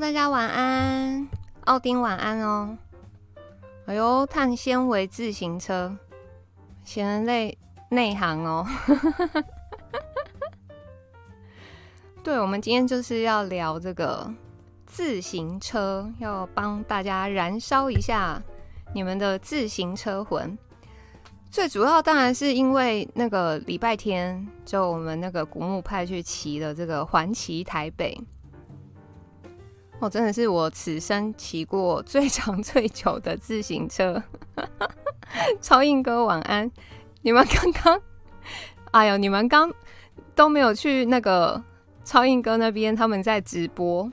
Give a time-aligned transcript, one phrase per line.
[0.00, 1.28] 大家晚安，
[1.64, 2.78] 奥丁晚安哦。
[3.86, 5.96] 哎呦，碳纤维自行车，
[6.84, 8.64] 显人类内行哦。
[12.22, 14.32] 对，我们今天就是要聊这个
[14.86, 18.40] 自行车，要帮大家燃烧一下
[18.94, 20.56] 你们的自行车魂。
[21.50, 28.16] 最主要当然是因为那个礼拜天，就我们那个古墓派去骑的这个环骑台北，
[30.00, 34.22] 哦，真的是我此生骑过最 长最久的自行车。
[35.60, 36.70] 超硬哥晚安，
[37.22, 38.00] 你们刚刚，
[38.92, 39.72] 哎呦，你们刚
[40.34, 41.62] 都没有去那个
[42.04, 44.10] 超硬哥那边，他们在直播，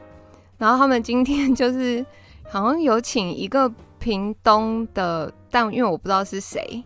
[0.58, 2.06] 然后他们今天 就是
[2.50, 6.84] 好像有请一个屏东的，但因为我不知道是谁。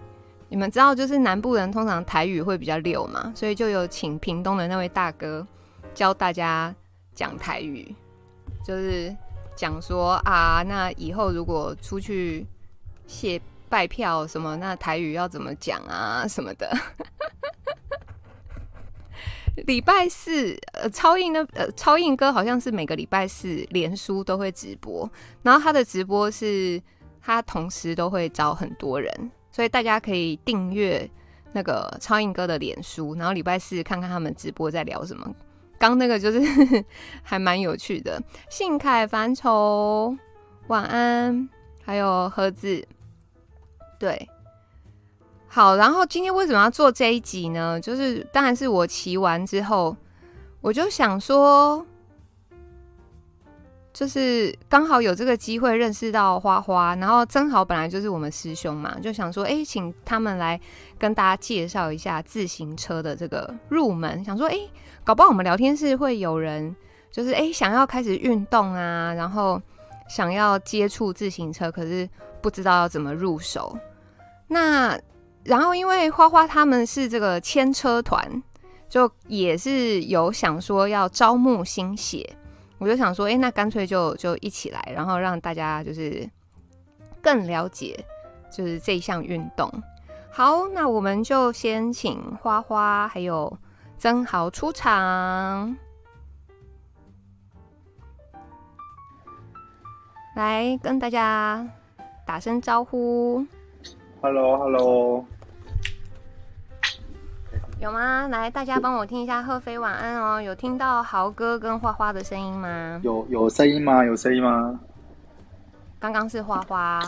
[0.50, 5.46] 你们知道，就是南部人通常台语会比较溜嘛，所以就有请屏东的那位大哥
[5.94, 6.74] 教大家
[7.14, 7.96] 讲台语，
[8.70, 9.16] 就是
[9.56, 12.46] 讲说啊，那以后如果出去
[13.08, 16.72] 谢拜票什么，那台语要怎么讲啊什么的。
[19.66, 25.10] 礼拜四，呃，超硬的，呃，超硬哥好像是每个礼拜四连书都会直播，
[25.42, 26.80] 然后他的直播是
[27.20, 29.32] 他同时都会找很多人。
[29.52, 31.10] 所以大家可以订阅
[31.54, 35.34] 那个超硬哥的脸书，然后礼拜四看看他们直播在聊什么。
[35.80, 36.40] 刚那个就是
[37.24, 38.22] 还蛮有趣的。
[38.50, 40.16] 信凯凡愁
[40.68, 41.50] 晚安，
[41.84, 42.86] 还有盒子，
[43.98, 44.30] 对，
[45.48, 45.76] 好。
[45.76, 47.80] 然后今天为什么要做这一集呢？
[47.80, 49.96] 就是当然是我骑完之后，
[50.62, 51.84] 我就想说。
[53.92, 60.62] 就是刚好有这个机会认识到花花，然后曾豪本来就是我们师兄嘛，就想说，哎、请他们来
[60.98, 64.24] 跟大家介绍一下自行车的这个入门。
[64.24, 64.56] 想说，哎、
[65.10, 66.76] 搞不好我们聊天室会有人，
[67.10, 69.60] 就是哎、想要开始运动啊，然后
[70.08, 72.08] 想要接触自行车，可是
[72.44, 73.76] 不知道要怎么入手。
[74.48, 74.96] 那
[75.44, 78.24] 然后因为花花他们是这个牵车团，
[78.88, 82.30] 就也是有想说要招募新血。
[82.78, 86.30] 我就想说，哎、那干脆就就一起来，然后让大家就是
[87.20, 88.06] 更了解，
[88.52, 89.68] 就是这一项运动。
[90.30, 93.52] 好，那我们就先请花花还有
[94.00, 95.76] 曾豪出场，
[100.38, 101.68] 来跟大家
[102.26, 103.46] 打声招呼。
[104.22, 105.26] Hello，Hello。
[107.82, 108.30] 有吗？
[108.30, 110.42] 来，大家帮我听一下贺飞晚安哦。
[110.42, 113.02] 有听到豪哥跟花花的声音吗？
[113.04, 114.06] 有有声音吗？
[114.06, 114.80] 有声音吗？
[116.00, 117.02] 刚刚是花花，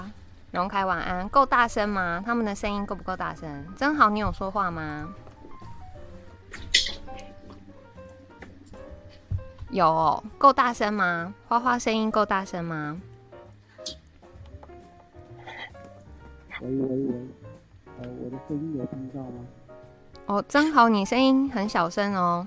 [0.52, 2.22] 荣凯晚安，够大声吗？
[2.26, 3.66] 他们的声音够不够大声？
[3.78, 5.08] 真豪，你有说话吗？
[9.72, 11.34] 有哦，够大声吗？
[11.48, 13.02] 花花声音够大声吗？
[16.62, 17.14] 喂喂喂，
[18.02, 19.46] 呃，我的声音有听到吗？
[20.26, 22.46] 哦，真好，你声音很小声哦。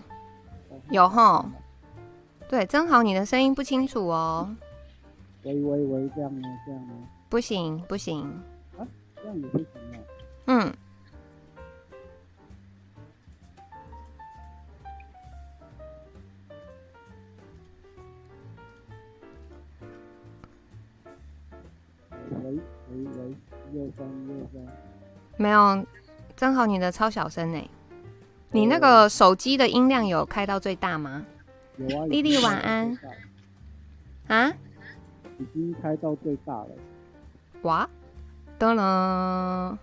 [0.91, 1.47] 有吼，
[2.47, 4.55] 对，真好，你的声音不清楚哦。
[5.45, 6.43] 喂喂喂，这样吗？
[6.67, 6.95] 这样吗？
[7.31, 8.23] 不行不行。
[8.79, 9.97] 啊，这样也不行啊。
[10.47, 10.75] 嗯。
[22.31, 22.51] 喂喂
[22.91, 23.35] 喂，
[23.73, 24.55] 一二三一二三。
[25.37, 25.87] 没有。
[26.37, 27.71] 正好，你的超小声呢。
[28.51, 31.25] 你那个手机的音量有开到最大吗？
[31.77, 32.07] 有啊。
[32.07, 32.99] 丽丽晚安。
[34.29, 34.53] 啊？
[35.39, 36.69] 已经开到最大了。
[37.63, 37.89] 哇！
[38.59, 39.79] 噔了。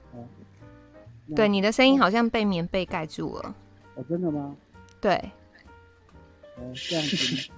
[1.36, 3.56] 对，你的声音好像被棉被盖住了。
[3.96, 4.56] 哦，真的吗？
[5.00, 5.16] 对。
[6.58, 7.50] 哦，这样子。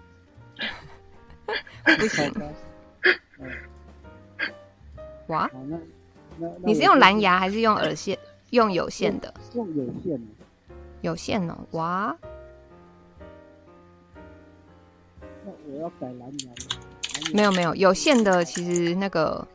[1.97, 2.33] 不行。
[5.27, 5.49] 哇？
[5.53, 5.77] 那
[6.37, 8.17] 那你是用蓝牙还是用耳线？
[8.51, 10.27] 用有线的，用有线的，
[11.01, 12.15] 有线哦，哇！
[15.43, 16.51] 那我要改蓝牙。
[17.33, 19.47] 没有没有，有线的其实那个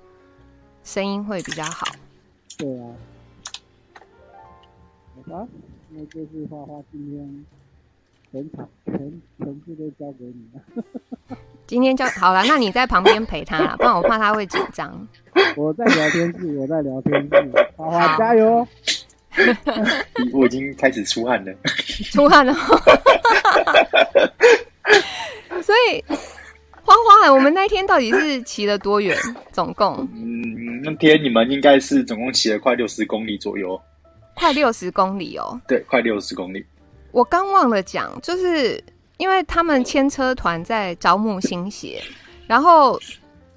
[0.82, 1.86] 声音会比较好。
[2.56, 2.90] 对啊。
[5.14, 5.48] 好吧，
[5.90, 7.44] 那就是花花今天
[8.30, 8.94] 全场全
[9.38, 10.60] 全部都交给你了。
[11.66, 15.06] 今天交好了，那你在旁边陪他，不然我怕他会紧张。
[15.56, 17.30] 我在聊天室，我在聊天室，
[17.76, 18.66] 花花加油！
[20.32, 21.52] 我已经开始出汗了，
[22.10, 22.54] 出汗了。
[25.62, 26.02] 所以
[26.82, 29.16] 花花，我们那天到底是骑了多远？
[29.52, 30.08] 总共？
[30.14, 33.80] 嗯，那天你们应该是总共骑了快六十公里左右，
[34.34, 35.60] 快六十公里哦。
[35.68, 36.64] 对，快六十公里。
[37.10, 38.82] 我刚忘了讲，就是。
[39.18, 42.00] 因为他们牵车团在招募新鞋，
[42.46, 42.96] 然后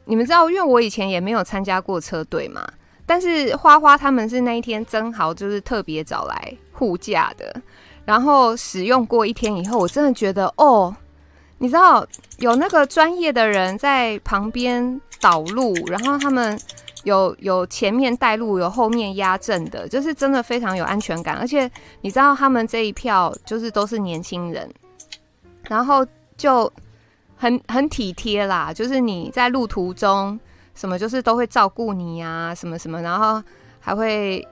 [0.05, 2.67] 你们知道，因为我以前也没有参加过车队嘛，
[3.05, 7.61] 但是花花他们是那一天真好，就是特别找来护驾的，
[8.05, 10.95] 然后使用过一天以后，我真的觉得哦，
[11.59, 12.03] 你知道
[12.39, 16.59] 有那个专业的人在旁边导路，然后他们。
[17.03, 21.35] 有有前面带路，有后面压阵的，就是真的非常有安全感。
[21.35, 21.69] 而且
[22.01, 24.69] 你知道他们这一票就是都是年轻人，
[25.67, 26.05] 然后
[26.37, 26.71] 就
[27.35, 28.71] 很很体贴啦。
[28.73, 30.39] 就是你在路途中
[30.75, 33.41] 什么，就是都会照顾你啊，什么什么，然后
[33.79, 34.47] 还会。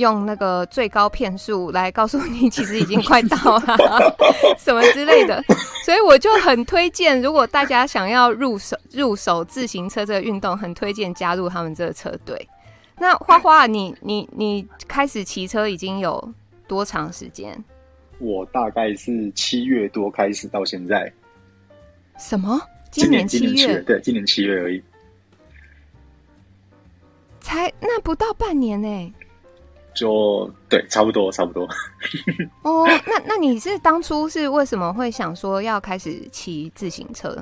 [0.00, 4.16] 用那个最高骗数来告诉你，其实已经快到了，
[4.58, 5.42] 什么之类的，
[5.84, 12.48] 所以我就很推荐，如果大家想要入手入手自行车这个运动，很推荐加入他们这个车队。
[12.98, 16.32] 那花花，你你你开始骑车已经有
[16.66, 17.62] 多长时间？
[18.18, 21.12] 我大概是七月多开始到现在。
[22.18, 22.60] 什么？
[22.90, 23.80] 今年七月？
[23.82, 24.82] 对，今年七月而已。
[27.40, 29.12] 才那不到半年呢、欸。
[30.00, 31.68] 就对，差不多，差不多。
[32.64, 37.36] 哦，那那你是当初是为什么会想说要开始骑自行车？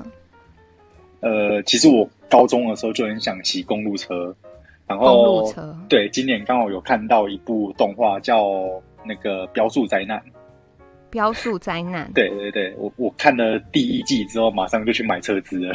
[1.21, 4.35] 呃，其实我高中的时候就很想骑公路车，
[4.85, 8.45] 然后公路车对，今年刚好有看到一部动画叫
[9.05, 10.19] 那个《标速灾难》。
[11.09, 15.73] 标速灾难，对对对，我我看了第一季之后，马上就去买车子了。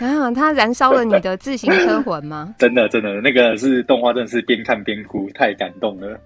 [0.00, 0.30] 啊！
[0.30, 2.54] 它燃烧了你的自行车魂吗？
[2.58, 6.18] 真的，真的，那个是动画，真的是边看边哭，太感动了。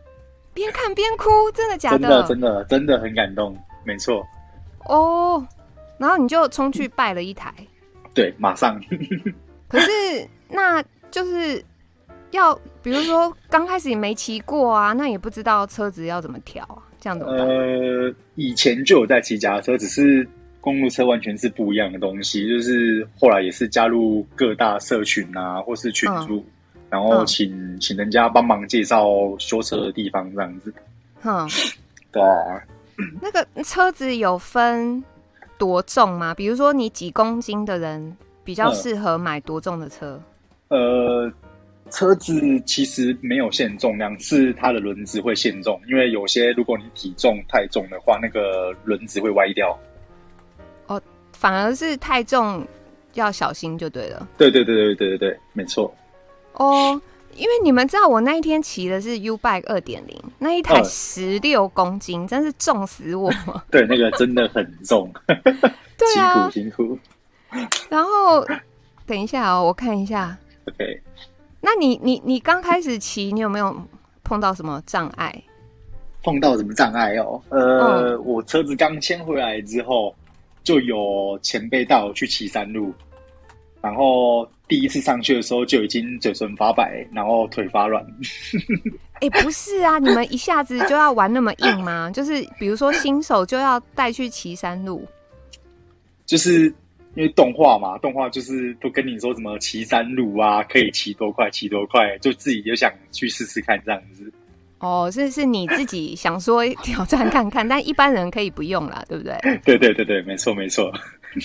[0.52, 1.98] 边看边哭，真的假的？
[1.98, 4.24] 真的，真的，真的很感动，没错。
[4.86, 5.44] 哦，
[5.98, 7.52] 然后你就冲去拜了一台。
[8.14, 8.80] 对，马上。
[9.68, 9.90] 可是，
[10.48, 11.60] 那就是
[12.30, 17.46] 要，比如说刚开始也没骑过啊，那也不知道车子要怎么调啊，这样怎么办？
[17.48, 20.26] 呃，以前就有在骑脚踏车，只是。
[20.64, 29.06] 公路车完全是不一样的东西，就是后来也是加入各大社群啊，或是群组，嗯、然后请、嗯、请人家帮忙介绍
[29.38, 30.72] 修车的地方这样子。
[31.22, 31.46] 嗯，
[32.10, 32.64] 对啊。
[33.20, 35.04] 那个车子有分
[35.58, 36.32] 多重吗？
[36.32, 40.18] 比如说你几公斤的人比较适合买多重的车？
[40.68, 41.32] 嗯、呃，
[41.90, 49.78] 车子其实没有限重量，是它的轮子会限重，因为有些如果你体重太重的话，那个轮子会歪掉。
[51.44, 52.66] 反而是太重，
[53.12, 54.26] 要小心就对了。
[54.38, 55.94] 对对对对对对对，没错。
[56.54, 56.98] 哦，
[57.36, 63.30] 因为你们知道，我那一天骑的是 U Bike 二点零，那一台十六公斤，呃、真是重死我。
[63.70, 65.12] 对，那个真的很重。
[65.98, 66.98] 对啊，辛苦辛苦。
[67.90, 68.42] 然后
[69.04, 70.34] 等一下哦，我看一下。
[70.66, 71.02] OK。
[71.60, 73.76] 那你你你刚开始骑，你有没有
[74.22, 75.44] 碰到什么障碍？
[76.22, 77.38] 碰到什么障碍哦？
[77.50, 80.16] 呃，嗯、我车子刚牵回来之后。
[80.64, 82.92] 就有前辈带我去骑山路，
[83.80, 88.02] 然后第一次上去的时候就已经嘴唇发白，然后腿发软。
[89.20, 92.10] 哎、欸，不是啊，你们一下子就要玩那么硬吗？
[92.16, 95.06] 就是比如说新手就要带去骑山路，
[96.26, 96.64] 就是
[97.14, 104.32] 因为动画嘛，动画就是都跟你说什么骑山路啊，可以骑多快骑多快，就自己就想去试试看这样子。
[104.84, 109.34] 哦，是是你自己想说 挑战看看，但一般人可以不用啦，对不对？
[109.64, 110.92] 对对对对，没错没错。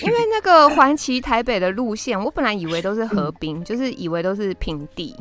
[0.02, 5.16] 因为那个环骑台北的路线，我本来以为都是河滨，就是以为都是平地，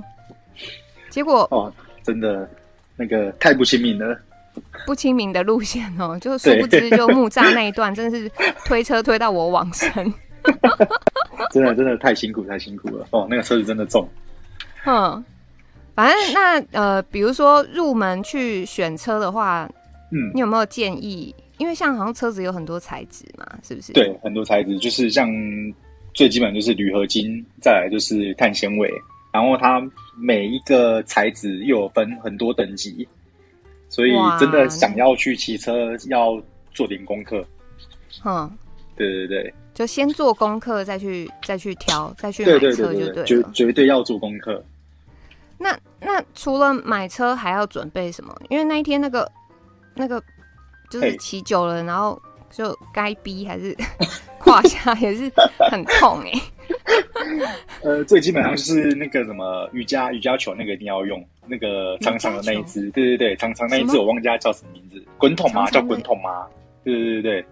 [1.10, 1.74] 结果哦，
[2.04, 2.48] 真的
[2.98, 4.20] 那个太不亲民了，
[4.86, 8.30] 不亲民的路线哦，就殊不知就木栅那一段真的是
[8.66, 9.92] 推车推到我往生，
[11.52, 14.08] 真的真的太辛苦太辛苦了哦，那个车子真的重，
[14.86, 15.24] 嗯。
[15.96, 19.70] 反正那呃，比如说入门去选车的话，
[20.12, 21.36] 嗯，你有没有建议？
[21.58, 23.92] 因为像好像车子有很多材质嘛，是不是？
[23.92, 25.30] 对，很多材质，就是像
[26.14, 28.90] 最基本就是铝合金，再来就是碳纤维，
[29.34, 29.82] 然后它
[30.18, 33.06] 每一个材质又有分很多等级，
[33.90, 36.42] 所以真的想要去骑车要
[36.74, 37.46] 做点功课。
[38.24, 38.50] 嗯，
[38.96, 44.64] 对对对，就先做功课，再去再去挑，再去买车就对了，绝绝对要做功课。
[46.02, 48.36] 那那除了买车还要准备什么？
[48.50, 49.32] 因为那一天那个
[49.96, 50.22] 那个
[50.90, 53.76] 就是骑久了，然后就该逼还是
[54.38, 55.32] 胯下也是
[55.72, 56.42] 很痛哎、欸。
[57.84, 62.90] 呃，最基本上就是那个什么瑜伽瑜伽球，那个一定要用那个长长的那一只。
[62.92, 65.70] 对对对，长长那一只我忘记它叫什么名字，滚筒吗？
[65.70, 66.46] 叫滚筒吗？
[66.84, 67.46] 对对对对，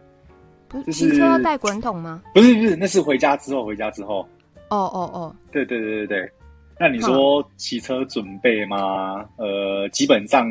[0.67, 2.21] 不是骑车要带滚筒吗？
[2.33, 4.27] 不是不是，那是回家之后回家之后。
[4.69, 6.31] 哦哦哦，对对对对对。
[6.79, 9.25] 那你说骑车准备吗？
[9.37, 10.47] 嗯、呃，基本上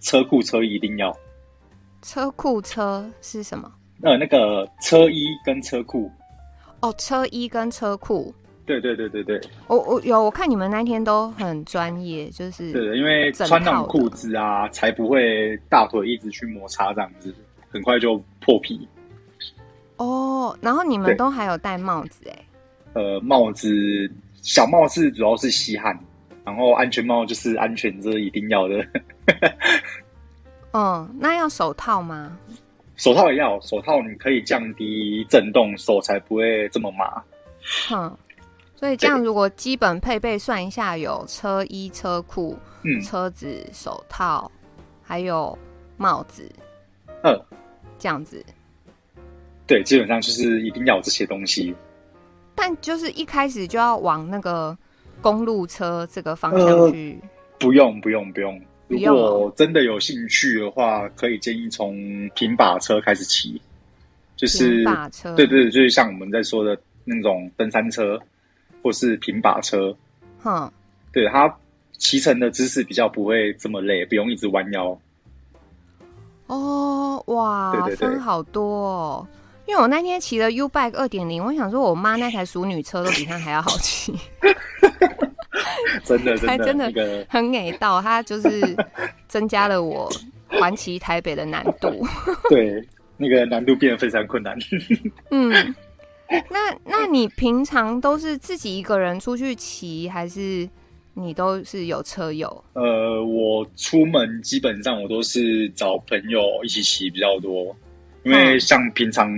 [0.00, 1.14] 车库车一定要。
[2.02, 3.70] 车库车是什么？
[4.02, 6.10] 呃，那个车衣跟车库。
[6.80, 8.32] 哦，车衣跟车库。
[8.64, 9.40] 对对对对对。
[9.66, 17.34] 我我有我看你们那天都很专业，就是对的，因为穿那种裤子啊，才不会大腿一直去摩擦这样子，
[17.70, 18.86] 很快就破皮。
[19.96, 22.44] 哦，然后你们都还有戴帽子哎？
[22.94, 23.68] 呃，帽子
[24.48, 25.94] 小帽是主要是吸汗，
[26.42, 28.82] 然后安全帽就是安全，这是一定要的。
[30.70, 32.38] 哦，那要手套吗？
[32.96, 37.22] 手套也要，手套你可以降低震动，手才不会这么麻。
[37.90, 38.16] 哼，
[38.74, 44.50] 所以这样如果基本配备算一下，有车衣、车裤、嗯，车子、手套，
[45.02, 45.56] 还有
[45.98, 46.50] 帽子，
[47.22, 47.38] 嗯，
[47.98, 48.42] 这样子。
[49.66, 51.74] 对，基本上就是一定要有这些东西。
[52.58, 54.76] 但就是一开始就要往那个
[55.22, 57.18] 公路车这个方向去？
[57.22, 58.60] 呃、不用，不用，不用。
[58.88, 61.96] 如果真的有兴趣的话，可以建议从
[62.34, 63.60] 平把车开始骑。
[64.36, 68.16] 就是平把车，对对，就是像我们在说的那种登山车，
[68.80, 69.92] 或是平把车。
[70.38, 70.70] 哼，
[71.12, 71.52] 对，它
[71.98, 74.96] 骑乘的姿势比较不会这么累，不用一直弯腰。
[76.46, 79.26] 哦，哇，对对对，分好多哦。
[79.68, 84.14] 因为我那天骑了 U Bike 二点零，我想说我妈那台淑女车都比它还要好骑，
[86.02, 86.90] 真的，真的， 还真的
[87.28, 88.48] 很给到，它就是
[89.28, 90.10] 增加了我
[90.48, 92.02] 环骑台北的难度。
[92.48, 92.82] 对，
[93.18, 94.56] 那个难度变得非常困难。
[95.30, 95.50] 嗯，
[96.48, 100.66] 那那你平常都是自己一个人出去骑，还是
[101.12, 102.64] 你都是有车友？
[102.72, 107.76] 呃，我出门基本上我都是找朋友一起骑比较多。
[108.28, 109.32] 因为像平常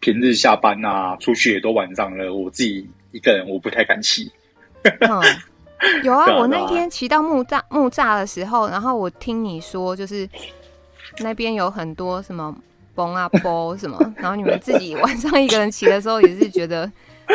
[0.00, 4.30] 平日下班啊，出去也都晚上了，我自己一个人我不太敢骑。
[5.00, 5.20] 嗯，
[6.04, 10.28] 有啊， 我那天骑到木栅木栅的时候，然后我听你说，就是
[11.20, 12.54] 那边有很多什么
[12.94, 16.90] 崩啊波什么，然后你们自己晚上一个人骑的时候，也是觉得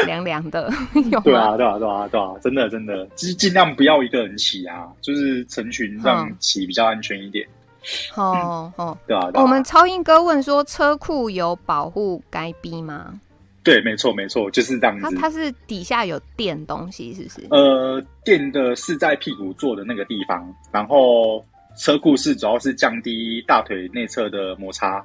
[0.06, 0.72] 凉凉的。
[1.12, 7.48] 有对啊，对啊，对啊，对啊，真的真的，就是尽量不要一个人骑啊，就是成群这样骑比较安全一点。
[8.16, 13.20] 哦哦， 对啊，我们超英哥问说，车库有保护该逼吗？
[13.64, 15.04] 对，没错没错，就是这样子。
[15.04, 17.48] 它它是底下有垫东西，是不是？
[17.50, 21.44] 呃，垫的是在屁股坐的那个地方，然后
[21.78, 25.04] 车库是主要是降低大腿内侧的摩擦，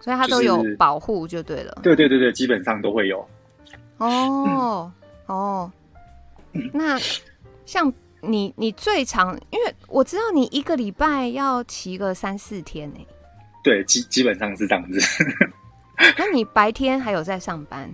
[0.00, 1.80] 所以它都有保护就对了。
[1.82, 3.26] 对对对对，基本上都会有。
[3.98, 4.90] 哦
[5.26, 5.72] 哦，
[6.72, 6.98] 那
[7.66, 7.92] 像。
[8.20, 13.06] 你你最长，因为我知道你一个礼拜要骑个三四天呢。
[13.62, 15.00] 对，基基本上是这样子。
[16.16, 17.90] 那你白天还有在上班？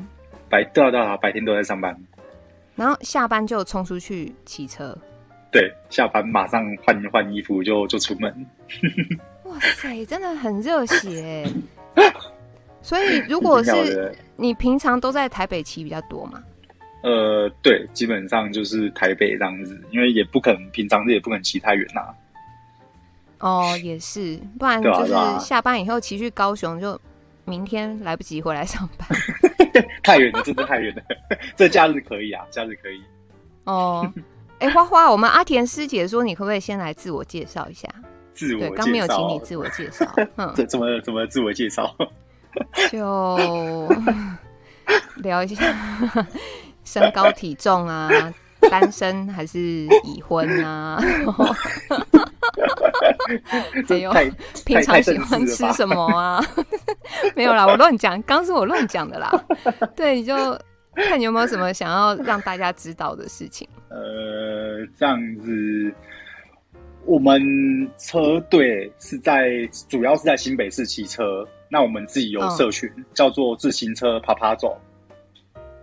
[0.49, 1.97] 白对啊对啊，白天都在上班。
[2.75, 4.97] 然后下班就冲出去骑车。
[5.51, 8.47] 对，下班马上换换衣服就就出门。
[9.45, 11.49] 哇塞，真的很热血。
[12.83, 16.43] 所以如果是你平常都在台北骑比较多嘛？
[17.07, 22.11] 呃，对，基本上就是台北这样子，因为也不可能平常日也不可能骑太远呐、啊。
[23.39, 27.01] 哦，也是，不然就是下班以后骑去高雄，就
[27.45, 29.09] 明天来不及回来上班。
[30.03, 31.03] 太远了，真的太远了。
[31.55, 33.01] 这假日可以啊，假日可以。
[33.63, 34.13] 哦，
[34.59, 37.89] 哎、欸，花花，我们阿田师姐说，你可不可以先来自我介绍一下？
[38.35, 40.05] 自我介绍，刚没有请你自我介绍。
[40.35, 41.95] 嗯， 怎怎么怎么自我介绍？
[42.91, 43.39] 就
[45.17, 45.63] 聊一下。
[46.87, 48.09] 身高体重啊，
[48.71, 49.61] 单身还是
[50.05, 50.99] 已婚啊？
[53.87, 54.13] 还有
[54.65, 56.43] 平常喜欢吃什么啊？
[57.37, 59.31] 没有啦，我乱讲，刚是我乱讲的啦。
[59.95, 60.35] 对，你就
[60.95, 63.69] 看你有没有什么想要让大家知道的事情。
[63.89, 63.97] 呃，
[64.97, 65.93] 这样子，
[67.05, 67.41] 我们
[67.99, 69.51] 车队是在
[69.89, 74.79] 主要是在新北市骑车，那我们自己有社群，哦、叫做自行车趴趴走。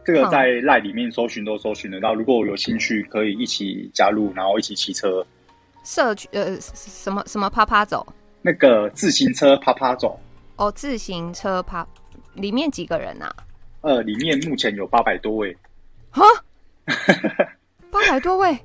[0.06, 2.14] 这个在赖里面搜寻都搜寻得到。
[2.14, 5.26] 如果我有兴趣，可以一起加入，然后一起骑车。
[5.84, 8.06] 社区呃，什么什么趴趴走？
[8.42, 10.20] 那个自行车趴趴走。
[10.58, 11.88] 哦，自行车趴，
[12.34, 13.34] 里面几个人啊？
[13.82, 15.56] 呃，里面目前有八百多位。
[16.10, 16.24] 哈，
[17.92, 18.58] 八百多位？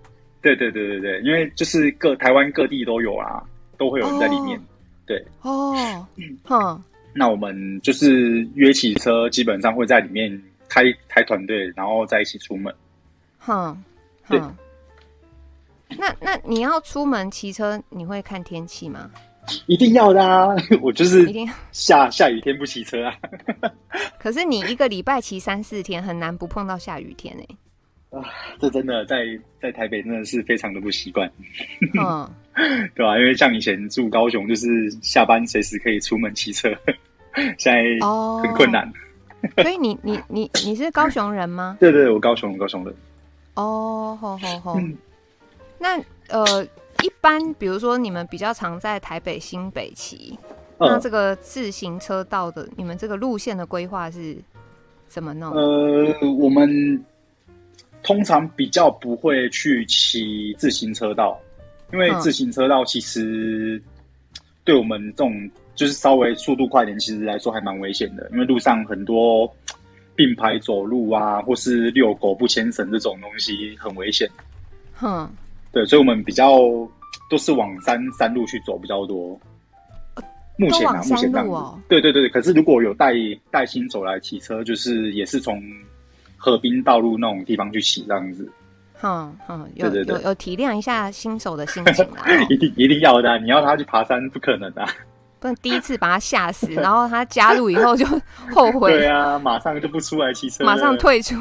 [0.42, 3.42] 对对对对对，因为就是各台湾各地都有啊，
[3.76, 4.58] 都会有人在里面。
[4.58, 4.62] 哦、
[5.06, 6.06] 对哦，
[6.44, 6.82] 哼，
[7.14, 10.30] 那我们就是约骑车，基本上会在里面。
[10.68, 12.74] 开开团队，然后再一起出门。
[13.38, 13.82] 哼，
[14.28, 14.40] 对。
[15.96, 19.10] 那那你要出门骑车，你会看天气吗？
[19.66, 20.48] 一定要的啊！
[20.82, 23.16] 我就是一定下下雨天不骑车啊。
[24.20, 28.18] 可是你一个礼拜骑三四天，很难不碰到下雨天哎。
[28.18, 28.22] 啊，
[28.60, 29.24] 这真的在
[29.60, 31.30] 在台北真的是非常的不习惯。
[31.98, 32.30] 嗯，
[32.94, 33.18] 对吧？
[33.18, 36.68] 因为像以前住高雄，就是下班随时可以出门骑车。
[37.56, 37.82] 现在
[38.42, 38.84] 很困难。
[38.84, 38.94] Oh,
[39.62, 41.76] 所以你你你你是高雄人吗？
[41.78, 42.94] 对对，我高雄，我高雄人。
[43.54, 44.80] 哦，好好好。
[45.78, 45.96] 那
[46.28, 46.64] 呃，
[47.02, 50.36] 一般比如说你们比较常在台北新北骑，
[50.78, 54.36] 嗯、那这个自行车道的你们这个路线的规划是
[55.06, 55.52] 怎么弄？
[55.54, 57.04] 呃，我们
[58.02, 61.38] 通常比较不会去骑自行车道，
[61.92, 63.80] 因为自行车道其实
[64.64, 65.50] 对我们这种。
[65.78, 69.48] 就是稍微速度快点，其实来说还蛮危险的，因为路上很多
[70.16, 74.28] 并排走路啊，或是遛狗不牵绳这种东西很危险。
[74.94, 75.30] 哼，
[75.70, 76.58] 对，所以我们比较
[77.30, 79.38] 都是往山山路去走比较多。
[80.58, 81.80] 目前啊，目前这样子。
[81.88, 83.14] 对对对，可是如果有带
[83.48, 85.62] 带新手来骑车，就是也是从
[86.36, 88.50] 河滨道路那种地方去骑这样子。
[88.94, 92.26] 哼哼，有有有体谅一下新手的心情啊。
[92.50, 94.92] 一定一定要的啊，你要他去爬山不可能的啊。
[95.40, 98.04] 不能第一次把他吓死，然后他加入以后就
[98.54, 98.92] 后悔。
[98.92, 101.34] 对啊，马上就不出来骑车，马上退出。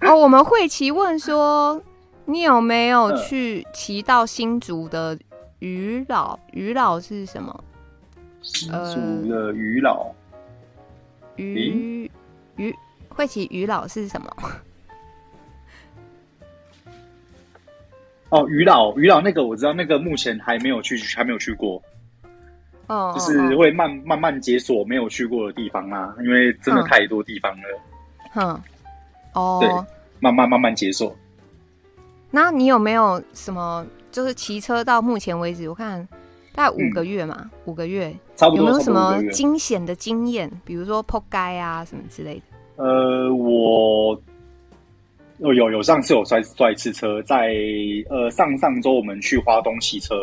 [0.00, 1.80] 哦，我们慧琪问说，
[2.24, 5.18] 你有没有去骑到新竹的
[5.58, 6.38] 鱼老？
[6.52, 7.64] 鱼老是什么？
[8.42, 10.06] 新竹的鱼老。
[11.36, 12.10] 鱼
[12.56, 12.74] 鱼
[13.08, 14.30] 慧琪鱼老是什么？
[18.30, 21.82] 哦，鱼老鱼老那个我知道，那个目前还没有去，还没有去过。
[22.86, 27.80] 哦，就是会慢慢慢解锁没有去过的地方啊，因为真的太多地方了。
[28.32, 28.62] 哼，
[29.34, 29.68] 哦，对，
[30.20, 31.14] 慢慢慢慢解锁。
[32.30, 33.84] 那你有没有什么？
[34.12, 36.06] 就是骑车到目前为止，我看
[36.52, 38.64] 大概五个月嘛，嗯、五个月，差不多。
[38.64, 40.50] 有没有什么惊险的经验？
[40.64, 42.36] 比如说扑街啊什么之类
[42.76, 42.84] 的？
[42.84, 44.20] 呃，我。
[45.40, 47.54] 有有有，上次有摔摔一次车，在
[48.10, 50.14] 呃上上周我们去花东骑车，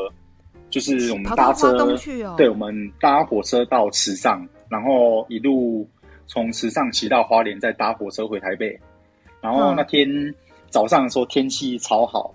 [0.70, 5.90] 就是我们搭车，哦、对，我们搭火车到池上，然后一路
[6.28, 8.80] 从池上骑到花莲，再搭火车回台北。
[9.42, 10.08] 然后那天
[10.70, 12.32] 早上的时候天气超好，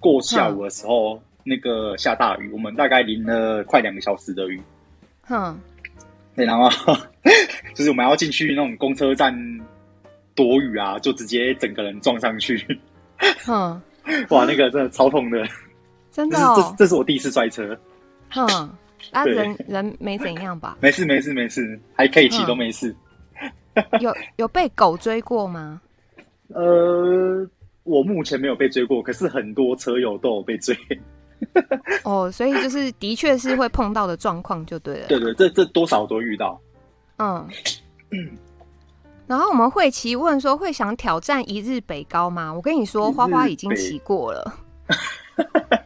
[0.00, 4.60] 过下午的时候、嗯、那个下大雨，我们大概淋了快两个小时的雨。
[5.28, 5.56] 嗯，
[6.34, 6.68] 对，然后
[7.72, 9.32] 就是我们要进去那种公车站。
[10.36, 12.78] 躲雨啊，就直接整个人撞上去。
[13.44, 13.82] 哼，
[14.30, 15.44] 哇，那个真的超痛的，
[16.12, 16.54] 真的、哦。
[16.78, 17.76] 这这是我第一次摔车。
[18.30, 18.46] 哼，
[19.10, 20.76] 啊，人人没怎样吧？
[20.80, 22.94] 没事没事没事，还可以骑都没事。
[24.00, 25.80] 有有被狗追过吗？
[26.48, 27.48] 呃，
[27.84, 30.76] 我目前没有被追过，可是很多车友都有被追。
[32.04, 35.06] 哦，所以就是的确是会碰到的状况就对了。
[35.08, 36.60] 对对，这这多少都遇到。
[37.16, 37.48] 嗯。
[39.26, 44.54] 然后我们慧琪问说：“会想挑战一日北高吗？”我跟你说，花花已经骑过了。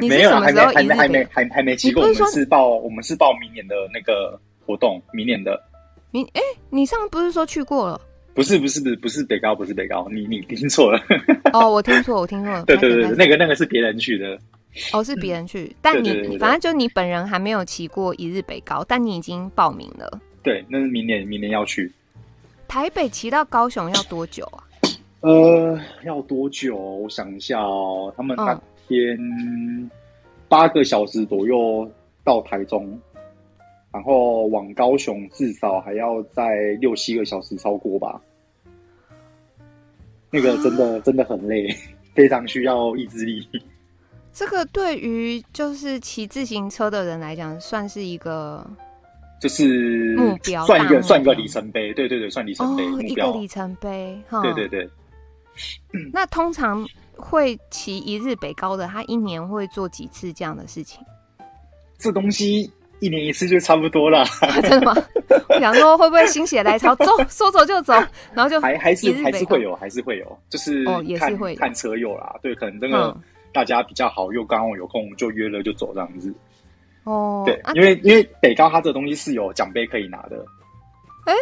[0.00, 2.02] 没有，还没，还没，还没，还还没骑过。
[2.02, 5.58] 我们是报，我们是报明年的那个活动，明年的。
[6.10, 8.00] 明哎，你上次不是说去过了？
[8.34, 11.00] 不是，不是，不是，不是北高，不是北高，你你听错了。
[11.54, 12.64] 哦，我听错，我听错了。
[12.68, 14.38] 对对对，那个那个是别人去的。
[14.92, 20.20] 哦，是别人去，但你你反正就你本人还没有骑过一日北高，但你已经报名了。
[20.42, 21.92] 对，那是明年，明年要去。
[22.68, 24.64] 台北骑到高雄要多久啊？
[25.20, 26.76] 呃，要多久？
[26.76, 28.12] 我想一下哦。
[28.16, 29.90] 他们那天
[30.48, 31.90] 八个小时左右
[32.22, 33.20] 到台中，嗯、
[33.92, 38.20] 然后往高雄至少还要在六七个小时超过吧。
[40.30, 41.74] 那个真的、啊、真的很累，
[42.14, 43.48] 非常需要意志力。
[44.32, 48.64] 这个对于就是骑自行车的人来讲，算是一个。
[49.40, 54.88] 就是目标，算一个算一个里程碑，对对对，算里程碑，哦，一个里程碑，对对对。
[56.12, 61.00] 那通常会骑一日北高的，他一年会做几次这样的事情？
[61.98, 62.70] 这东西
[63.00, 64.20] 一年一次就差不多了。
[64.40, 64.94] 啊， 真的吗？
[65.48, 67.92] 我想说会不会心血来潮，走， 说走就走，
[68.34, 72.36] 然后就还还是还是会有，还是会有，就是哦，也是会看车友啦。
[72.42, 73.16] 对，可能真的
[73.52, 76.32] 大家比较好，又刚好有空就约了就走这样子。
[77.08, 80.44] 哦，对，因为因为北高它这个东西是有奖杯可以拿的，
[81.24, 81.34] 哎，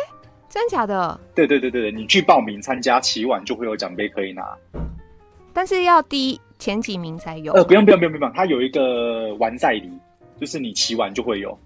[0.48, 1.18] 真假的？
[1.34, 4.46] 对对对对，你去报名参加，起晚就会有奖杯可以拿，
[5.52, 7.52] 但是要第一前几名才有。
[7.54, 9.90] 呃，不用不用不用不用，它有一个完赛礼，
[10.40, 11.58] 就是你起晚就会有，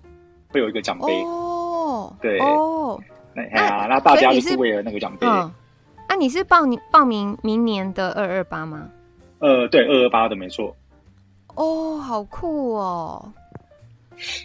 [0.48, 1.22] 会有一个奖杯。
[1.24, 2.98] 哦，对哦，
[3.34, 5.26] 哎呀，那大家就是为了那个奖杯。
[5.26, 5.52] 啊，
[6.18, 8.88] 你是报你报名明年的二二八吗？
[9.40, 10.74] 呃，对，二二八的没错。
[11.54, 13.30] 哦，好酷哦。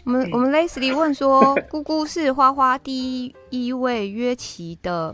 [0.05, 5.13] 我们我们 Leslie 问说：“姑姑是花花第一位约齐的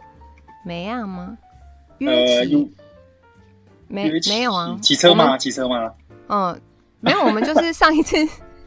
[0.66, 1.38] 梅亚吗？
[2.00, 2.72] 约骑
[3.88, 4.78] 没没有啊？
[4.82, 5.38] 骑车吗？
[5.38, 5.92] 骑车吗？
[6.30, 6.62] 嗯，
[7.00, 7.22] 没有。
[7.24, 8.16] 我们就是上一次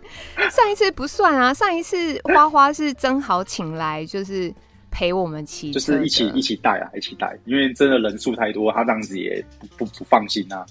[0.51, 4.53] 上一次不算啊，上一次花花是真好请来，就是
[4.91, 10.67] 陪我们骑，就是一起一起带啊，一起带，因为真的人数太多，他这样子也不不，不放心啊。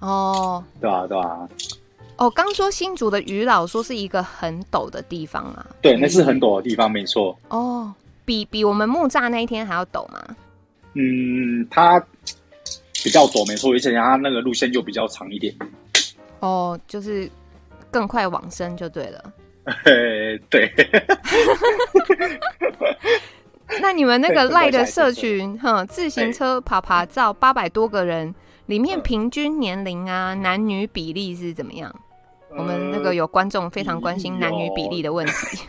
[0.00, 1.48] 哦，对啊，对啊。
[2.18, 7.38] 哦，刚说新竹的鱼老说是一个很陡的地方啊，对，那是很陡的地方，没错。
[7.48, 10.20] 哦，比比我们木栅那一天还要陡吗？
[10.94, 12.04] 嗯，它
[13.04, 15.54] 比较陡，没错，而且它那个路线就比较长一点。
[16.40, 17.30] 哦，就是
[17.90, 19.32] 更快往生就对了。
[19.84, 20.70] 嘿 对。
[23.80, 28.34] 那你们那个赖的社群，哼，自行车爬爬照八百多个人，
[28.66, 31.94] 里面平均年龄啊，男女比例是怎么样？
[32.56, 35.66] 我们那个有观众非常关心男女比例的问题。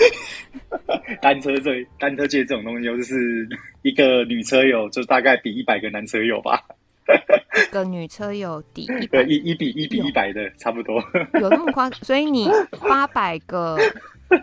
[1.20, 3.48] 单车这单车界这种东西，就是
[3.82, 6.62] 一个女车友就大概比一百个男车友吧。
[7.68, 11.02] 一个女车友抵一对一一比一比一百的差不多。
[11.40, 11.90] 有那么夸？
[12.02, 12.48] 所以你
[12.88, 13.76] 八百个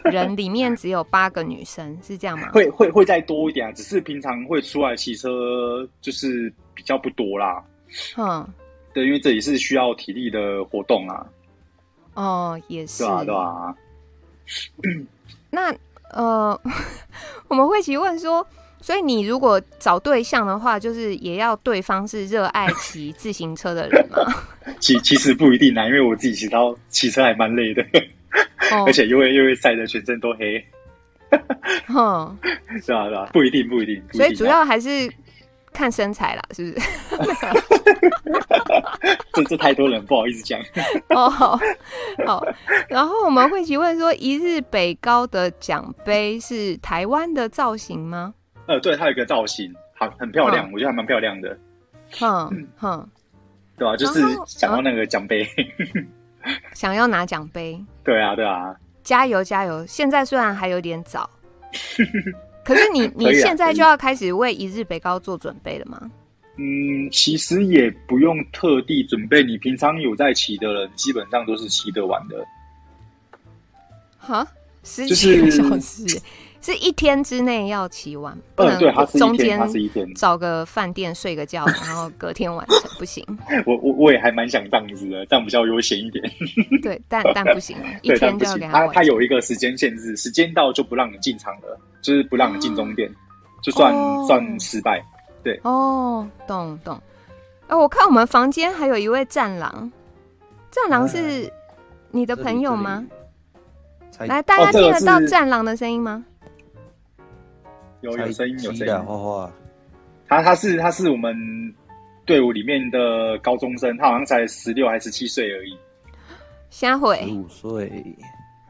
[0.06, 2.50] 人里面只有八个女生，是这样吗？
[2.52, 7.64] 会会会再多一点啊，只是平常会出来骑车，就是比较不多啦。
[8.18, 8.46] 嗯，
[8.94, 11.26] 对，因为这里是需要体力的活动啊。
[12.18, 13.04] 哦，也是。
[13.04, 13.76] 对啊，对啊。
[15.52, 15.74] 那
[16.12, 16.60] 呃，
[17.48, 18.46] 我们会提问说，
[18.82, 24.18] 所以你如果找对象的话，就是也要对方是热爱骑自行车的人吗？
[24.82, 27.84] 其其实不一定啊，因为我自己骑到骑车还蛮累的，
[28.72, 30.66] 哦、 而且又会又会晒得全身都黑。
[31.88, 32.38] 哼，
[32.84, 34.02] 是啊是啊，不一定不一定。
[34.12, 35.08] 所以主要还是。
[35.78, 36.88] 看身材啦，是不是？
[39.34, 40.60] 这这太多人，不好意思讲。
[41.14, 41.56] 哦，好，
[42.26, 42.44] 好。
[42.90, 48.34] 然后我们会提问说，一日北高的奖杯是台湾的造型吗？
[48.66, 51.56] 呃，对，它有一个造型，好，很漂亮，我觉得还蛮漂亮的。
[52.20, 53.08] 哼哼，
[53.78, 55.48] 对啊，就是想要那个奖杯，
[56.74, 57.80] 想要拿奖杯。
[58.04, 59.86] 对啊，对啊，加油加油！
[59.86, 61.30] 现在虽然还有点早。
[62.68, 66.12] 可是你 你现在就要开始为一日北高做准备了吗？
[66.58, 72.46] 嗯，其实也不用特地准备，你平常有在骑的人，基本上都是骑得完的。
[74.18, 74.46] 哈，
[74.84, 76.04] 十几个小时。
[76.04, 76.22] 就是
[76.68, 78.78] 是一天之内要骑完，不能
[79.18, 79.58] 中间
[80.14, 83.26] 找个饭店睡个觉，然后隔天完成不行。
[83.66, 86.22] 我我我也还蛮想这样子的，这样比较悠闲一点。
[86.84, 88.86] 对，但但不行，一天就要给他。
[88.86, 93.10] 他他有一个时间限制，时间到就不让你进场了，就是不让你进终点，
[93.64, 93.94] 就算
[94.26, 95.02] 算失败。
[95.42, 97.02] 对，哦，懂懂。
[97.68, 99.90] 哎，我看我们房间还有一位战狼，
[100.70, 101.50] 战狼是
[102.12, 103.06] 你的朋友吗？
[104.20, 106.26] 来，大家听得到战狼的声音吗？
[108.12, 109.52] 有有声音有声音，花花，
[110.28, 111.36] 他他是他是我们
[112.26, 115.78] 队伍里面的高中生，他好像才十六还是十七岁而已。
[116.70, 118.16] 瞎毁十五岁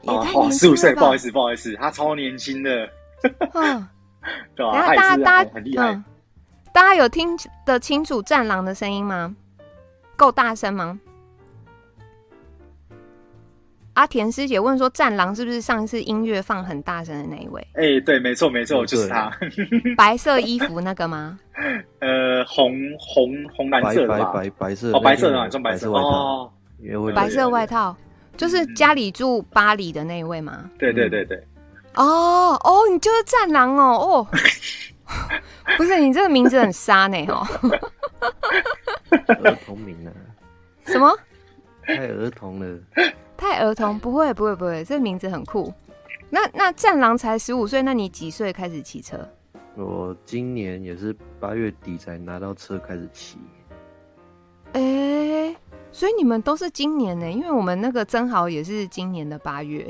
[0.04, 2.90] 哦，十五岁，不好意思不好意思，他超年轻的。
[3.54, 3.88] 嗯，
[4.56, 6.02] 对啊，大家大家很厉害。
[6.72, 7.30] 大家有听
[7.66, 9.36] 得清楚战狼的声音吗？
[10.16, 11.00] 够大声吗？
[13.98, 19.32] 阿田师姐问说：“战狼是不是上一次音乐放很大声的那一位？”哎、欸，对，没错，没错，就是他。
[19.98, 21.40] 白色衣服那个吗？
[22.00, 24.26] 呃，红红红蓝色的吧？
[24.26, 26.52] 白白白色哦，白色的，穿白色哦。
[27.16, 27.98] 白色外套，
[28.38, 30.70] 就是家里住巴黎的那一位吗？
[30.78, 31.44] 对对对对。
[31.96, 34.28] 哦哦，你就是战狼哦哦。
[35.76, 37.44] 不是，你这个名字很沙呢哦。
[39.10, 40.14] 儿童名啊？
[40.86, 41.12] 什么？
[41.84, 42.80] 太儿童了。
[43.38, 45.74] 太儿童不会不会不会，这名字很酷。
[46.30, 49.18] 那那战狼才十五岁，那你几岁开始骑车？
[49.76, 53.38] 我今年也是八月底才拿到车开始骑。
[54.74, 55.56] 哎、欸，
[55.92, 57.32] 所以你们都是今年呢？
[57.32, 59.86] 因为我们那个曾豪也是今年的八月。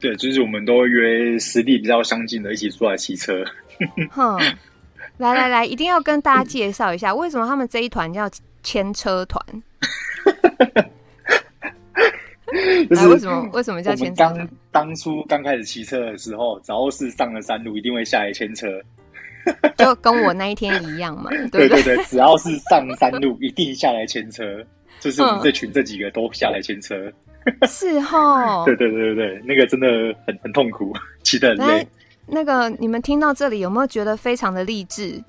[0.00, 3.44] 对，就是我们都约实力比较相近的，一起出来骑车。
[4.10, 4.38] 哼，
[5.18, 8.30] 来来来，一定要跟大家介绍一下，为什么他们这一团叫
[8.62, 9.44] 牵车团。
[12.88, 14.22] 就是为什么为什么叫牵车？
[14.22, 18.66] 当当初刚开始骑车的时候，只要是上了山路，一定会下来牵车，
[19.76, 21.30] 就跟我那一天一样嘛。
[21.52, 24.44] 对对对，只要是上山路，一定下来牵车。
[25.00, 26.94] 就是我们这群这几个都下来牵车。
[27.68, 28.64] 是 齁。
[28.64, 29.86] 对对对对对，那个真的
[30.26, 31.86] 很很痛苦，骑得很累。
[32.26, 35.22] 那个你们听到这里有没有觉得非常的励志？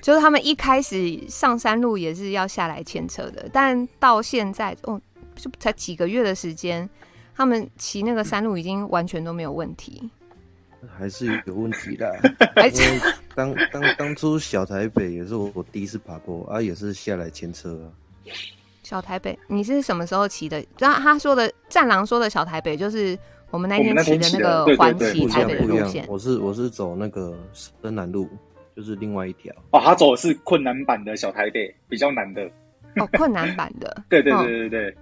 [0.00, 5.00] 就是他们一开始上山路也是要下来牵车的，但到现在哦。
[5.40, 6.88] 就才几个月的时间，
[7.34, 10.08] 他们骑那个山路已经完全都没有问题，
[10.98, 12.14] 还是有问题的。
[12.56, 13.00] 因为
[13.34, 17.86] 当当当初小台北也是我我第一次爬过啊，也是下来牵车啊。
[18.82, 20.64] 小台北，你是什么时候骑的？
[20.78, 23.16] 然后他说的战狼说的小台北，就是
[23.50, 26.04] 我们那天骑的那个环骑台北的路线。
[26.08, 28.28] 我是我是走那个深南路，
[28.74, 29.54] 就是另外一条。
[29.70, 32.42] 哦，他走的是困难版的小台北，比较难的。
[32.96, 34.02] 哦，困难版的。
[34.08, 34.90] 对对对对对。
[34.90, 34.96] 嗯、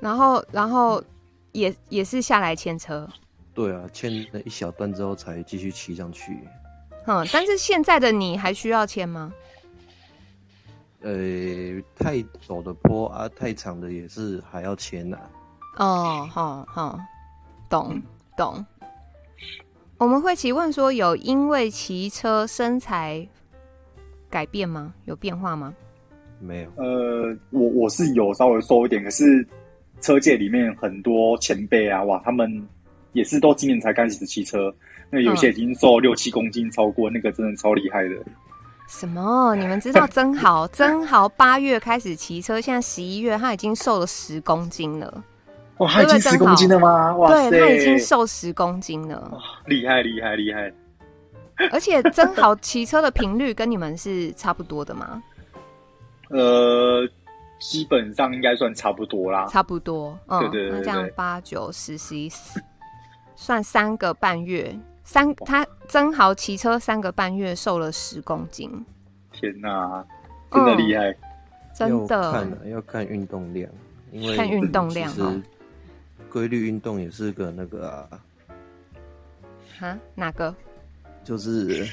[0.00, 1.02] 然后然后
[1.52, 3.08] 也也是下来牵车。
[3.54, 6.38] 对啊，牵了一小段之后才继续骑上去。
[7.06, 9.32] 嗯，但是现在的你还需要牵吗？
[11.00, 11.10] 呃，
[11.96, 15.30] 太陡的坡啊，太长的也是还要牵呐、啊。
[15.78, 17.00] 哦，好好，
[17.68, 18.00] 懂
[18.36, 18.64] 懂。
[19.96, 23.26] 我们会提问说，有因为骑车身材
[24.30, 24.92] 改变吗？
[25.06, 25.74] 有变化吗？
[26.40, 26.70] 没有。
[26.76, 29.46] 呃，我我是有稍微瘦一点，可是
[30.00, 32.50] 车界里面很多前辈啊，哇，他们
[33.12, 34.72] 也是都今年才开始骑车，
[35.10, 38.16] 那有些已经瘦六七公斤，超过那个真的超厉害的。
[38.88, 39.54] 什么？
[39.56, 40.66] 你们知道曾豪？
[40.72, 45.24] 曾豪八月开始骑车，现在十一月他已经瘦了十公斤了。
[45.78, 47.14] 哇，他已经十公斤了吗？
[47.16, 49.38] 哇塞，对，他已经瘦十公斤了。
[49.66, 50.72] 厉害厉害厉害！
[51.70, 55.22] 而且曾豪骑车的频率跟你们是差不多的吗？
[56.30, 57.08] 呃，
[57.60, 59.46] 基本上应该算差不多啦。
[59.46, 62.62] 差不多，嗯，对对对，那这样八九十十一十，
[63.34, 64.78] 算三个半月。
[65.04, 68.84] 三，他曾豪骑车三个半月瘦了十公斤，
[69.32, 70.04] 天哪，
[70.52, 71.18] 真的厉害，嗯、
[71.74, 72.16] 真的。
[72.16, 73.70] 要看要看运动量，
[74.12, 75.42] 因为看运动量哦，
[76.30, 78.20] 规律运动也是个那个啊，
[79.78, 80.54] 哈，哪个？
[81.24, 81.88] 就是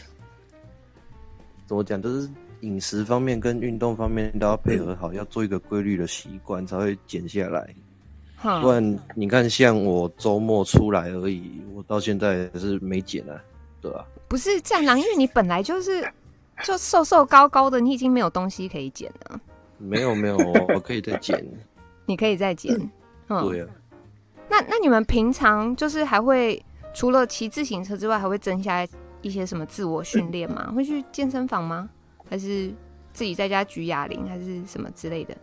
[1.65, 2.29] 怎么讲，就是
[2.61, 7.67] 饮食方面跟运动方面都要配合好，嗯、要做一个规律的习惯，才会减下来。
[8.61, 13.41] 不然你看，像我周末出来而已，我到现在还是没减啊，
[13.81, 14.05] 对吧？
[14.27, 16.07] 不是战狼，因为你本来就是
[16.63, 19.39] 就瘦瘦高高的，你已经没有东西可以减了。
[19.77, 20.37] 没有没有，
[20.75, 21.43] 我可以再减。
[22.05, 22.71] 你可以再减，
[23.29, 23.67] 嗯，对啊。
[24.47, 26.63] 那那你们平常就是还会
[26.93, 28.87] 除了骑自行车之外，还会增加
[29.23, 30.71] 一些什么自我训练吗？
[30.75, 31.89] 会去健身房吗？
[32.29, 32.71] 还是
[33.13, 35.35] 自己在家举哑铃，还是什么之类的？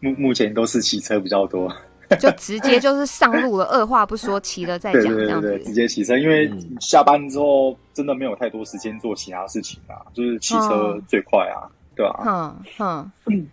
[0.00, 1.70] 目目前都是骑车比较多，
[2.18, 5.58] 就直接就是上路了，二话不说骑了再讲，这样子。
[5.58, 12.22] 直接骑车，因为下班之后真的没有太多时间做其他事情啊，就是骑车最快啊，对吧？
[12.26, 13.46] 嗯嗯嗯。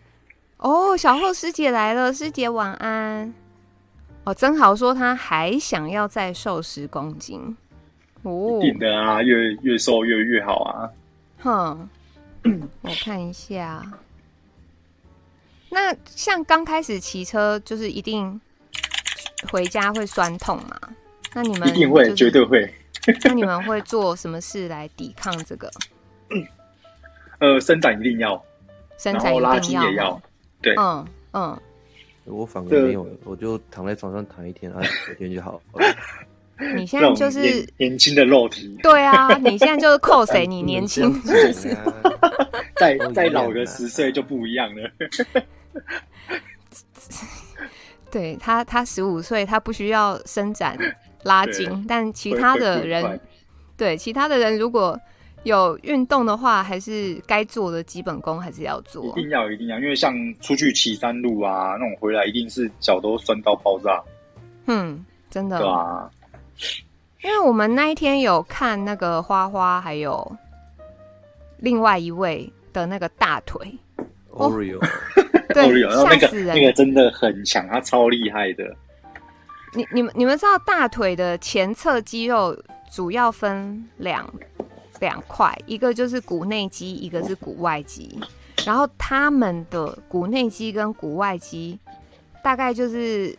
[0.57, 3.34] 哦，小后师姐来了，师姐晚安。
[4.23, 7.57] 哦，曾豪说他还想要再瘦十公斤，
[8.21, 10.88] 哦，一定的啊，越越瘦越越好啊。
[11.41, 11.89] 哼，
[12.82, 13.84] 我看一下。
[15.69, 18.39] 那像刚开始骑车，就是一定
[19.51, 20.80] 回家会酸痛嘛？
[21.34, 22.73] 那你们、就是、一定会，绝对会。
[23.23, 25.71] 那你们会做什么事来抵抗这个？
[27.39, 28.43] 呃，伸展一定要，
[28.97, 30.21] 伸展一定要，拉筋也要。
[30.62, 31.60] 对，嗯嗯。
[32.25, 35.60] 我反而没有，我就躺在床上躺一天，啊，隔天就好。
[36.76, 38.78] 你现在就是年轻的肉体。
[38.84, 40.45] 对啊，你现在就是扣谁？
[40.45, 41.13] 你年轻，
[42.78, 44.89] 再再老个十岁就不一样了。
[48.12, 50.78] 对他，他十五岁，他不需要伸展
[51.24, 53.19] 拉筋，但其他的人，
[53.78, 55.00] 对其他的人，如果
[55.43, 64.04] 有运动的话，还是该做的基本功还是要做，一定要一定要，因为像出去骑山路啊，那种回来一定是脚都酸到爆炸。
[64.67, 65.58] 嗯，真的。
[65.58, 66.12] 对啊，
[67.24, 70.36] 因为我们那一天有看那个花花，还有
[71.58, 73.78] 另外一位的那个大腿。
[74.32, 74.80] Oreo，
[75.54, 76.56] 对，吓死人！
[76.56, 78.63] 那个真的很强，他超厉害的。
[79.74, 82.58] 你、你们、你们知道大腿的前侧肌肉
[82.91, 84.28] 主要分两
[85.00, 88.17] 两块，一个就是股内肌，一个是股外肌。
[88.65, 91.78] 然后他们的股内肌跟股外肌
[92.43, 93.38] 大概就是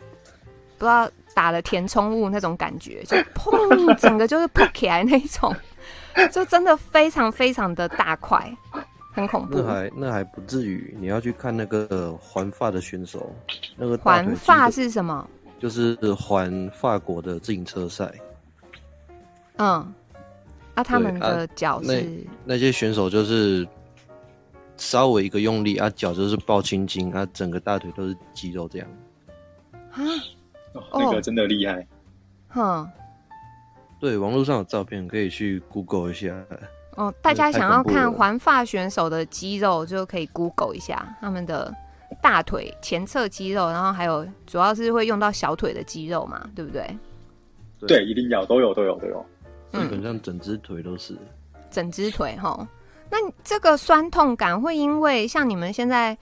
[0.77, 5.55] 不知道打了填充物那种感觉，就砰，整个就是扑起来那种，
[6.31, 8.51] 就真的非常非常的大块。
[9.15, 10.97] 很恐怖，那还那还不至于。
[10.99, 13.31] 你要去看那个环法的选手，
[13.77, 15.29] 那个环法是什么？
[15.59, 18.11] 就是环法国的自行车赛。
[19.57, 19.93] 嗯，
[20.73, 23.67] 啊，他们的脚是、啊、那，那些选手就是
[24.77, 28.87] 稍微一个用力啊，脚就是抱青筋啊，整个大腿都是肌肉这样。
[29.91, 30.01] 啊，
[30.73, 31.85] 哦，那个真的厉害。
[32.49, 32.87] 哼，
[33.99, 36.35] 对，网络上有照片，可以去 Google 一下。
[36.95, 41.73] 哦，大家想要看环发选手的肌肉，就可以 Google 一下他们的
[42.21, 46.85] 大腿前侧肌肉，然后还有主要是会用到小腿的肌肉嘛，对不对？
[47.79, 49.25] 对，对一定要都有都有都有，
[49.71, 51.17] 基本上整只腿都是。
[51.71, 52.67] 整只腿哈，
[53.09, 56.15] 那这个酸痛感会因为像你们现在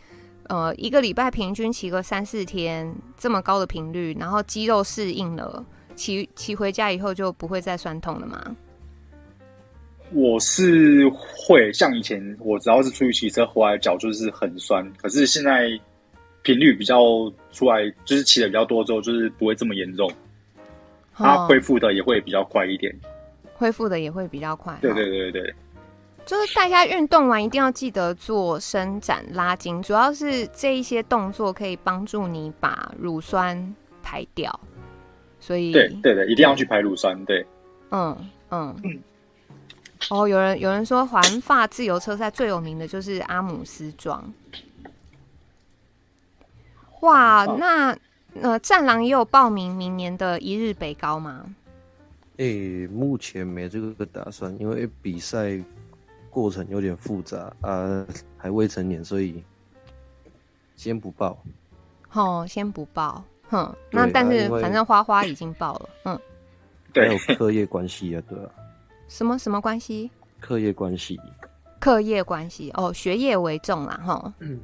[0.51, 8.55] 呃一个礼拜平均骑个三四天这么高的频率，然后肌肉适应了，骑骑回家以后就不会再酸痛了吗？
[10.11, 15.69] 我是会像以前，我只要是出去骑车回来脚就是很酸，可是现在
[16.41, 16.99] 频率比较
[17.53, 20.11] 出来，就是骑的比较多之后，就是不会这么严重，
[21.13, 22.93] 它恢复的也会比较快一点，
[23.53, 24.77] 恢复的也会比较快。
[24.81, 25.55] 对对对对，
[26.31, 34.57] 就是大家运动完一定要记得做伸展拉筋，主要是这一些动作可以帮助你把乳酸排掉，
[35.41, 37.45] 所以对对对，一定要去排乳酸，对，
[37.89, 38.17] 嗯
[38.47, 38.73] 嗯。
[38.81, 38.97] 嗯
[40.09, 44.33] 哦，有人有人说环法自由车赛最有名的就是阿姆斯壮。
[47.01, 47.93] 哇，那
[48.41, 51.43] 呃，战狼也有报名明年的一日北高吗？
[52.37, 55.61] 诶、欸，目前没这个打算，因为比赛
[56.31, 59.43] 过程有点复杂啊，还未成年，所以
[60.75, 61.37] 先不报。
[62.13, 63.75] 哦，先不报，哼。
[63.91, 66.19] 那但是反正花花已经报了，嗯。
[66.95, 68.49] 还有课业关系啊，对啊。
[69.07, 70.09] 什么什么关系？
[70.39, 71.19] 课业关系，
[71.79, 74.33] 课业关系哦，学业为重啦，哈。
[74.39, 74.59] 嗯。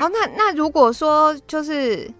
[0.00, 2.10] 哦，那那如果说就是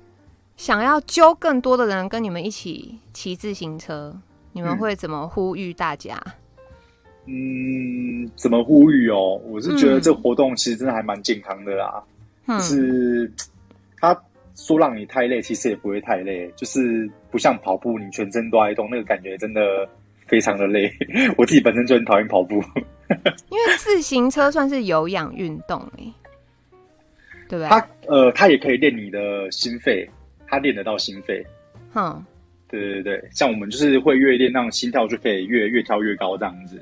[0.56, 4.16] 想要揪更多的人跟你们一起骑自行车，
[4.52, 6.20] 你们会怎么呼吁大家？
[6.24, 6.32] 嗯，
[8.36, 9.40] 怎么呼吁哦？
[9.46, 12.02] 我是觉得这活动其实真的还蛮健康的啦，
[12.46, 13.32] 嗯、就是
[14.00, 14.16] 他。
[14.54, 19.88] 说让你太累，其实也不会太累，就是不像跑步，你全身都在动，那个感觉真的
[20.26, 20.92] 非常的累。
[21.38, 22.56] 我自己本身就很讨厌跑步，
[23.48, 26.04] 因为自行车算是有氧运动哎，
[27.48, 27.66] 对不对？
[27.66, 30.08] 它呃，它也可以练你的心肺，
[30.46, 31.44] 它练得到心肺。
[31.90, 32.22] 哼，
[32.68, 36.78] 对对对，像我们就是会越练，那种心跳就可以越越跳越高这样子。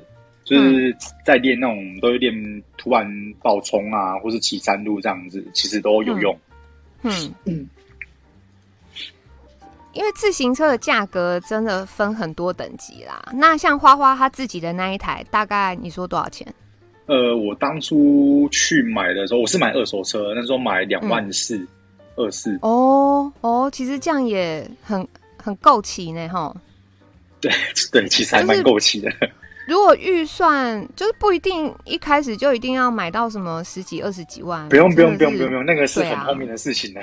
[0.51, 0.93] 就是
[1.25, 3.09] 在练那种都会练突然
[3.41, 6.37] 爆冲啊，或是骑山路这样子，其实都有用。
[7.03, 7.69] 嗯嗯嗯，
[9.93, 13.31] 因为自行车的价格真的分很多等级啦。
[13.33, 16.45] 那像花花他自己的那一台，大概你说多少钱？
[17.05, 21.67] 呃，我当初去买的时候，我是买二手车，那时候买两万四，嗯，
[22.17, 22.59] 二四。
[22.61, 25.07] 哦哦，其实这样也很
[25.41, 26.53] 很够骑呢，哈。
[27.39, 27.49] 对
[27.91, 29.09] 对，其实还蛮够骑的。
[29.09, 29.31] 就是
[29.67, 37.01] 如果预算就是不一定一开始就一定要买到什么十几二十几万，不用不用不用不用不用，那个是很后面的事情呢。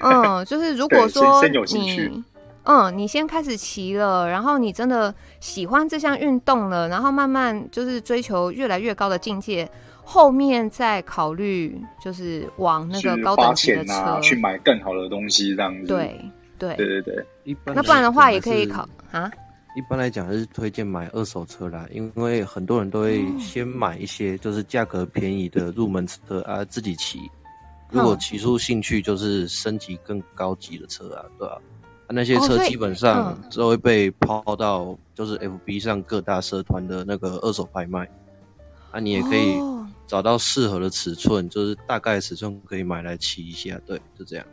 [0.00, 2.22] 嗯， 就是如果说你
[2.64, 9.68] 嗯你先开始骑了，然后你真的喜欢这项运动了，然后慢慢就是追求越来越高的境界，
[10.02, 15.86] 后面再考虑就是往那个高等级的车去，啊、去买更好的东西这样子。
[15.86, 16.18] 对
[16.58, 17.14] 对对对
[17.44, 19.30] 对，那不然的话也可以考啊。
[19.74, 27.18] 一般来讲，还是推荐买二手车啦，因为很多人都会先买一些就是价格便宜的入门车啊，自己骑。
[27.90, 31.60] 如果骑出兴趣，就是升级更高级的车啊，对吧？
[32.06, 38.08] 啊，那些车基本上都会被抛到就是 FB 上各大社团的那个二手拍卖。
[38.90, 39.56] 啊，你也可以
[40.06, 44.46] 找到适合的尺寸，就是大概尺寸可以买来骑一下，对，就这样。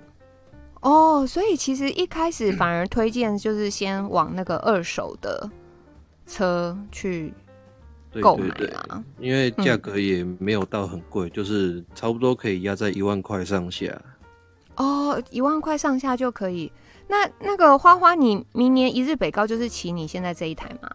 [0.82, 5.48] 哦，oh, 所以其实一开始反而推荐就是先往那个二手的
[6.26, 7.32] 车去
[8.20, 8.50] 购买
[8.90, 13.96] 啊，因为价格也没有到很贵，嗯、就是差不多可以压在一万块上下。
[14.76, 16.72] 哦，一万块上下就可以。
[17.08, 20.90] 那那个花花，你明年一日北高就是骑你现在这一台吗？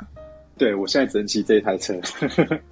[0.58, 1.94] 对，我现在只能骑这一台车。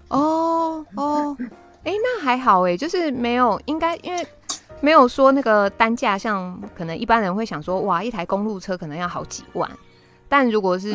[0.09, 1.37] 哦 哦，
[1.85, 4.27] 哎，那还好哎，就是没有，应该因为。
[4.85, 9.71] 没有说那个单价，像可能一般人会想说，哇，一台公路车可能要好几万。
[10.29, 10.95] 但如果是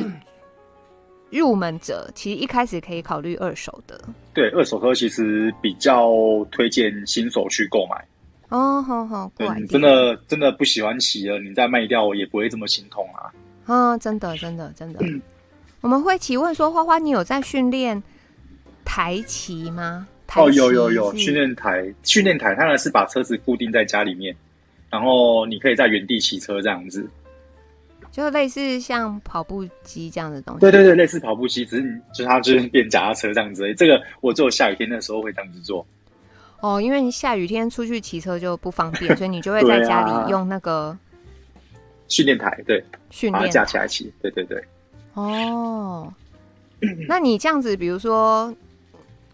[1.32, 4.00] 入门者，其实一开始可以考虑二手的。
[4.32, 6.12] 对，二手车其实比较
[6.52, 8.06] 推荐新手去购买。
[8.50, 13.34] 哦，好好，对，你真的真的不喜欢骑了，你再卖掉也不会这么心痛啊。
[13.66, 15.00] 啊、哦，真的，真的，真的。
[15.02, 15.20] 嗯、
[15.82, 18.04] 我们会提问说，花花，你有在训练
[18.86, 20.08] 台骑吗？
[20.36, 24.36] 哦，有有有训练台，训练台，它呢是把车子固定在家里面，
[24.90, 27.10] 然后你可以在原地骑车这样子，
[28.12, 30.60] 就类似像跑步机这样的东西。
[30.60, 33.74] 对对对，类似跑步机，只是就它就是变脚踏车这样子。
[33.74, 35.86] 这个我只有下雨天的时候会这样子做。
[36.60, 40.96] 哦，因为你下雨天出去骑车就不方便， 所以你就会在家里用那个
[42.08, 44.14] 训练台，对，训练架起来骑。
[44.22, 44.64] 对对对。
[45.16, 46.14] 哦，
[47.08, 48.54] 那你这样子，比如说。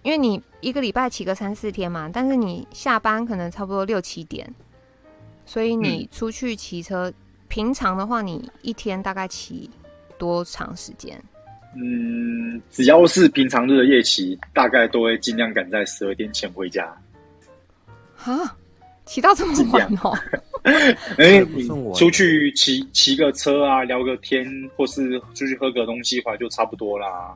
[0.04, 4.51] 因为你一个礼拜骑个三四天嘛，但是你下班可能差不多六七点，
[5.45, 7.13] 所以你出去骑车，嗯、
[7.47, 9.70] 平常的话，你一天大概骑
[10.18, 11.24] 多长时间？
[11.76, 16.84] 嗯，只要是平常日的夜骑，大概都会尽量赶在十二点前回家。
[18.24, 18.57] 啊，
[19.05, 20.18] 骑到这么晚哦？
[21.20, 27.36] 因为你出去骑骑个车啊，聊个天，或是出去喝个东西，回来就差不多啦。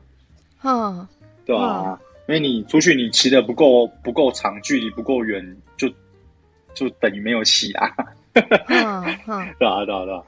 [0.64, 1.06] 嗯，
[1.46, 1.96] 对啊，
[2.30, 5.44] 因为你出去你骑的不够不够长，距离不够远，
[5.76, 5.88] 就
[6.72, 7.92] 就等于没有骑啊。
[8.34, 10.22] 嗯 嗯，对啊对啊对啊。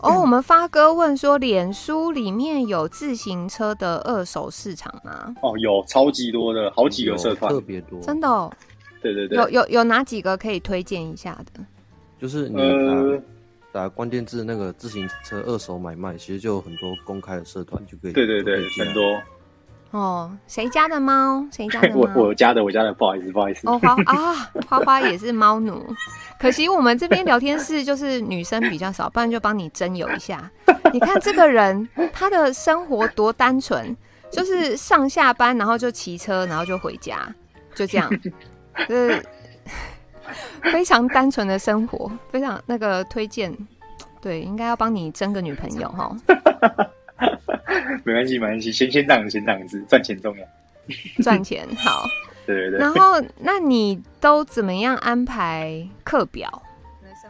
[0.00, 5.36] 哦，我们发哥问说，脸书里面有自行车的二手市场吗？
[5.40, 8.52] 哦，有超级多的，好几个社团，特别多，真的哦。
[9.00, 11.64] 对对对，有有有哪几个可以推荐一下的？
[12.20, 12.56] 就是你
[13.72, 18.12] 打打关键字那个自行车二手买卖，其实就有很多公开的社团就可以。
[18.12, 19.22] 对对对，很多。
[19.96, 21.46] 哦，谁家的猫？
[21.50, 22.00] 谁家的 猫？
[22.14, 23.66] 我我家的，我家的，不好意思，不好意思。
[23.66, 25.82] 哦，花啊，花花也是猫奴。
[26.38, 30.50] 可惜我们这边聊天室就是女生比较少，不然就帮你征友一下。
[30.92, 33.96] 你看这个人，他的生活多单纯，
[34.30, 37.26] 就是上下班然后就骑车，然后就回家，
[37.74, 38.10] 就这样，
[38.86, 39.22] 就是。
[40.72, 43.56] 非常单纯的生活，非常那个推荐，
[44.20, 46.16] 对，应该要帮你争个女朋友哈。
[48.04, 50.44] 没关系，没关系，先先这样子，先这样子，赚钱重要。
[51.22, 52.06] 赚钱好，
[52.46, 52.78] 对对对。
[52.78, 56.62] 然后，那你都怎么样安排课表？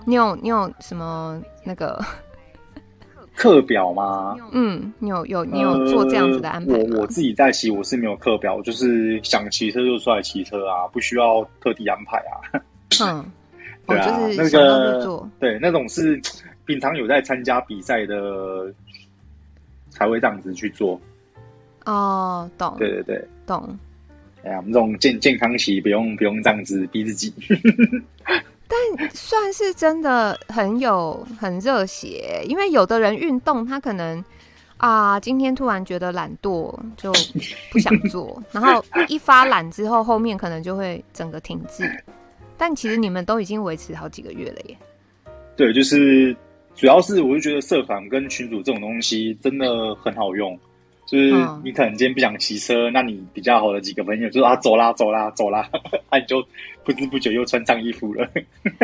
[0.05, 1.99] 你有你有什么那个
[3.35, 4.37] 课表吗？
[4.53, 6.85] 嗯，你有有你有做这样子的安排吗？
[6.97, 12.61] 我我自己在骑，我是没有课表，就是想骑车就出来骑车啊，不需要特地安排啊。
[13.03, 13.25] 嗯，
[13.89, 16.21] 对啊，哦、就是那个对那种是
[16.67, 18.73] 平常有在参加比赛的
[19.97, 21.01] 才会这样子去做。
[21.85, 22.75] 哦，懂。
[22.79, 23.79] 对对对，懂。
[24.45, 27.33] 哎呀，我们这种健健康期不用不用这样子逼自己。
[28.69, 34.23] 但算是真的很有很热血，因为有的人运动他可能
[34.77, 37.13] 啊，今天突然觉得懒惰就
[37.71, 41.89] 不想做，然后一发懒之后，后面可能就会整个停滞。
[42.57, 44.77] 但其实你们都已经维持好几个月了耶。
[45.57, 46.37] 对，就是
[46.77, 50.57] 主要是我就觉得社团跟群组这种东西真的很好用，
[51.07, 51.33] 就是
[51.65, 55.69] 你可能今天不想骑车，那你比较好的几个朋友就说啊，走啦走啦走啦，
[56.13, 56.47] 那你就
[56.85, 58.29] 不知不觉又穿上衣服了。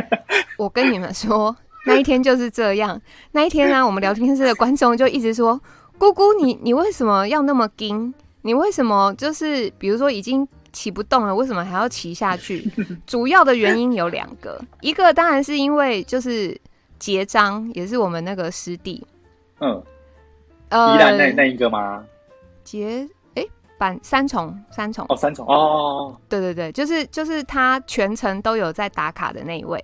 [0.56, 3.00] 我跟你们说，那一天就是这样。
[3.30, 5.60] 那一天呢、啊，我们聊天室的观众就一直说
[5.98, 8.12] ：“姑姑，你你为什么要那么惊？
[8.40, 12.66] 你为什么就是比如说已经。”骑不动了，为什么还要骑下去？
[13.06, 16.58] 主要的原因有两个，一个当然是因为就是
[17.02, 19.04] 结章，也是我们那个师弟。
[19.58, 19.82] 嗯，
[20.68, 22.04] 呃，宜兰那那一个吗？
[22.62, 23.44] 结哎，
[23.76, 29.82] 板三重三重哦，三重哦，对对对，就是就是他全程都有在打卡的那一位。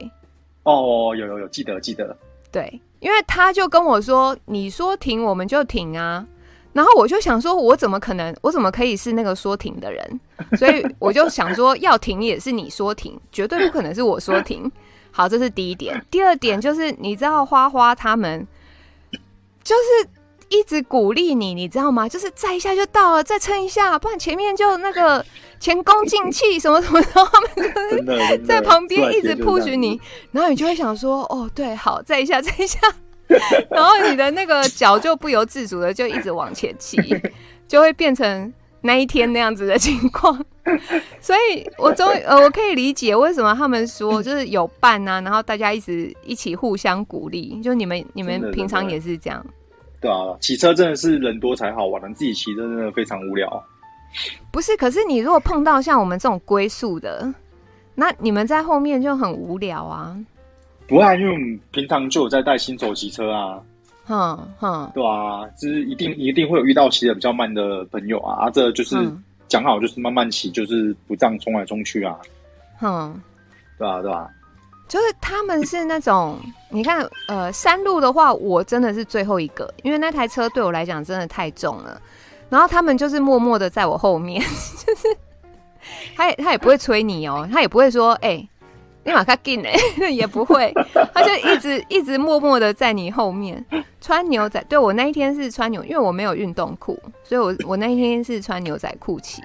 [0.62, 2.16] 哦，有有有，记得记得。
[2.52, 6.24] 对，因为他就跟我说：“你说停，我们就停啊。”
[6.72, 8.32] 然后我就想说，我怎么可能？
[8.42, 10.20] 我怎么可以是那个说停的人？
[10.56, 14.70] 所以我就想说，要停也是你说停，绝对不可能是我说停。
[15.18, 16.00] 好，这是第一点。
[16.12, 18.46] 第二点就是，你知道花花他们
[19.64, 20.08] 就是
[20.48, 22.08] 一直鼓励你，你知道吗？
[22.08, 25.26] 就是再一下就到了，再撑一下，不然前面就那个
[25.58, 27.08] 前功尽弃什么什么的。
[27.12, 27.50] 他们
[28.06, 30.00] 就是在旁边一直 push 你，
[30.30, 32.78] 然后你就会想说，哦，对，好，再一下，再一下。
[33.70, 36.96] 然后你的那个脚就不由自主的就一直往前骑，
[37.66, 40.44] 就会变成那一天那样子的情况。
[41.20, 47.58] 所以我终于呃，我可以理解为什么他们说就是有伴啊，然后大家一直一起互相鼓励。
[47.62, 49.44] 就你们你们平常也是这样？
[50.00, 53.64] 对啊，骑车真的是人多才好玩，自己骑真的非常无聊。
[54.50, 57.32] 不是，可是你如果碰到像我们这种归宿的，
[57.94, 60.16] 那你们在后面就很无聊啊。
[60.86, 63.60] 不会，因为我们平常就有在带新手骑车啊，
[64.08, 68.96] 哼哼，对啊，就是一定一定会有遇到骑的比较慢的朋友啊，啊，这就是
[69.48, 72.16] 讲好就是慢慢骑，就是不这样冲来冲去啊，
[72.78, 73.20] 哼，
[73.78, 74.26] 对啊，对啊，
[74.88, 76.38] 就是他们是那种，
[76.70, 82.00] 你看，呃，山路的话，我真的是最后一个，因为那台车对我来讲真的太重了，
[82.48, 84.40] 然后他们就是默默的在我后面，
[84.86, 85.08] 就是
[86.16, 88.48] 他也他也不会催你哦，他也不会说，哎、欸。
[89.08, 89.74] 立马卡进哎，
[90.10, 90.72] 也不会，
[91.14, 93.64] 他就一直一直默默的在你后面
[94.00, 94.62] 穿牛仔。
[94.68, 99.42] 对，我那一天是穿牛，因为我没有运动裤，所以我我那一天是穿牛仔裤骑。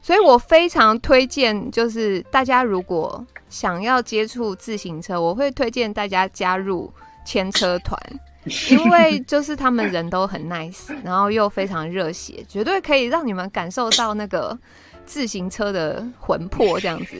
[0.00, 6.90] 所以我非常推荐，就是大家如果想要接触自行车，我会推荐大家加入
[7.26, 8.00] 牵车团，
[8.70, 14.56] 因为就是他们人都很 nice，然后又非常热血，绝对可以让你们感受到那个
[15.04, 17.16] 自行车的魂魄，这样子。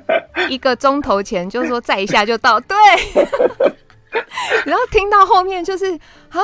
[0.48, 2.76] 一个钟头前就说再一下就到，对。
[4.64, 5.92] 然后听到后面就是
[6.28, 6.40] 啊，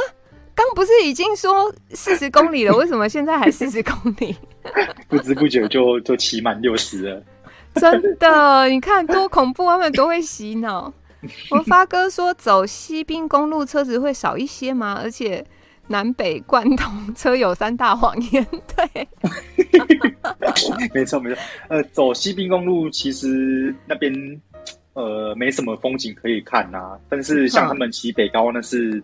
[0.54, 4.36] 刚不是已经说四十公里了，为什么现在还四十公里？
[5.08, 7.22] 不知不觉就就骑满六十了。
[7.74, 10.92] 真的，你看多恐怖，他们多会洗脑。
[11.50, 14.98] 我发哥说，走西滨公路车子会少一些吗？
[15.02, 15.44] 而且
[15.88, 18.46] 南北贯通，车有三大谎言。
[18.76, 19.08] 对，
[20.94, 21.38] 没错没错。
[21.68, 24.12] 呃，走西滨公路其实那边
[24.92, 29.02] 呃没什么风景可以看呐、啊，但是像他们骑北高那是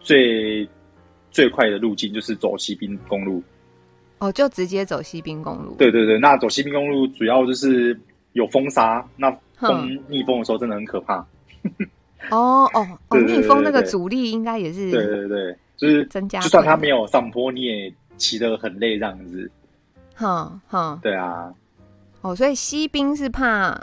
[0.00, 0.68] 最
[1.30, 3.42] 最快的路径，就是走西滨公路。
[4.18, 5.74] 哦，就直接走西滨公路。
[5.76, 7.98] 对对对，那走西滨公路主要就是
[8.32, 11.16] 有风沙，那风逆风的时候真的很可怕。
[12.30, 16.40] 哦 哦哦，逆风那个阻力应该也是对对对，就是增加。
[16.40, 19.50] 就算他没有上坡，你也骑得很累这样子。
[20.14, 21.52] 哼哼，对啊。
[22.22, 23.78] 哦，所以西冰是怕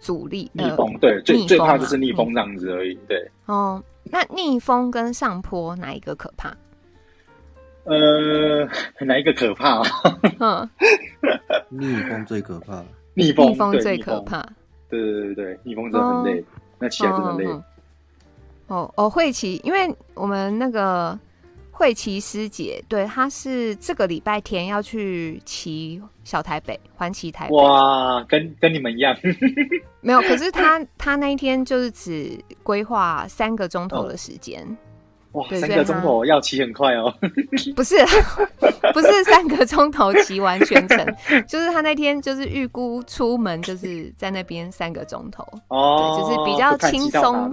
[0.00, 2.94] 阻力逆风，对，最最怕就是逆风这样子而已。
[3.06, 3.30] 对。
[3.46, 6.56] 哦，那逆风跟上坡哪一个可怕？
[7.84, 8.68] 呃，
[9.00, 9.80] 哪一个可怕？
[10.40, 10.68] 嗯，
[11.70, 12.84] 逆风最可怕。
[13.14, 14.40] 逆风，逆风最可怕。
[14.90, 16.44] 对对对对，逆风真的很累。
[16.78, 17.46] 那骑来真的累。
[18.66, 21.18] 哦哦，会骑，因为我们那个
[21.78, 27.54] 慧琪师姐，对，她是这个礼拜天要去骑小台北，环骑台北。
[27.54, 29.16] 哇，跟跟你们一样。
[30.02, 34.60] 没有，可是她她那一天就是只规划三个钟头的时间。
[35.30, 37.14] 哦哇，三个钟头要骑很快哦！
[37.76, 37.94] 不是，
[38.92, 41.06] 不是三个钟头骑完全程，
[41.46, 47.48] 就是他那天就是预估出门就是在那边三个钟头哦，就是比较轻松。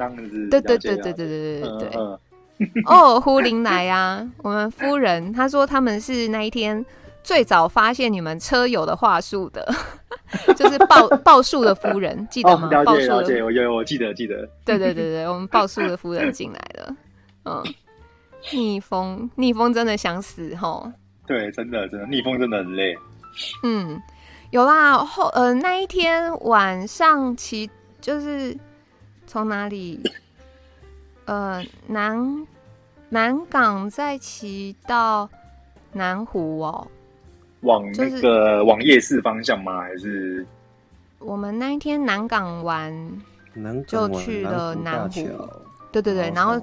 [0.50, 2.20] 对对对对对对对对对。
[2.86, 6.84] 哦，呼林来啊，我们夫人她说他们是那一天
[7.24, 9.68] 最早发现你们车友的话术的，
[10.56, 12.70] 就是报报数的夫人，记得吗？
[12.72, 14.48] 了解了解，我有我记得记得。
[14.64, 16.96] 对对对对，我们报数的夫人进来了。
[17.46, 17.64] 嗯，
[18.54, 20.92] 逆风，逆风真的想死吼。
[21.28, 22.96] 对，真的，真的，逆风真的很累。
[23.64, 24.02] 嗯，
[24.52, 28.56] 有啦，后呃那一天晚上骑就是
[29.28, 30.00] 从哪里
[31.26, 32.48] 呃南
[33.10, 35.30] 南港再骑到
[35.92, 36.88] 南湖哦，
[37.62, 39.82] 往那个、就是、往夜市方向吗？
[39.82, 40.46] 还是
[41.20, 42.92] 我们那一天南港玩，
[43.54, 45.28] 南港就去了南湖。
[45.92, 46.60] 对对对，然后。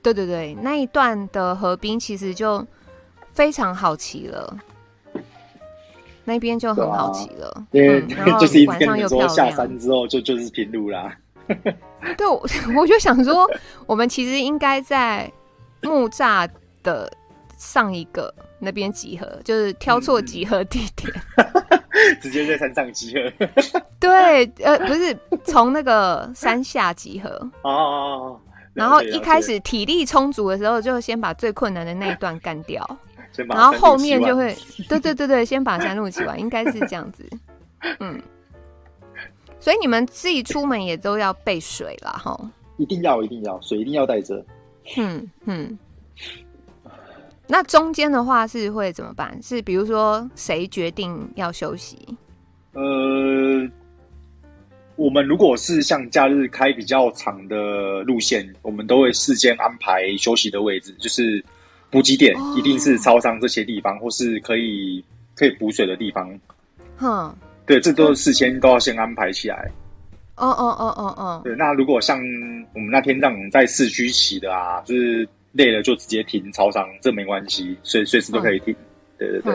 [0.00, 2.64] 对对对，那一段的河滨其实就
[3.32, 4.56] 非常好骑了，
[6.24, 7.66] 那边就很好骑了。
[7.70, 8.00] 对，
[8.40, 9.28] 就是晚上又漂亮。
[9.28, 11.14] 下山之后就就是平路啦。
[12.16, 12.26] 对，
[12.76, 13.48] 我就想说，
[13.86, 15.30] 我们其实应该在
[15.82, 16.48] 木栅
[16.82, 17.10] 的
[17.56, 21.12] 上一个那边集合，就是挑错集合地点，
[22.22, 23.48] 直接在山上集合。
[23.98, 27.30] 对，呃，不是从那个山下集合。
[27.62, 28.40] 哦哦哦。
[28.74, 32.88] 然后一开始体力充足的时候，就先把最困难的那一段干掉，
[33.48, 34.56] 然后后面就会，
[34.88, 37.28] 对对对对，先把山路骑完，应该是这样子。
[37.98, 38.22] 嗯，
[39.60, 42.50] 所以你们自己出门也都要备水啦，哈。
[42.76, 44.44] 一定要，一定要，水一定要带着。
[44.96, 45.78] 嗯嗯。
[47.46, 49.38] 那中间的话是会怎么办？
[49.42, 51.98] 是比如说谁决定要休息？
[52.72, 53.68] 呃。
[54.96, 61.40] 我们如果是像假日开比较长的路线，我们都会事先安排休息的位置，就是
[61.88, 65.04] 补给点一定是超商这些地方，或是可以
[65.36, 66.28] 可以补水的地方。
[66.96, 67.32] 哼，
[67.68, 69.70] 对，这都是事先都要先安排起来。
[70.36, 71.40] 哦哦哦哦哦。
[71.44, 72.18] 对，那如果像
[72.74, 78.74] 我们那天让我们在市区骑的啊，就是累了就直接停超商，这没关系，随随时都可以停。
[79.18, 79.54] 对对对。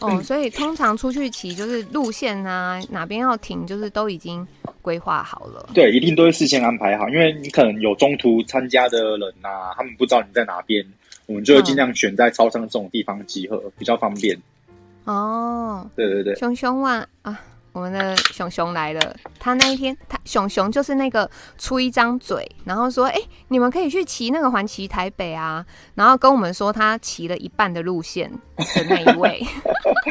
[0.00, 4.46] 哦， 所以通常出去骑就是路线啊，哪边要停，就是都已经
[4.82, 5.68] 规划好了。
[5.72, 10.84] 对，一定都会事先安排好，因为你可能有中途参加的人呐、啊，他们不知道你在哪边，
[11.26, 14.36] 我们就会尽量选在超商这种地方集合，比较方便。
[15.04, 17.40] 哦，对对对，熊熊哇啊！
[17.72, 21.28] 我们的熊熊来了，他那一天，他熊熊就是那个
[21.58, 29.44] 出一张嘴，然后说：“哎、欸，你们可以去骑那个环骑台北啊。”然后跟我们说他骑了一半的路线的那一位。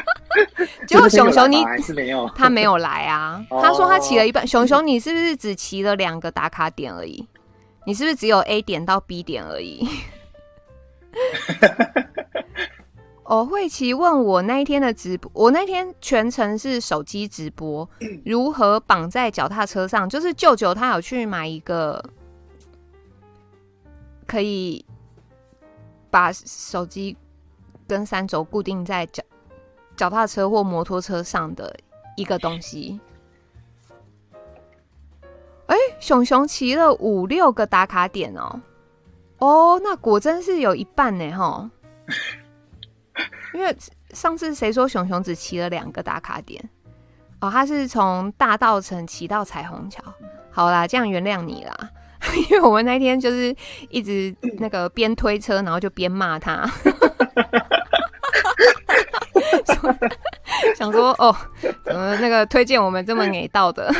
[0.88, 1.64] 结果熊熊你
[2.36, 3.42] 他没有来啊？
[3.50, 4.46] 他说他骑了一半。
[4.46, 7.26] 熊熊，你是不是只骑了两个打卡点而已？
[7.86, 9.88] 你是不是只有 A 点到 B 点而已？
[13.34, 17.90] 哦，慧琪问我那一天的直播，我那天全程是手机直播，
[18.24, 20.08] 如何绑在脚踏车上？
[20.08, 22.00] 就是舅舅他有去买一个
[24.28, 24.86] 可以
[26.12, 27.18] 把手机
[27.88, 29.24] 跟三轴固定在脚
[29.98, 31.76] 脚踏车或摩托车上的
[32.16, 33.00] 一个东西。
[35.66, 38.62] 哎、欸，熊熊骑了五六个打卡点哦，
[39.40, 41.72] 哦，那果真是有一半呢，哈。
[43.54, 43.76] 因为
[44.12, 46.64] 上次谁说熊熊只骑了两个打卡点
[47.42, 50.02] 哦，他是从大道城骑到彩虹桥。
[50.52, 51.76] 好啦，这样原谅你啦，
[52.50, 53.56] 因为我们那天就是
[53.90, 56.70] 一直那个边推车，然后就边骂他。
[60.76, 61.36] 想说哦，
[61.84, 63.94] 怎么那个推荐我们这么给到的？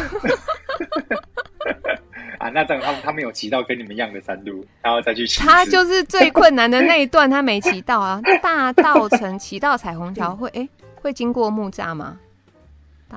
[2.44, 5.40] 啊，那这样他们他们有骑到跟你们一样的山路，然后再去骑。
[5.40, 8.22] 他就是最困难的那一段，他没骑到啊。
[8.42, 12.20] 大道城骑到彩虹桥会哎、欸、会经过木栅吗？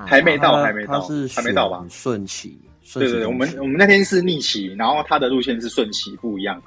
[0.07, 1.85] 还没到，还没到，是还没到吧？
[1.89, 2.57] 顺骑，
[2.95, 6.63] 对对对，我们我们那天是逆骑，然后他的路线是顺骑，不一样。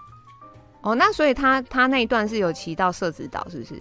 [0.82, 3.76] 哦，那所以他他那一段是有骑到社子岛，是不是？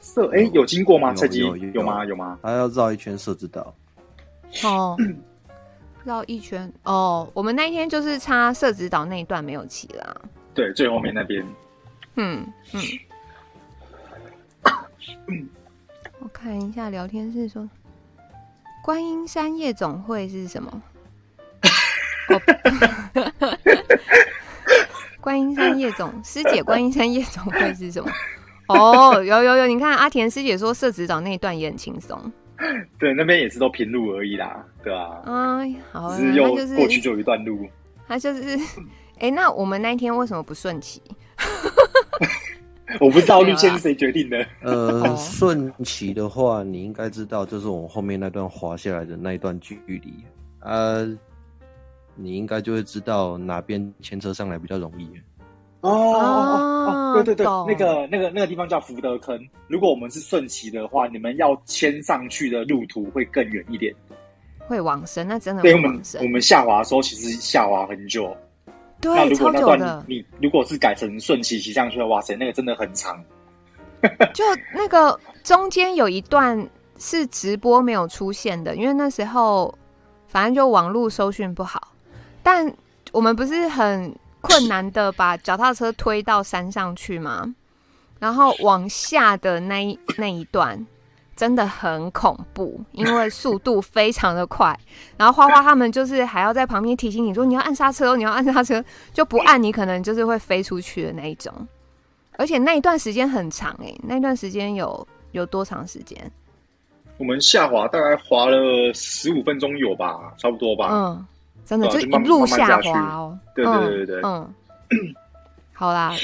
[0.00, 1.12] 社哎、欸，有经过吗？
[1.14, 2.04] 车机有，有，有，有吗？
[2.06, 2.38] 有吗？
[2.42, 3.74] 他要绕一圈社子岛。
[4.62, 4.96] 哦，
[6.06, 7.28] 绕一圈哦。
[7.34, 10.16] 我们那一天就是差社子岛那一段没有骑啦。
[10.54, 11.44] 对，最后面那边。
[12.14, 12.80] 嗯嗯。
[16.20, 17.68] 我看一下聊天室说，
[18.82, 20.82] 观音山夜总会是什么？
[25.20, 28.10] 观音山夜总师姐，观音山夜总会是什么？
[28.68, 32.32] 哦，有有有，你看阿田师姐说社子岛那一段也很轻松，
[32.98, 35.22] 对，那边也是都平路而已啦，对吧？
[35.24, 35.58] 啊，
[35.92, 37.66] 好，只是又过去就有一段路，
[38.08, 38.56] 他就是，
[39.18, 41.02] 哎、欸，那我们那一天为什么不顺骑？
[43.00, 44.46] 我不知道路线是谁决定的。
[44.62, 50.24] 呃，顺骑的话，你应该知道，就是我们后面那段滑下来的那一段距离，
[50.60, 51.04] 呃，
[52.14, 55.10] 你应该就会知道哪边牵车上来比较容易。
[55.86, 59.38] 哦哦哦，对对对，那个那个那个地方叫福德坑。
[59.68, 63.94] 如果我们是顺骑的话，你们要牵上去的路途会更远一点，
[64.68, 66.20] 会往深，那真的会往深。
[66.20, 68.36] 对，我们我们下滑的时候其实下滑很久。
[69.00, 70.04] 对，那如果那段超久的。
[70.08, 73.22] 你如果是改成顺骑骑上去的，哇塞，那个真的很长。
[74.34, 76.68] 就那个中间有一段
[76.98, 79.74] 是直播没有出现的，因为那时候
[80.28, 81.92] 反正就网络搜讯不好，
[82.42, 82.72] 但
[83.12, 84.14] 我们不是很。
[84.46, 87.54] 困难的把脚踏车推到山上去吗？
[88.18, 90.86] 然后往下的那一那一段
[91.36, 94.74] 真的很恐怖，因为速度非常的快。
[95.18, 98.82] 然后花花他们就是还要在旁边提醒你说，你要按刹车哦，你要按刹车，
[99.12, 101.52] 就不按你可能就是会飞出去的那一种。
[102.38, 106.18] 而且那一段时间很长哎、欸，那段时间有有多长时间？
[107.18, 108.56] 我们下滑大概滑了
[108.94, 110.88] 十五分钟有吧，差不多吧。
[110.90, 111.26] 嗯。
[111.66, 114.54] 真的就一路下滑哦，对对对对，嗯，
[115.74, 116.14] 好啦，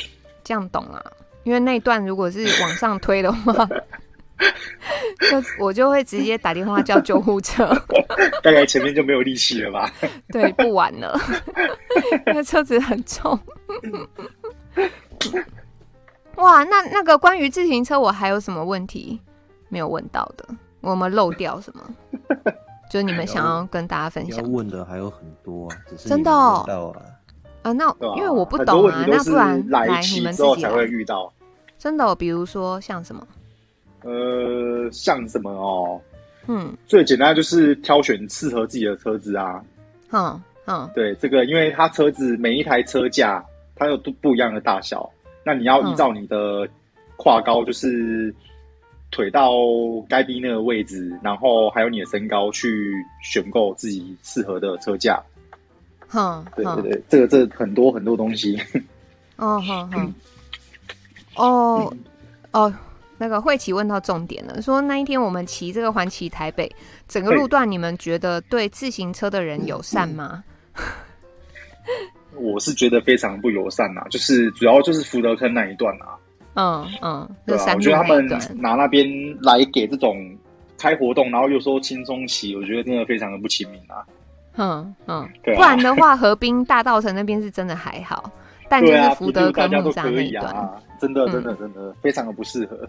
[0.45, 1.13] 这样懂了。
[1.43, 3.69] 因为那段如果是往上推的话，
[5.29, 7.67] 就我就会直接打电话叫救护车。
[8.43, 9.91] 大概前面就没有力气了吧？
[10.33, 11.19] 对，不玩了，
[12.29, 13.37] 因为车子很重。
[16.37, 19.21] 哇，那那个关于自行车，我还有什么问题
[19.69, 20.47] 没有问到的？
[20.81, 21.83] 我们漏掉什么？
[22.93, 26.95] 就是你们想要跟大家分享，问的还有很多啊，只是真的哦。
[27.63, 31.33] 啊，那因为我不懂啊，那不然来你们自己才会遇到。
[31.79, 33.27] 真的，比如说像什么？
[34.03, 35.99] 呃，像什么哦？
[36.49, 39.65] 嗯，最简单就是挑选适合自己的车子啊。
[40.11, 43.43] 嗯嗯，对，这个因为它车子每一台车架
[43.75, 45.09] 它有都不一样的大小，
[45.47, 46.69] 那你要依照你的
[47.17, 48.35] 跨高就是。
[49.13, 49.53] 腿到
[50.09, 52.93] 该逼那个位置，然后还有你的身高去
[53.23, 55.23] 选购自己适合的车架。
[56.09, 58.61] 哼，对对对，这个这个很多很多东西。
[59.37, 60.13] 哦，好好。
[61.37, 61.97] 哦
[62.51, 62.75] 哦，
[63.17, 66.71] 那个慧琪问到重点了，说那一天我们骑这个环骑台北，
[67.07, 70.43] 整个路段你们觉得对自行车的人友善吗？
[72.35, 76.17] 我是觉得非常不友善呐，就是主要就是福德坑那一段啊。
[76.55, 79.07] 嗯嗯，对啊，我觉得他们拿那边
[79.41, 80.17] 来给这种
[80.79, 84.05] 开活动，然后又说轻松骑，我觉得真的非常的不亲民啊。
[84.57, 88.31] 嗯嗯，对啊，不然的话，河滨大道城那边是真的还好，
[88.69, 92.87] 但就是福德跟木栅那一段，啊，真的真的真的非常的不适合。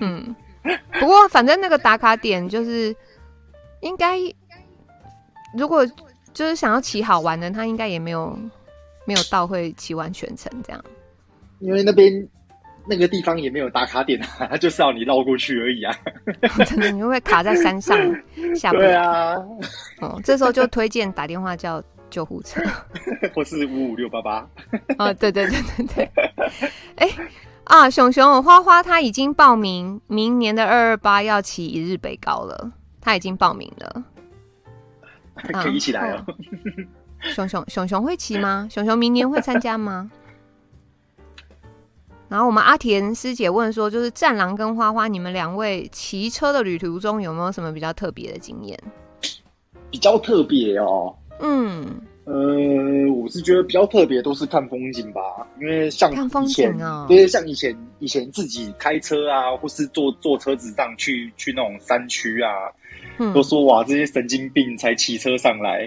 [0.00, 0.34] 嗯，
[0.98, 2.96] 不过反正那个打卡点就是
[3.82, 4.16] 应该，
[5.54, 5.86] 如果
[6.32, 8.34] 就是想要骑好玩的，他应该也没有
[9.04, 10.82] 没有到会骑完全程这样，
[11.58, 12.26] 因为那边。
[12.86, 15.94] 那个地方也没有打卡点啊，它 就是要你绕过去而已啊。
[16.66, 17.96] 真的，你会卡在山上
[18.54, 18.86] 下不来？
[18.86, 19.34] 对啊。
[20.00, 22.60] 哦，这时候就推荐打电话叫救护车，
[23.34, 24.48] 或是五五六八八。
[24.98, 26.10] 啊，对对对对对。
[26.96, 27.08] 哎
[27.64, 34.04] 啊，熊熊花花他已经报名明年的二二八要骑一日北高了，他已经报名了，
[35.36, 36.24] 可以一起来哦。
[37.20, 38.66] 熊熊熊熊会骑吗？
[38.68, 40.10] 熊熊明年会参加吗？
[42.32, 48.78] 然后我们阿田师姐问说，就是战狼跟花花，你们两位骑车的旅途中有没有什么比较特别的经验？
[49.90, 52.32] 比较特别哦，嗯，呃，
[53.14, 55.20] 我是觉得比较特别都是看风景吧，
[55.60, 62.50] 因为像看风景哦，对，像以前以前自己开车啊，或是坐坐车子上去去那种山区啊，
[63.18, 65.86] 嗯，都说哇，这些神经病才骑车上来，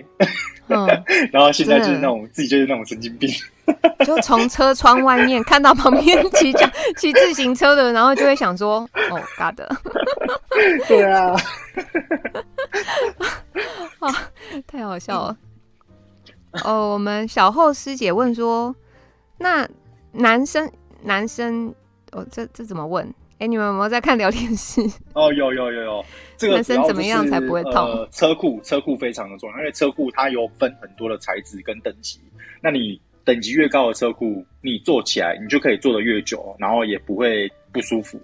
[0.67, 0.85] 嗯，
[1.33, 3.27] 然后现在就是那种自己就是那种神经病。
[4.05, 9.68] 就从车窗外面看到旁边骑脚 骑自行车的，然后就会想说：“哦嘎的
[10.88, 11.36] 对啊，
[13.99, 14.13] 啊，
[14.68, 15.38] 太好笑了。
[16.63, 18.76] 哦，我们小后师姐问说
[19.38, 19.68] ：“那
[20.11, 21.74] 男生男生
[22.11, 23.05] 哦，这这怎么问？
[23.39, 24.82] 哎，你们有没有在看聊天室？
[25.13, 26.05] 哦，有有有有。
[26.38, 27.74] 这个男生怎么样才不会痛？
[27.74, 32.20] 呃、车库车库非常的重要，因为车库它有分很多的材质跟等级，
[32.61, 33.01] 那你。
[33.26, 38.17] 等级越高的车库，你坐起来你就可以坐得越久，然后也不会不舒服。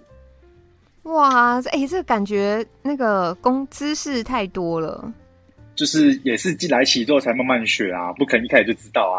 [1.02, 5.12] 哇，哎、欸，这个感觉那个工姿势太多了。
[5.74, 9.18] 就是也是进来骑之后才慢慢学啊，不可能一开始就知道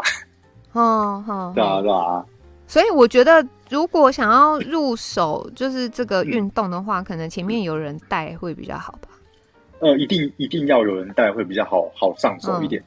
[0.72, 2.24] 哦，好，对啊，对啊。
[2.66, 9.08] 所以我觉得，如果想要入手就是这个运动的话，嗯、可能前面有人带会比较好吧。
[9.80, 12.82] 呃，一定一定要有人带会比较好好上手一点。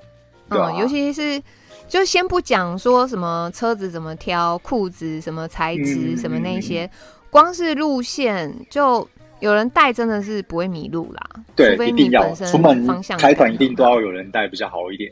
[0.50, 1.40] 嗯，啊、嗯，尤其是。
[1.88, 6.90] 就先不讲说什么车子怎么挑，裤子什么材质、嗯、什么那些，
[7.30, 9.08] 光是路线就
[9.40, 11.22] 有人带，真的是不会迷路啦。
[11.56, 15.12] 对，除非你本身出门方向开团一定都要有人带比较好一点。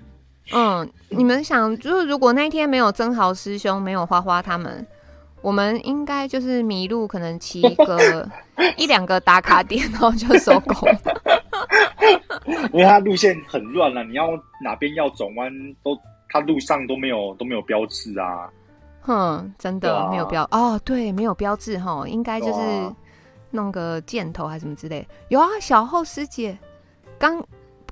[0.54, 4.86] 嗯，你们想，就是如果那天没有曾豪师兄，没有花花他们，
[5.42, 8.30] 我们应该就是迷路，可能骑一个
[8.76, 10.90] 一两个打卡点，然后就收工。
[12.74, 14.28] 因为它路线很乱了，你要
[14.62, 15.50] 哪边要转弯
[15.82, 15.98] 都。
[16.30, 18.50] 它路上都没有都没有标志啊，
[19.02, 22.62] 哼，真的、啊、没有标哦，对，没有标志哈，应该就是
[23.52, 25.08] 弄个箭头还是什么之类。
[25.30, 26.58] 有啊，小后师姐
[27.18, 27.42] 刚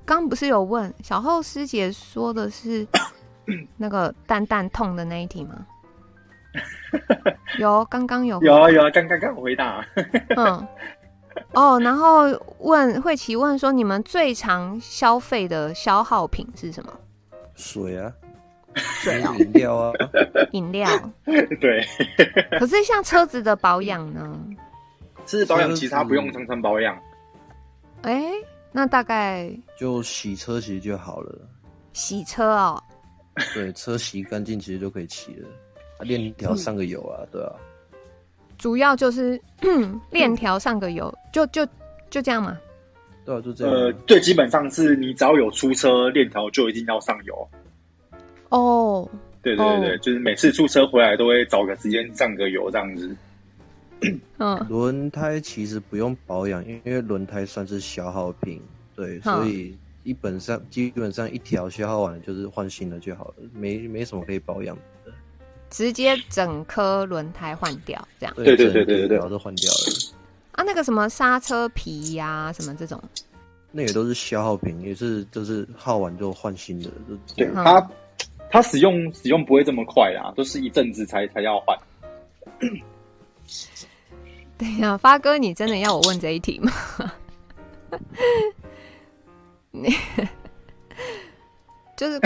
[0.03, 2.85] 刚不是有问小后师姐说的是
[3.77, 5.65] 那个蛋蛋痛的那一题吗？
[7.59, 9.85] 有，刚刚有，有啊有啊，刚刚刚回答。
[10.35, 10.67] 嗯，
[11.53, 12.25] 哦，然后
[12.59, 16.93] 问慧琪问说，你们最常消费的消耗品是什么？
[17.55, 18.11] 水啊。
[18.75, 19.93] 水啊，饮料啊，
[20.51, 20.89] 饮料。
[21.25, 21.83] 对。
[22.59, 24.39] 可是像车子的保养呢？
[25.25, 26.95] 车子保养其实它不用常常保养。
[28.01, 28.31] 哎、欸，
[28.71, 29.49] 那大概
[29.79, 31.33] 就洗车其实就好了。
[31.93, 32.83] 洗车哦。
[33.53, 35.47] 对，车洗干净其实就可以骑了。
[36.01, 37.51] 链条上个油啊，对啊。
[38.57, 39.39] 主要就是
[40.11, 41.65] 链条上个油，就就
[42.09, 42.57] 就这样嘛。
[43.25, 43.73] 对啊，就这样。
[43.73, 47.49] 呃，最基本上是你只要有出车，链条就一定要上油。
[48.53, 49.09] 哦，oh,
[49.41, 50.01] 对对对，oh.
[50.01, 53.15] 就是每次出车回来都会找个时间上个油这样子。
[54.37, 58.61] 嗯， 轮胎其实不用保养，因为轮胎算是消耗品，
[58.95, 65.11] 对，所以基本上基本上一条消耗完了就是换新的就好了，没没什么可以保养的。
[65.71, 68.35] 直接整颗轮胎换掉，这样。
[68.35, 70.13] 对对对对对，然后就换掉了。
[70.51, 73.01] 啊，那个什么刹车皮呀、啊，什么这种，
[73.71, 77.89] 那也都是消耗品，也是就是耗完就换新的，就对它。
[78.53, 81.75] 它使用使用不会这么快啦，都是一阵子才才要换。
[84.59, 86.71] 对呀、啊，发哥，你真的要我问这一题吗？
[89.71, 89.89] 你
[91.97, 92.19] 就是，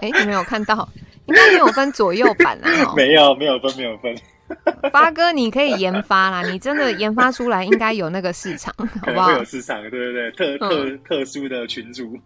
[0.00, 0.88] 哎、欸，你没有看到？
[1.26, 2.70] 应该没有分左右版啊。
[2.96, 4.16] 没有，没有分，没有分。
[4.90, 9.30] 发哥，你可以研发啦，你真的研发出来，应该有那个市场，好不好？
[9.32, 12.18] 有市场，对对对，特特、嗯、特殊的群组。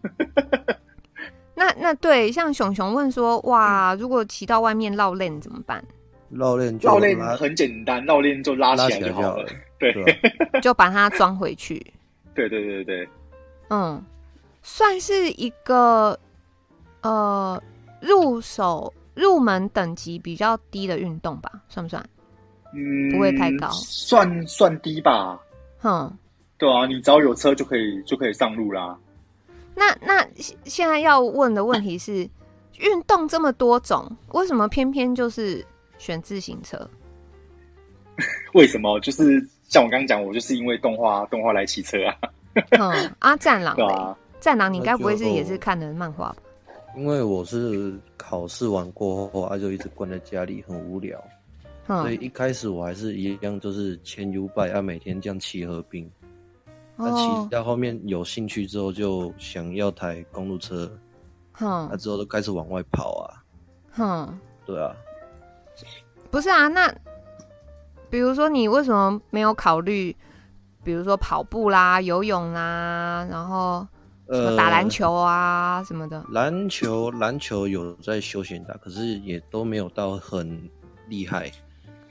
[1.60, 5.84] 那那对，像熊熊问说，哇，如果骑到外面绕链怎么办？
[6.30, 9.46] 绕链绕链很简单，绕链就拉起来就好了。
[9.78, 9.92] 对，
[10.62, 11.74] 就把它装回去。
[12.34, 13.08] 对对对对，
[13.68, 14.02] 嗯，
[14.62, 16.18] 算是一个
[17.02, 17.62] 呃
[18.00, 22.02] 入手入门等级比较低的运动吧，算不算？
[22.72, 25.38] 嗯，不会太高，算算低吧。
[25.80, 26.10] 哼，
[26.56, 28.96] 对啊，你只要有车就可以就可以上路啦。
[29.74, 30.26] 那那
[30.64, 32.28] 现在要问的问题是，
[32.78, 35.64] 运动这么多种，为什么偏偏就是
[35.98, 36.88] 选自行车？
[38.54, 38.98] 为什么？
[39.00, 42.16] 就是像我刚刚讲，我就是因为动画动画来骑车啊。
[42.70, 46.36] 嗯啊，战狼 对啊，战狼，你该不会是也是看的漫画吧？
[46.96, 51.22] 因为我是考试完过后啊，就一直关在家里，很无聊，
[51.86, 56.10] 嗯、所以一开始我还是一样，就是牵 YouBike 啊，每天这样骑河滨。
[57.00, 60.90] 他骑到后面有兴趣之后，就想要台公路车，
[61.52, 63.42] 哼，他之后都开始往外跑啊，
[63.92, 64.94] 哼，对啊，
[66.30, 66.92] 不是啊，那
[68.08, 70.14] 比如说你为什么没有考虑，
[70.82, 73.86] 比如说跑步啦、游泳啦，然后
[74.28, 76.24] 什么打篮球啊、呃、什么的？
[76.30, 80.70] 篮球篮球有在休闲打，可是也都没有到很
[81.08, 81.50] 厉害。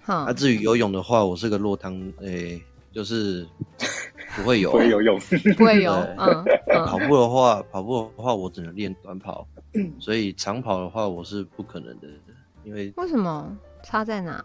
[0.06, 3.48] 那、嗯啊、至于游泳的话，我是个落汤，诶、欸，就是
[4.36, 5.20] 不会游，不会游泳，
[5.58, 5.92] 不会游。
[6.18, 6.46] 嗯，
[6.86, 9.48] 跑步的话，跑步的话，我只能练短跑，
[10.00, 12.08] 所以长跑的话，我是不可能的，
[12.64, 13.58] 因为为什么？
[13.84, 14.44] 差在哪？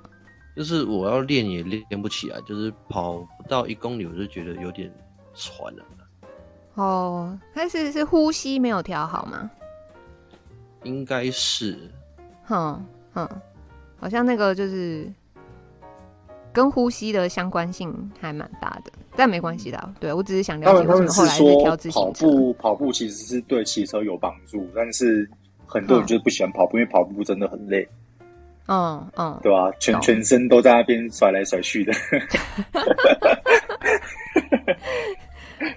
[0.56, 4.92] 就是我要练也练不起来，就是跑不到一公里，我就觉得有点
[5.34, 5.84] 喘了。
[6.74, 9.50] 哦，但是是呼吸没有调好吗？
[10.84, 11.90] 应该是。
[12.44, 13.28] 哼哼，
[13.98, 15.12] 好像那个就是。
[16.52, 19.94] 跟呼吸的相关性还蛮大的，但没关系的。
[20.00, 22.26] 对，我只是想了解为什么后来是挑自行车。
[22.26, 25.28] 跑步跑步其实是对骑车有帮助，但是
[25.66, 27.88] 很多人就是不喜欢跑步，嗯、因为跑步真的很累。
[28.66, 29.72] 嗯嗯，对吧、啊？
[29.78, 31.92] 全全身都在那边甩来甩去的。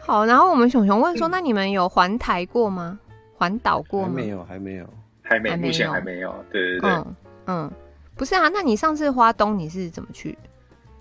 [0.02, 2.98] 好，然后我们熊熊问说：“那你们有环台过吗？
[3.36, 4.90] 环岛过吗？”没有，还没有，
[5.22, 6.34] 还没，目前还没有。
[6.52, 7.16] 对对对，嗯
[7.46, 7.72] 嗯，
[8.16, 10.38] 不是啊，那你上次花东你是怎么去？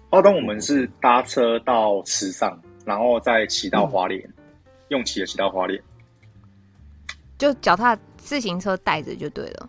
[0.08, 4.32] 花东我们是搭车到池上，然后再骑到花莲，嗯、
[4.88, 5.82] 用骑的骑到花莲，
[7.36, 9.68] 就脚踏自行车带着就对了。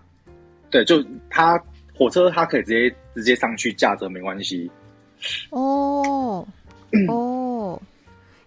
[0.69, 1.61] 对，就他
[1.95, 4.69] 火车他可以直接直接上去架着没关系。
[5.49, 6.47] 哦
[7.09, 7.81] 哦，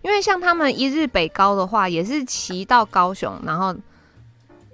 [0.03, 3.75] 因为像他们一日北高的话，也是骑到高雄，然后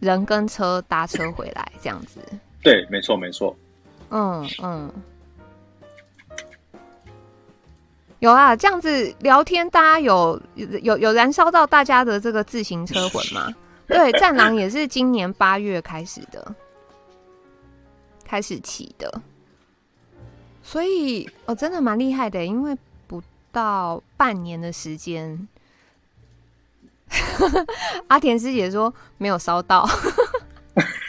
[0.00, 2.20] 人跟车搭车回来这样子。
[2.62, 3.56] 对，没错没错。
[4.10, 4.92] 嗯嗯。
[8.20, 13.54] 有啊，这样子聊天，大家有有有燃烧到大家的这个自行车魂吗？
[13.86, 16.54] 对，战狼也是今年八月开始的，
[18.24, 19.20] 开始骑的，
[20.62, 25.46] 所以哦，真的蛮厉害的，因为不到半年的时间，
[28.08, 29.88] 阿田师姐说没有烧到。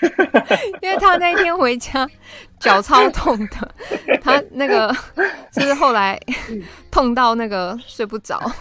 [0.81, 2.07] 因为他那一天回家
[2.59, 3.75] 脚超痛的，
[4.21, 4.93] 他那个
[5.51, 6.19] 就是后来
[6.91, 8.41] 痛到那个睡不着。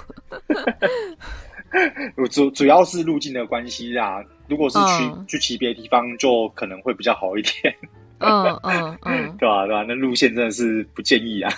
[2.30, 7.74] 主主要是路径的关系啊，如果是去、嗯、去骑别的地方，就可能会比较好一点。
[8.18, 9.84] 嗯嗯嗯，对吧、啊、对吧、啊？
[9.86, 11.52] 那路线真的是不建议啊。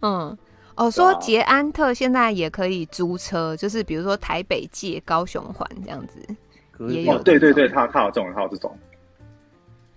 [0.00, 0.36] 嗯，
[0.74, 6.18] 哦，说捷安特现在也可以租车，就是比如说台北界高雄环这样子，
[6.88, 7.22] 也有。
[7.22, 8.76] 对对对，他他有这种，他有这种。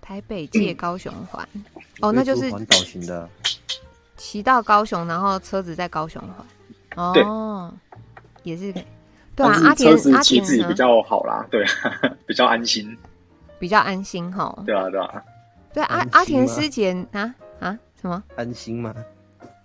[0.06, 1.64] 台北借高雄环，嗯、
[2.00, 3.28] 哦，那就是环岛型的，
[4.16, 6.22] 骑到高雄，然后车子在高雄
[6.94, 7.74] 环，哦，
[8.44, 8.72] 也是。
[9.34, 12.96] 对啊，阿田阿田自己比较好啦，对啊， 比较安心，
[13.58, 15.24] 比较安心哈，对啊对啊，
[15.74, 17.34] 对阿阿田师姐啊？
[17.58, 17.76] 啊？
[18.00, 18.22] 什么？
[18.36, 18.94] 安心吗？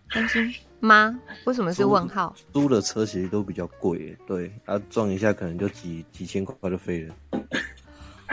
[0.10, 1.18] 安心吗？
[1.46, 2.36] 为什么是问号？
[2.52, 7.16] 租的车其实都比较贵，对，啊撞一下可能就几几千块就飞了。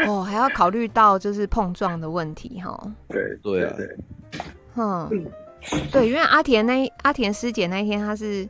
[0.06, 2.78] 哦，还要考虑到就是碰撞的问题哈。
[3.08, 3.96] 对对啊，对，
[4.76, 5.26] 嗯，
[5.90, 8.48] 对，因为阿田那阿田师姐那一天她是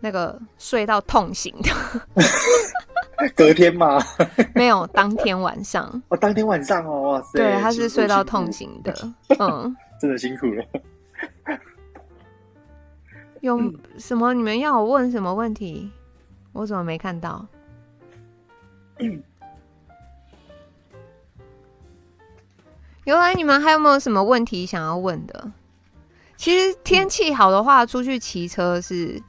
[0.00, 3.98] 那个睡到痛醒的， 隔天吗？
[4.54, 6.02] 没有，当天晚上。
[6.08, 8.94] 哦，当天晚上哦，哇塞，对，她是睡到痛醒的，
[9.38, 10.64] 嗯，真的辛苦了。
[13.40, 13.58] 有
[13.96, 15.90] 什么你们要我问什么问题？
[16.52, 17.46] 我怎么没看到？
[23.00, 25.50] 嗯原来你们还有没有什么问题想要问的？
[26.36, 29.20] 其实天气好的话，出去骑车是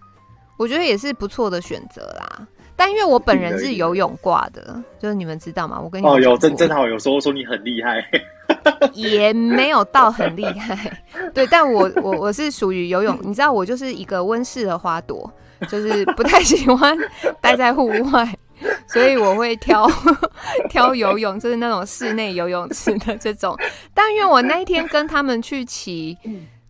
[0.57, 2.47] 我觉得也是不错的选择啦。
[2.75, 5.79] 但因为我本人是游泳挂的，就是你们知道吗？
[5.79, 8.03] 我跟你哦，有正正好有时候说你很厉害，
[8.93, 11.01] 也没有到很厉害。
[11.33, 15.31] 对，但我我我是属于游泳，你知道，我就是一个温室的花朵，
[15.69, 16.97] 就是不太喜欢
[17.39, 18.37] 待在户外。
[18.87, 19.89] 所以我会挑
[20.69, 23.57] 挑游泳，就是那种室内游泳池的这种。
[23.93, 26.17] 但因为我那一天跟他们去骑，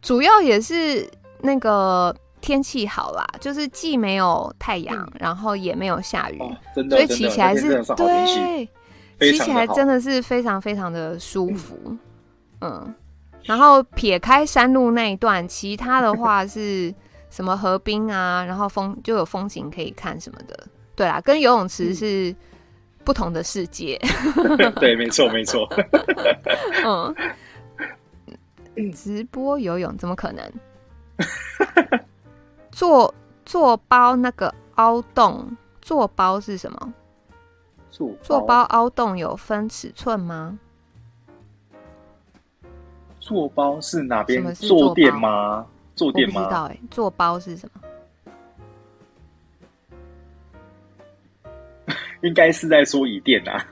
[0.01, 1.09] 主要也是
[1.41, 6.55] 那个天气好啦，就是既没有太阳，然后也没有下雨，哦、
[6.89, 8.67] 所以骑起来是对，
[9.19, 11.77] 骑起来真的是非常非常的舒服。
[12.61, 12.93] 嗯，
[13.43, 16.93] 然后撇开山路那一段，其他的话是
[17.29, 20.67] 什么河滨啊，然后风就有风景可以看什么的。
[20.95, 22.35] 对啊，跟游泳池是
[23.03, 23.99] 不同的世界。
[24.79, 25.67] 对，没错，没错。
[28.75, 30.51] 嗯，直播游泳怎么可能？
[32.71, 33.13] 做
[33.45, 36.93] 做包那个凹洞，做包是什么？
[37.91, 40.57] 做包做包凹洞有分尺寸吗？
[43.19, 45.65] 做包是哪边坐垫吗？
[45.95, 46.41] 坐垫吗？
[46.41, 47.81] 不知道哎、欸，坐包是什么？
[52.21, 53.65] 应该是在说椅垫啊。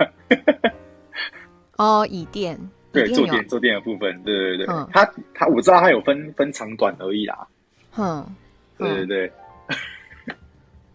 [1.78, 2.60] 哦，椅垫。
[2.92, 7.48] 对，坐垫坐垫的部分，对对对，嗯、它它我知道它有分分长短而已啦。
[7.92, 8.28] 哼、
[8.80, 9.32] 嗯，对对对。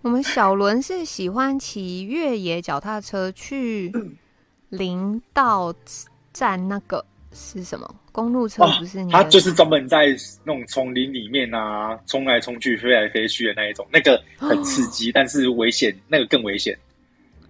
[0.03, 3.93] 我们小伦是喜欢骑越野脚踏车去
[4.71, 5.73] 林道
[6.33, 7.03] 站，那个
[7.33, 8.67] 是什么公路车？
[8.81, 9.15] 不是你、哦？
[9.15, 10.09] 他就是专门在
[10.43, 16.77] 那种丛林里面啊，冲来冲去、飞来飞去的那一种，那个很刺激，哦、但是危险，那个更危险。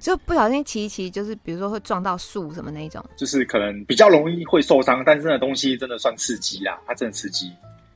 [0.04, 7.50] 就不小心骑一骑，就是比如说会撞到树什么那一种，就是可能比较容易会受伤，但是那东西真的算刺激啦，它真的刺激。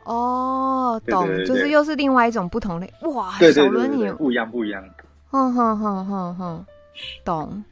[0.05, 4.83] 哦，懂，对对对对，就是又是另外一种不同类哇，小轮椅不一样不一样。
[5.31, 6.67] 哼哼哼哼哼，
[7.27, 7.63] 懂。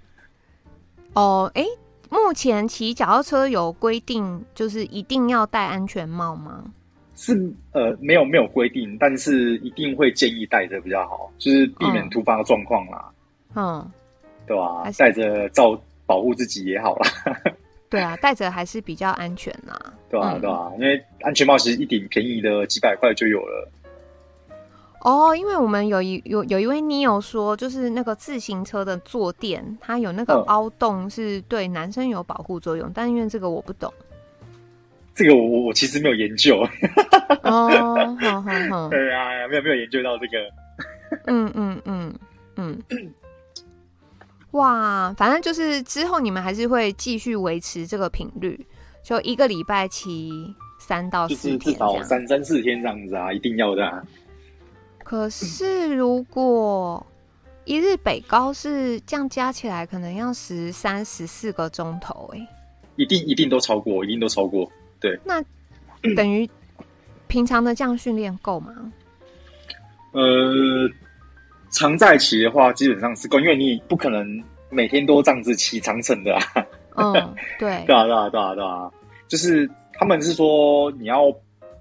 [1.14, 1.64] 哦，哎，
[2.10, 6.62] 目前骑脚踏车有规定，就是一定要戴安全帽吗？
[7.14, 7.32] 是
[7.72, 13.10] 呃，没有没有规定，但是一定会建议戴着比较好，就是避免突发状况啦。
[13.54, 13.90] 嗯。
[14.46, 17.10] 对啊，戴着照保护自己也好啦。
[17.90, 19.72] 对啊，戴着还是比较安全呐。
[20.10, 23.68] 对啊，对啊，因为安全帽其实一顶便宜的几百块就有了。
[25.02, 32.88] 哦，因为我们有一有有一位 Neo 说，就是那个自行车的坐垫，它有那个凹洞，是对男生有保护作用。
[32.88, 33.92] 嗯、但因为这个我不懂，
[35.14, 36.60] 这个我我其实没有研究。
[37.42, 37.68] 哦，
[38.20, 38.88] 好好好。
[38.88, 40.38] 对啊，没有没有研究到这个。
[41.26, 42.14] 嗯嗯嗯
[42.56, 42.82] 嗯。
[44.56, 48.66] 哇，反正就是之后你们还是会继续维持这个频率，
[49.02, 54.02] 就一个礼拜骑三到四天，至少三三四天这样子啊，一定要的啊。
[55.04, 57.06] 可是如果
[57.64, 62.48] 一日北高是这样加起来，可能要十三十四个钟头哎，
[62.96, 64.70] 一定一定都超过，一定都超过。
[64.98, 65.42] 对，那
[66.16, 66.48] 等于
[67.28, 68.92] 平常的这样训练够吗？
[70.12, 70.88] 呃。
[71.70, 76.42] 常在骑的话，基本上是够，因为你不可能每天都这样子骑长城的啊。
[76.96, 77.12] 嗯，
[77.58, 78.90] 对，对啊，对啊，对啊，对啊，
[79.28, 81.32] 就是他们是说你要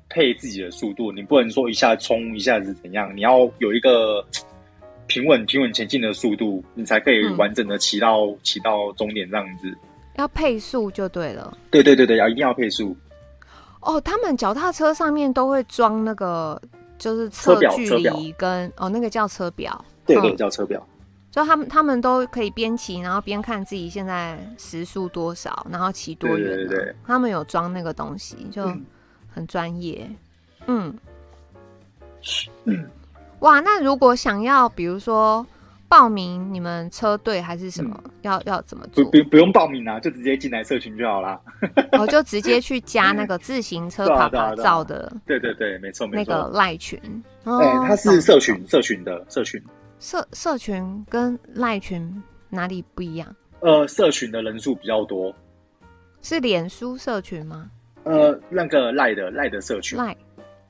[0.10, 4.26] 配自己的速度，你不能说一下冲一下子怎样，你要有一个
[5.08, 9.74] 平稳平稳前进的速度，你才可以完整的骑到骑、嗯、到终点这样子。
[10.16, 11.58] 要配速就对了。
[11.72, 12.96] 对对对对，要一定要配速。
[13.82, 16.62] 哦，他们脚踏车上面都会装那个。
[16.98, 20.86] 就是测距离跟哦，那个叫车表，对对，叫车表。
[21.32, 26.56] 就他们他们都可以边骑，然后边看自己现在时速多少，然后骑多远。
[26.56, 28.72] 对对对，他们有装那个东西，就
[29.30, 30.10] 很专业。
[30.68, 30.98] 嗯
[32.64, 32.90] 嗯，
[33.40, 35.46] 哇，那如果想要，比如说。
[35.88, 38.00] 报名你们车队还是什么？
[38.06, 39.04] 嗯、要要怎么做？
[39.06, 41.40] 不不不用报名啊，就直接进来社群就好啦。
[42.00, 45.12] 我就直接去加那个自行车趴趴造的。
[45.26, 46.34] 对对对，没错没错。
[46.34, 47.00] 那个赖群，
[47.44, 49.62] 哎、欸，它是社群社群的社群。
[50.00, 53.36] 社社群跟赖群哪里不一样？
[53.62, 55.34] 呃，社群的人数比较多。
[56.22, 57.70] 是脸书社群吗？
[58.04, 59.98] 呃，那个赖的赖的社群。
[59.98, 60.16] 赖。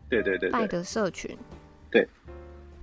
[0.07, 1.35] 对对对，赖的社群。
[1.89, 2.07] 对。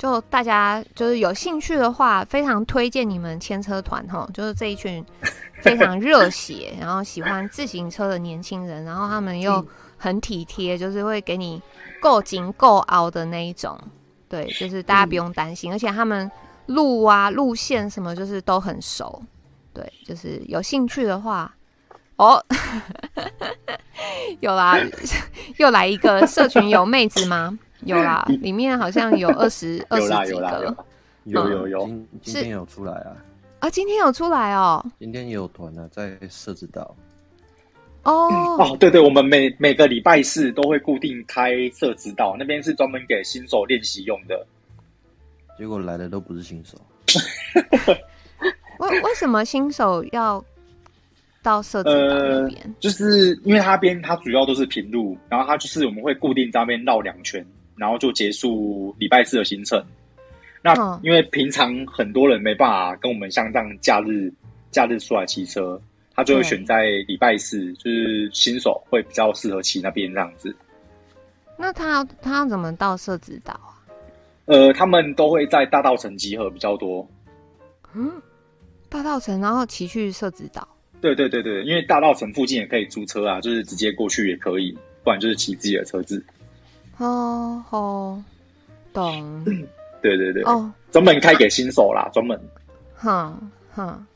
[0.02, 5.04] 就大家就是有兴趣的话，非常推荐你们牵车团哈，就是这一群
[5.60, 9.64] 非常热血， 然后喜欢自行车的年轻人，然后他们又
[9.96, 11.62] 很体贴，就是会给你
[12.00, 13.78] 够紧够熬的那一种。
[14.28, 16.28] 对，就是大家不用担心，而且他们
[16.66, 19.22] 路啊路线什么就是都很熟。
[19.72, 21.54] 对，就是有兴趣的话，
[22.16, 22.44] 哦，
[24.40, 24.76] 有啦，
[25.58, 27.56] 又来一个社群有妹子吗？
[27.84, 30.76] 有啦， 里面好像有二十 二十几个，
[31.24, 33.16] 有有有，今今天有出来啊？
[33.60, 34.84] 啊，今天有出来哦。
[34.98, 36.94] 今天也有团呢，在社子岛。
[38.02, 44.44] 哦 哦，对对，我们每每个礼拜四都会固定开社子岛，那边是专门给新手练习用的。
[45.56, 46.76] 结果来的都不是新手。
[48.78, 50.44] 为为什么新手要
[51.40, 52.74] 到社子岛那边？
[52.80, 57.46] 就是因为他边它主要都是平路，然后它就是我们会固定在那边绕两圈。
[57.76, 59.84] 然后就结束礼拜四的行程。
[60.62, 64.32] 那因为平常很多人没办法跟我们像这样假日
[64.70, 65.80] 假日出来骑车，
[66.14, 70.54] 他就会选在礼拜四，就是新手会比较适合骑那边这样子。
[71.58, 73.74] 那他他要怎么到社子岛啊？
[74.46, 77.08] 呃，他们都会在大道城集合比较多。
[77.94, 78.10] 嗯，
[78.88, 80.66] 大道城然后骑去社子岛。
[81.00, 86.24] 对对对对，因为大道城附近也可以租车啊，就是直接过去也可以，不然就是骑自己的车子。
[87.02, 88.24] 哦哦，
[88.92, 89.44] 懂。
[90.00, 92.38] 对对对，哦，专门开给新手啦，专门。
[92.94, 94.06] 哼哼，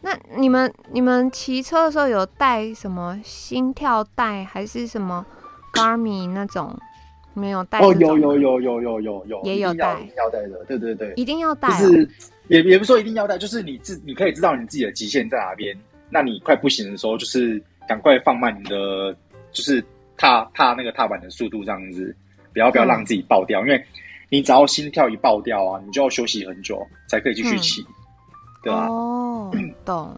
[0.00, 5.24] 那你们你们骑车的时候有带什么心跳带，还是什么
[5.72, 6.76] Garmin 那种？
[7.34, 12.08] 没有带哦，有有有有有有有，也有带，要带的，对对对，一定要带，就是
[12.48, 15.76] 也也不说一定要带，就是你自你可以知道你自己的极限在哪边，
[16.10, 19.14] 那你快不行的时候，就是赶快放慢你的，
[19.52, 19.80] 就是
[20.18, 22.14] 踏踏那个踏板的速度，这样子，
[22.52, 23.82] 不要不要让自己爆掉，因为
[24.28, 27.82] 你只要心跳一爆掉啊，你就要休息很久才可以继续骑，
[28.62, 28.86] 对吧？
[28.88, 29.50] 哦，
[29.86, 30.14] 懂。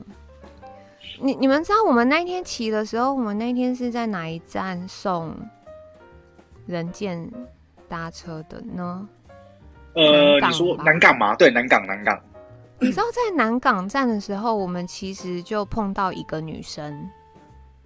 [1.23, 5.37] 你你们知道我们那一天骑的时候，我们那一天是在哪一站送
[6.67, 7.31] 人健
[7.89, 9.07] 搭车的呢？
[9.95, 11.37] 呃，你说南港吗？
[11.37, 12.19] 对，南港，南港。
[12.79, 17.07] 你知道在南港站的时候，我们其实就碰到一个女生，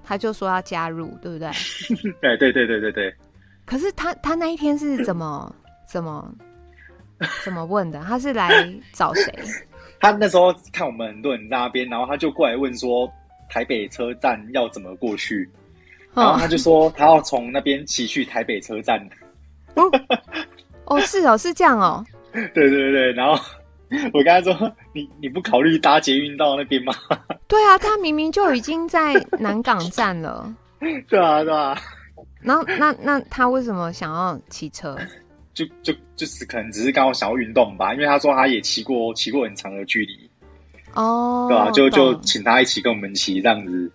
[0.05, 1.51] 她就说要加入，对不对？
[2.21, 3.15] 对对对对对对。
[3.65, 5.53] 可是他他那一天是 怎么
[5.87, 6.31] 怎么
[7.43, 8.01] 怎么问的？
[8.01, 8.51] 他是来
[8.93, 9.33] 找谁？
[9.99, 13.11] 他那时候看我们很多人在那边，然后他就过来问说。
[13.47, 15.49] 台北车站要怎么过去？
[16.15, 18.99] 然后他就说他要从那边骑去台北车站。
[19.75, 19.83] 哦，
[20.87, 22.05] 哦，是哦，是这样哦。
[22.33, 23.41] 对对对，然后
[24.13, 26.93] 我跟他说：“你你不考虑搭捷运到那边吗？”
[27.49, 30.53] 对啊，他明明就已经在南港站了。
[31.09, 31.77] 对啊，对啊。
[32.41, 34.97] 然后那那他为什么想要骑车？
[35.55, 40.31] 就就就是可能只是刚好想要运动吧，因为他说他也骑过骑过很长的距离。
[40.95, 43.91] 哦，对啊，就就请他一起跟我们骑这样子。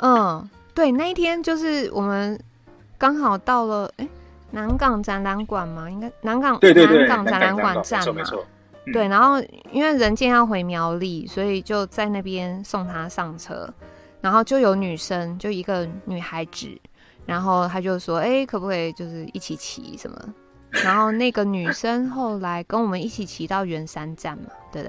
[0.00, 2.38] 嗯，对，那一天就是我们
[2.98, 4.08] 刚好到了，哎，
[4.50, 8.46] 南港展览馆嘛，应该南港对对对南港展览馆站嘛，没错，没错。
[8.88, 9.40] 嗯、对，然后
[9.72, 13.72] 因为人健要回苗栗，所以就在那边送他上车，
[14.20, 16.68] 然后就有女生，就一个女孩子，
[17.26, 20.34] 然后他就说，哎，可不可以就是一起骑什么？
[20.84, 24.88] 然后那个女生后来跟我们一起骑到圆山站嘛，对不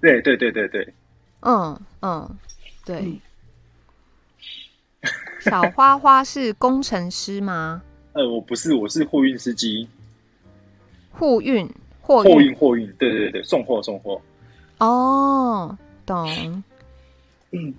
[0.00, 0.20] 对？
[0.20, 0.94] 对对对对对，
[1.40, 2.38] 嗯嗯，
[2.84, 3.20] 对。
[5.40, 7.82] 小花花是工程师吗？
[8.12, 9.88] 呃，我不是，我是货运司机。
[11.10, 11.68] 货运，
[12.02, 14.20] 货货运，货运，对对对，送货送货。
[14.78, 16.62] 哦，懂。
[17.52, 17.72] 嗯，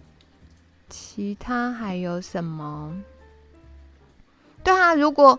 [0.89, 2.95] 其他还有什么？
[4.63, 5.37] 对啊，如果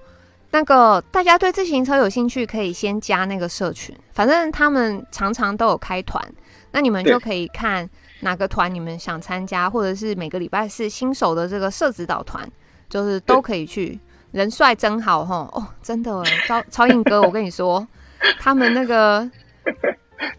[0.50, 6.22] 那个大家对自行车有兴趣，可以先加那个社群，反正他们常常都有开团。
[6.70, 7.88] 那你们就可以看
[8.20, 12.46] 哪个团你们想参加，或者是每个礼拜是新手的这个社指导团，
[12.88, 13.98] 就是都可以去。
[14.32, 17.86] 人帅真好吼哦，真的超超硬哥，我跟你说，
[18.40, 19.28] 他们那个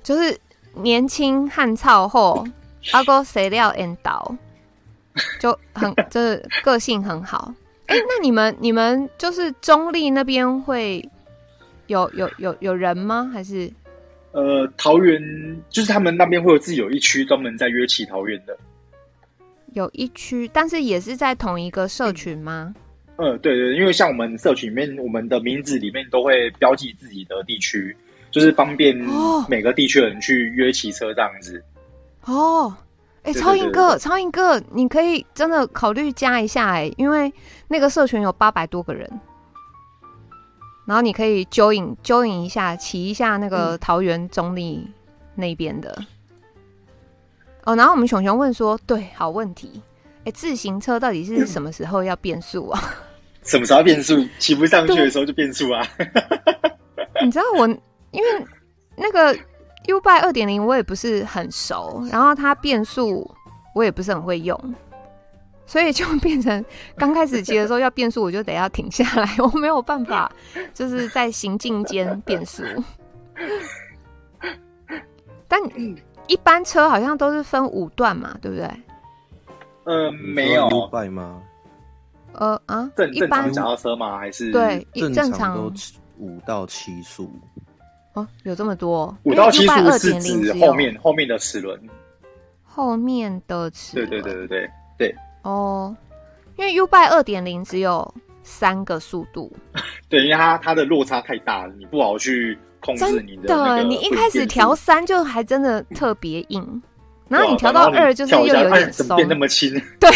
[0.03, 0.38] 就是
[0.74, 2.45] 年轻汉草后
[2.91, 4.36] 阿哥谁料 and 导
[5.40, 7.53] 就很 就是个性很好。
[7.88, 11.07] 哎、欸，那你们你们就是中立那边会
[11.88, 13.30] 有有有有人吗？
[13.32, 13.72] 还是？
[14.32, 15.22] 呃，桃园
[15.70, 18.57] 就是他们那边会有自己有一区专门在约起桃园的，
[19.74, 22.76] 有一区，但是也是在同一个社群吗？
[22.76, 22.85] 嗯，
[23.17, 27.95] 呃、对对，因为像我们社群里面，我们的名字里面都会标记自己的地区，
[28.29, 28.93] 就是方便
[29.47, 31.63] 每个地区的人去约骑车这样子。
[32.25, 32.75] 哦，
[33.23, 37.31] 哎、欸，超英哥，超英哥，你可以真的考虑加一下哎，因为
[37.67, 39.09] 那个社群有八百多个人。
[40.85, 44.85] 然后你可以 join join 一下，骑一下那个桃园中坜
[45.33, 45.95] 那边的。
[45.99, 46.05] 嗯、
[47.63, 49.81] 哦，然后我们熊熊问说：“对，好问题，
[50.25, 52.79] 哎，自行车到底是 什么时候要变速啊？
[53.45, 54.27] 什么时候变速？
[54.39, 55.88] 骑不上去的时候就变速啊？
[57.23, 57.67] 你知道我，
[58.11, 58.45] 因为
[58.97, 59.34] 那个
[59.85, 63.30] YouBike 二点零我也不是很熟，然后它变速
[63.73, 64.59] 我也不是很会用。”
[65.67, 66.63] 所以就变成
[66.95, 70.31] 刚开始骑的时候要变速，我就得要停下来，我没有办法，
[70.76, 72.63] 就是在行进间变速。
[75.47, 75.59] 但
[76.27, 78.69] 一般车好像都是分五段嘛，对不对？
[79.85, 80.67] 呃，没有。
[80.69, 81.41] U b i 吗？
[82.40, 84.18] 呃啊，正正常脚踏车吗？
[84.18, 85.74] 还是对正常都
[86.18, 87.32] 五到七速？
[88.14, 89.16] 哦，有这么多？
[89.24, 91.80] 五到七速是指后面后面的齿轮？
[92.64, 94.10] 后面的齿轮？
[94.10, 95.16] 对对对对对对。
[95.44, 95.95] 哦，
[96.57, 98.14] 因为 YouBike 二点零只有
[98.44, 99.52] 三个速度，
[100.10, 103.84] 对，因为它它的落差太大了，你不好去控制你的，那个。
[103.84, 106.82] 你一开始调三就还真的特别硬，
[107.28, 109.70] 然后你调到二就是又有点松，变那么轻。
[109.99, 110.10] 对，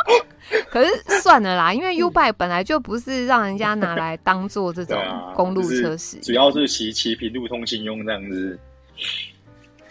[0.70, 4.96] 可是算了啦，因为 YouBike 本来就不是让人家拿来当做这种
[5.34, 8.58] 公路车使，主要是骑骑平路通行用这样子。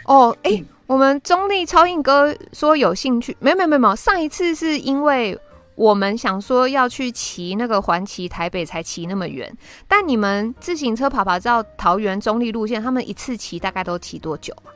[0.05, 0.65] 哦，哎、欸。
[0.87, 5.35] 我们中立超硬哥说有兴趣，没有没有没有，上一次是因为
[5.73, 9.51] 我们想说要去骑那个环骑台北才骑那么远，
[9.87, 14.69] 但你们自行车跑跑照桃园中立路线，他们一次骑大概都骑多久啊？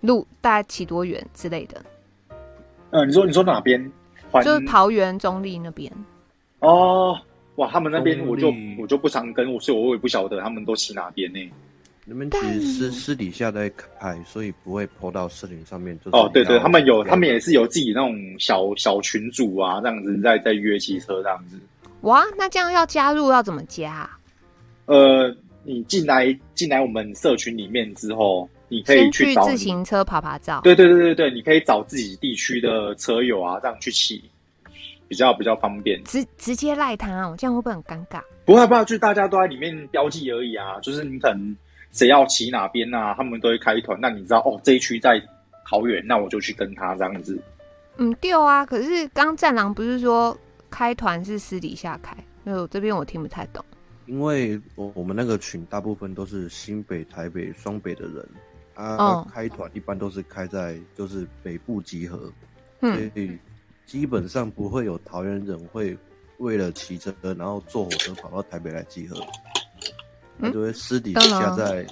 [0.00, 1.84] 路大概骑多远之类的？
[2.92, 3.92] 嗯、呃，你说你说哪边？
[4.42, 5.92] 就是桃园中立那边。
[6.60, 7.18] 哦，
[7.56, 11.38] 哇，他们那边我就我就不常跟，所以我也不晓得他们都骑哪边呢。
[12.06, 15.96] 你们其实私私底下在开，所以不会 po 到社群上面。
[16.04, 21.58] 就是、哦，对对，他们有，他们也是有自己那种小小群组啊，这样子在在约骑车这样子。
[22.00, 24.10] 哇，那这样要加入要怎么加？
[24.86, 25.32] 呃，
[25.62, 30.60] 你进来进来我们社群里面之后，你可以去找自行车爬爬照。
[30.62, 34.22] 对对对对对，你可以找自己地区的车友啊，这样去骑，
[35.08, 36.02] 比较比较方便。
[36.04, 38.22] 直直接赖他哦，这样会不会很尴尬？
[38.44, 41.56] 不会不会，就大家都在里面标记而已啊，就是你可能
[41.92, 43.98] 谁要骑哪边啊，他们都会开团。
[44.00, 45.20] 那你知道哦，这一区在
[45.68, 47.40] 桃园，那我就去跟他这样子。
[47.96, 48.64] 嗯，对啊。
[48.64, 50.36] 可是刚战狼不是说
[50.70, 52.16] 开团是私底下开？
[52.44, 53.64] 因为我这边我听不太懂。
[54.06, 58.28] 因为我我们那个群大部分都是新北、台北、双北的人
[58.80, 62.32] 啊，哦、开团一般都是开在就是北部集合，
[62.80, 63.38] 嗯、所以
[63.84, 65.96] 基本上不会有桃园人会
[66.38, 69.20] 为了骑车然后坐火车跑到台北来集合，
[70.40, 71.86] 他、嗯、就会私底下在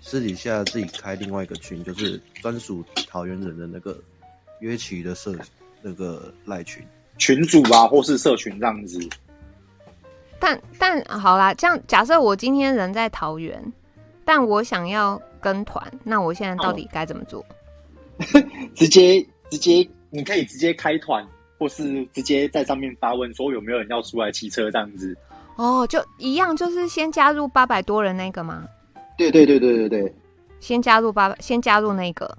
[0.00, 3.98] 私底下自己开另外一个群，就是专属桃园人的那个
[4.60, 5.34] 约骑的社
[5.82, 6.86] 那个赖群。
[7.18, 9.00] 群主啊，或是社群这样子。
[10.38, 13.72] 但但好啦，这样假设我今天人在桃园，
[14.24, 17.40] 但我想要跟团，那我现在到底该怎么做？
[17.40, 18.42] 哦、
[18.74, 21.26] 直接直接，你可以直接开团，
[21.58, 25.16] 或是直接在上面发问说有没有人要出来骑车这样子。
[25.56, 28.64] 哦，就一样，就是先加入八百多人那个吗？
[29.16, 30.14] 对对对对对对，
[30.60, 32.36] 先加入八百，先加入那个，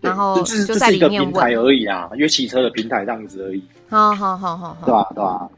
[0.00, 1.56] 然后就在里面问。
[1.56, 3.64] 而已啊，约骑车的平台这样子而已。
[3.88, 5.48] 好好好好好，对啊对啊。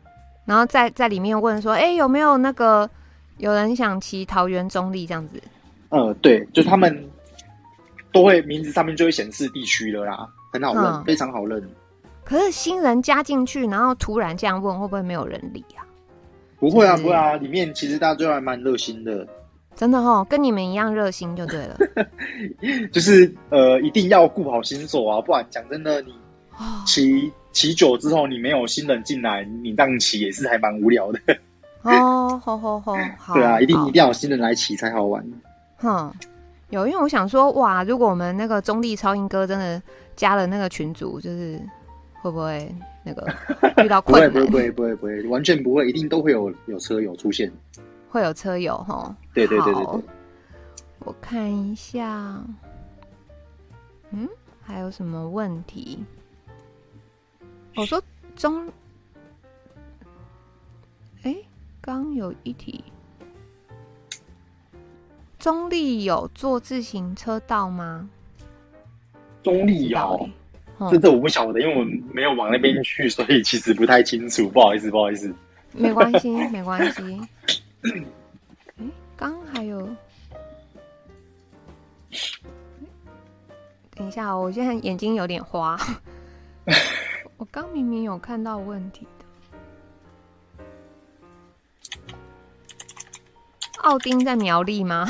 [0.45, 2.89] 然后在在里面问说，哎、欸，有没有那个
[3.39, 5.43] 有人想骑桃园中立这样子？
[5.93, 6.93] 呃，对，就是他们
[8.13, 11.63] 都会名字上面就会显示地区的啦，很好认，嗯、非常好认。
[12.25, 15.87] 可是新人加进去，然后突然这样问，会不会没有人理啊？
[16.59, 19.27] 不会啊，不会啊，里面其实大家都还蛮热心的。
[19.77, 21.79] 真的哦，跟你们一样热心就对了。
[22.93, 26.13] 就是呃，一定要顾好新手啊，不然讲真的，你
[26.85, 27.29] 骑。
[27.29, 31.21] 哦骑久之后，你没有新人进来，你这样骑也是还蛮无聊的。
[31.83, 32.95] 哦，好好 好，
[33.35, 35.23] 对啊，一定一定要有新人来骑才好玩。
[35.83, 36.15] 哼，
[36.71, 39.83] 有，因为我想说，哇，如果我们那个中立超音哥真的
[40.15, 41.61] 加了那个群组，就是
[42.21, 42.73] 会不会
[43.05, 43.27] 那个
[43.85, 44.31] 遇到困难？
[44.33, 47.53] 不会不会不会不会，完全不会，一定都会有有车友出现。
[48.09, 49.15] 会有车友哈？
[49.35, 50.03] 对对对对对。
[51.01, 52.41] 我看一下，
[54.11, 54.29] 嗯，
[54.63, 56.05] 还有什么问题？
[57.75, 58.01] 我说
[58.37, 58.71] 中，
[61.23, 61.35] 哎，
[61.81, 62.85] 刚有一题，
[65.43, 68.09] 中立有坐自行车道吗？
[69.43, 70.31] 中立有，
[70.89, 75.35] 这这我不晓得，因为我没有往那边去， 所以其实不太清楚，不好意思，不好意思。
[75.73, 77.21] 没关系， 没关系。
[77.83, 77.91] 哎，
[79.17, 79.81] 刚还有，
[83.97, 85.77] 等一下，哦我现在眼睛有点花。
[87.37, 89.09] 我刚明明有看到问题
[93.83, 95.09] 奥丁在苗栗吗？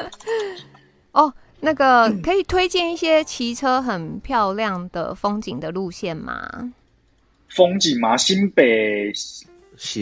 [1.12, 6.72] 哦，那个可以推荐一些骑车很漂亮的风景的路线吗？
[7.48, 8.16] 风景吗？
[8.16, 9.12] 新北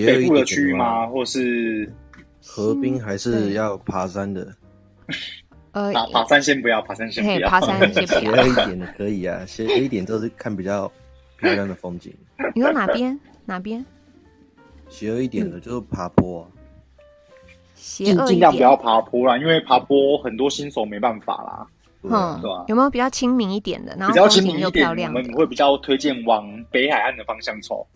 [0.05, 1.07] 北部的区域吗？
[1.07, 1.93] 或是
[2.45, 4.53] 河滨还是要爬山的？
[5.73, 8.43] 呃，爬爬山先不要，爬山先不要，爬山先不要。
[8.45, 10.91] 斜一点的可以啊，斜一点都是看比较。
[11.41, 12.13] 漂亮的风景，
[12.53, 13.17] 你说哪边？
[13.45, 13.87] 哪边？
[14.89, 16.51] 邪恶一点的，就是爬坡、啊。
[17.79, 21.67] 邪恶尽量不要爬坡啦，因为爬坡很多新手没办法啦。
[22.03, 22.65] 嗯，对吧？
[22.69, 23.97] 有没有比较亲民一点的？
[23.97, 27.87] 然后比较亲民一点，我们会比较推荐往北海岸的方向走，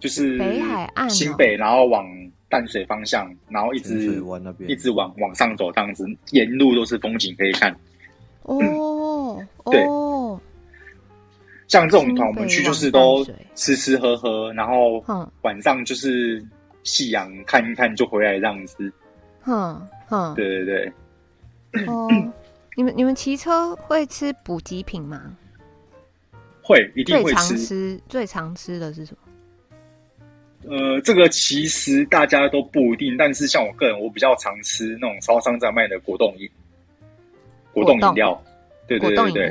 [0.00, 2.06] 就是北海岸新北，然后往
[2.48, 4.22] 淡水方向，然后一直
[4.66, 7.74] 一直往往上走，这样子沿路都是风景可以看。
[8.42, 9.84] 哦，对。
[9.84, 10.40] 哦
[11.68, 13.22] 像这种团，我们去就是都
[13.54, 15.04] 吃吃喝喝，然后
[15.42, 16.42] 晚上就是
[16.82, 18.90] 夕阳看一看就回来这样子。
[19.40, 20.64] 哼哼，对对
[21.72, 21.86] 对。
[21.86, 22.08] 哦，
[22.76, 25.36] 你们你们骑车会吃补给品吗？
[26.62, 27.34] 会，一定会吃。
[27.34, 30.74] 最常吃最常吃的是什么？
[30.76, 36.50] 呃，这个其实大家都不一定，但是像我个人，我比较常吃那种超商在卖的果冻饮，
[37.72, 38.42] 果冻饮料。
[38.86, 39.50] 对对对对。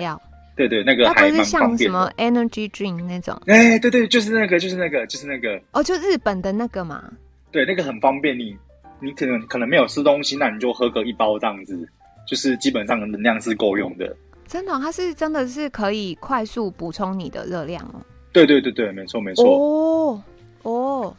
[0.57, 1.31] 对对，那个还蛮方便。
[1.31, 3.39] 它不是像什么 energy drink 那种？
[3.45, 5.61] 哎、欸，对对，就是那个，就是那个，就是那个。
[5.71, 7.13] 哦，就日本的那个嘛。
[7.51, 8.35] 对，那个很方便。
[8.35, 8.57] 你
[8.99, 11.87] 你可能可能没有吃东西，那你就喝个一包这样子，
[12.27, 14.15] 就是基本上能量是够用的。
[14.47, 18.01] 真的、哦，它是真的是可以快速补充你的热量哦。
[18.31, 19.45] 对对对对，没错没错。
[19.45, 20.23] 哦
[20.63, 21.15] 哦，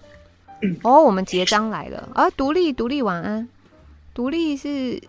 [0.82, 2.08] 哦，我们结章来了。
[2.14, 3.48] 啊，独立，独立，晚安。
[4.14, 5.00] 独立是，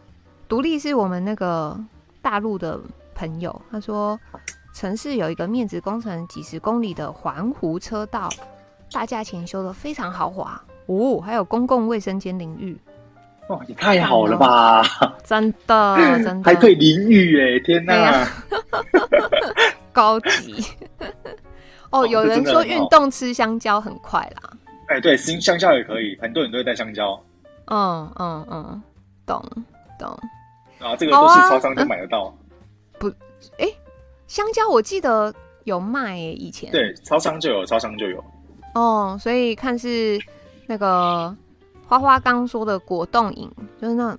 [0.47, 1.79] 独立是我们那个
[2.21, 2.79] 大陆的
[3.15, 3.61] 朋友。
[3.71, 4.19] 他说，
[4.73, 8.29] 城市有一个面子工程几十公里的环湖车道，
[8.91, 12.77] 大价钱修的非常豪华哦，还有公共卫生间淋浴。
[13.49, 14.83] 哇，也太好了吧！
[15.23, 17.59] 真的， 真的还可以淋浴哎！
[17.63, 18.27] 天哪，啊、
[19.93, 20.63] 高级
[21.89, 22.05] 哦！
[22.07, 24.51] 有人说运动吃香蕉很快啦。
[24.87, 27.19] 哎、欸，对，吃香蕉也可以，很多人都会带香蕉。
[27.67, 28.83] 嗯嗯嗯，
[29.25, 29.43] 懂
[29.99, 30.09] 懂。
[30.79, 32.25] 啊，这个都是超商就买得到。
[32.25, 32.39] 啊嗯、
[32.99, 33.07] 不，
[33.57, 33.77] 哎、欸，
[34.27, 35.33] 香蕉我记得
[35.63, 36.71] 有卖诶，以前。
[36.71, 38.23] 对，超商就有，超商就有。
[38.75, 40.19] 哦，所以看是
[40.69, 41.35] 那个。
[41.89, 43.49] 花花刚说的果冻饮，
[43.81, 44.15] 就是那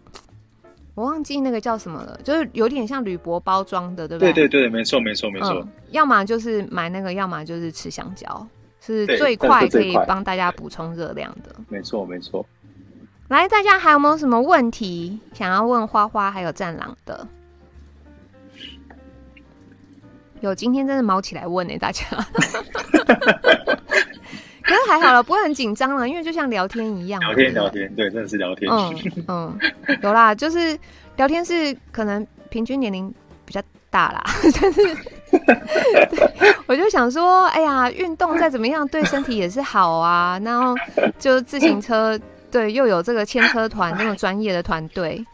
[0.97, 4.33] 我忘记那个叫什么了，就是有点像铝箔包装的，对不对？
[4.33, 5.65] 对对对，没错没错没错。
[5.93, 8.45] 要么就是买那个，要么就是吃香蕉，
[8.81, 11.55] 是最快可以帮大家补充热量的。
[11.69, 12.45] 没错没错。
[13.29, 17.25] 来，大家还有没有什么问题想要问花花还有战狼的？
[20.41, 22.05] 有，今天真的毛起来问呢、欸，大家。
[24.65, 27.21] 可是还好了，不会很紧张了，因为就像聊天一样。
[27.21, 28.71] 聊天聊天，对，真的是聊天。
[28.71, 28.95] 嗯
[29.29, 29.59] 嗯，
[30.03, 30.79] 有啦，就是
[31.17, 33.13] 聊天是可能平均年龄
[33.45, 34.23] 比较大啦，
[34.61, 34.81] 但是
[36.67, 40.39] 我就想说，哎呀，运动再怎么样对身体也是好啊。
[40.45, 40.75] 然后
[41.19, 42.19] 就自行车，
[42.51, 45.25] 对，又有这个牵车团那么专业的团队。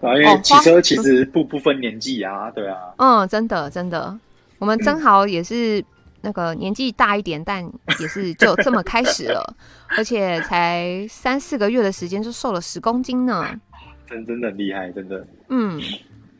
[0.00, 2.76] 啊，因为骑车其实不不分年纪啊，对啊。
[2.98, 4.14] 嗯，真的真的，
[4.58, 5.82] 我们正好也是。
[6.24, 7.62] 那个年纪大一点，但
[8.00, 9.54] 也是就这么开始了，
[9.96, 13.44] 而且才三四个月的时间就瘦了十公斤呢，
[14.08, 15.24] 真真的厉害，真的。
[15.50, 15.78] 嗯，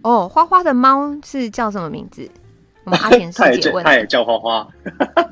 [0.03, 2.29] 哦，花花的猫是叫什么名字？
[2.85, 4.67] 我们阿田师 姐问，他也叫花花，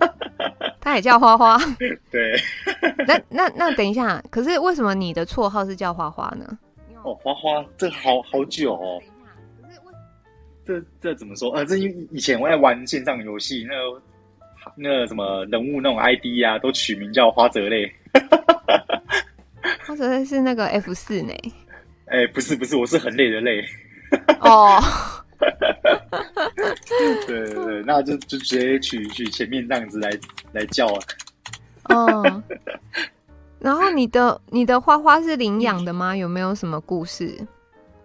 [0.80, 1.58] 他也叫花花。
[2.10, 2.38] 对，
[3.06, 6.46] 那那那等一下，可是为什么你的绰号是叫花花呢？
[7.02, 9.00] 哦，花花，这好好久哦。
[10.64, 11.50] 这这怎么说？
[11.52, 14.00] 呃，这因为以前我在玩线上游戏，那个。
[14.76, 17.92] 那个什么人物那种 ID 啊，都取名叫花泽类。
[19.86, 21.32] 花泽类是那个 F 四呢？
[22.06, 23.64] 哎、欸，不是不是，我是很累的累。
[24.40, 24.80] 哦。
[26.88, 30.10] 对对对，那就就直接取取前面这样子来
[30.52, 31.00] 来叫啊。
[31.88, 32.42] 哦。
[33.58, 36.16] 然后你的你的花花是领养的吗？
[36.16, 37.36] 有没有什么故事？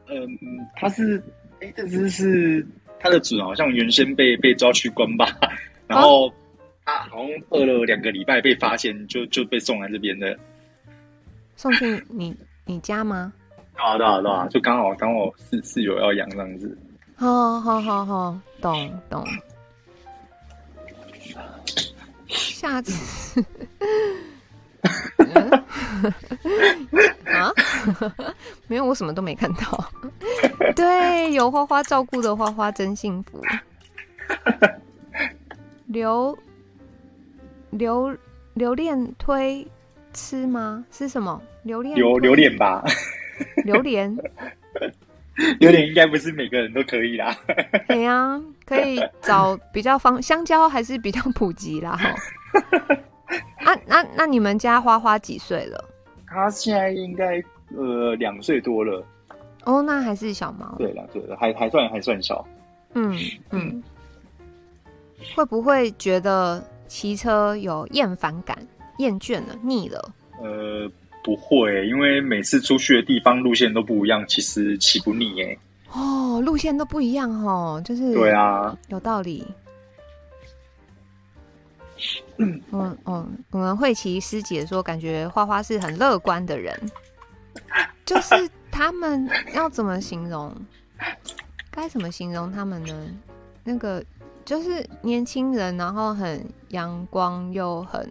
[0.10, 0.28] 嗯，
[0.76, 1.22] 他是
[1.62, 2.66] 哎，这只是
[3.00, 5.28] 他的主人好像原先被被抓去关吧，
[5.88, 6.34] 然后。
[6.88, 10.38] 啊，好像饿了两个礼拜被发现，就就被送来这边的。
[11.58, 12.34] 送去你
[12.64, 13.34] 你家吗？
[13.76, 16.78] 啊，对啊，对啊，就刚好刚好室室友要养这样子。
[17.18, 19.28] 好好好好，懂懂。
[22.28, 23.44] 下次。
[27.26, 27.52] 啊？
[28.68, 29.92] 没有，我什么都没看到。
[30.74, 33.42] 对，有花花照顾的花花真幸福。
[35.88, 36.38] 刘。
[37.72, 38.15] 榴
[38.53, 39.68] 榴莲推
[40.14, 40.84] 吃吗？
[40.91, 41.41] 是什么？
[41.64, 42.84] 榴莲榴榴莲吧？
[43.65, 44.15] 榴莲
[45.60, 47.35] 榴莲应该不是每个人都可以啦。
[47.88, 51.95] 对呀、啊，可以找比较方香蕉还是比较普及啦。
[51.95, 52.15] 哈。
[53.65, 55.85] 啊， 那那你们家花花几岁了？
[56.26, 57.44] 他现在应该
[57.76, 59.06] 呃两岁多了。
[59.65, 60.73] 哦，那还是小猫。
[60.80, 62.45] 对，两岁了，还还算还算小。
[62.94, 63.15] 嗯
[63.52, 63.84] 嗯。
[65.35, 66.64] 会不会觉得？
[66.88, 68.58] 骑车有厌烦感，
[68.98, 70.14] 厌倦了，腻了。
[70.42, 70.90] 呃，
[71.24, 75.58] 不会，因为每次出去的地方路线都不一样，其实骑不腻哎。
[75.92, 79.46] 哦，路线都不一样哦，就是对啊，有道理。
[82.38, 86.80] 嗯嗯嗯，我们慧琪师姐说，感觉花花是很乐观的人，
[88.06, 90.56] 就是他们要怎么形容？
[91.72, 92.96] 该怎么形容他们呢？
[93.64, 94.04] 那个。
[94.48, 98.10] 就是年轻人，然后很阳光又很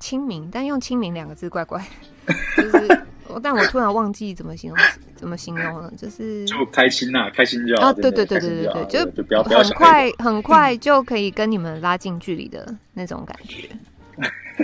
[0.00, 1.80] 亲民，但用“亲民”两个字怪怪。
[2.56, 3.06] 就是，
[3.40, 4.78] 但我突然忘记怎么形容，
[5.14, 5.92] 怎么形容了。
[5.96, 7.86] 就是就开心呐、啊，开心就好。
[7.86, 13.68] 啊，对对对对对对，就就不要很快很快就可以跟你们拉近距离的那种感觉。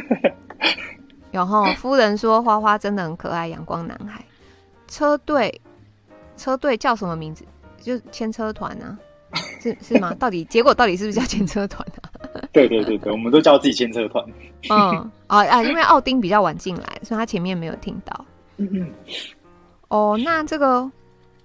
[1.31, 4.25] 然后夫人说：“花花真的很可爱，阳光男孩。”
[4.89, 5.61] 车队
[6.37, 7.45] 车队叫什么名字？
[7.81, 8.99] 就牵车团啊。
[9.61, 10.15] 是是吗？
[10.15, 12.11] 到底结果到底是不是叫牵车团啊？
[12.53, 14.25] 对对对对，我们都叫自己牵车团。
[14.71, 14.79] 嗯
[15.27, 18.25] 啊啊，因为奥丁比较晚进来，所以他前面没有听到。
[18.59, 18.93] 嗯嗯。
[19.89, 20.83] 哦，那这个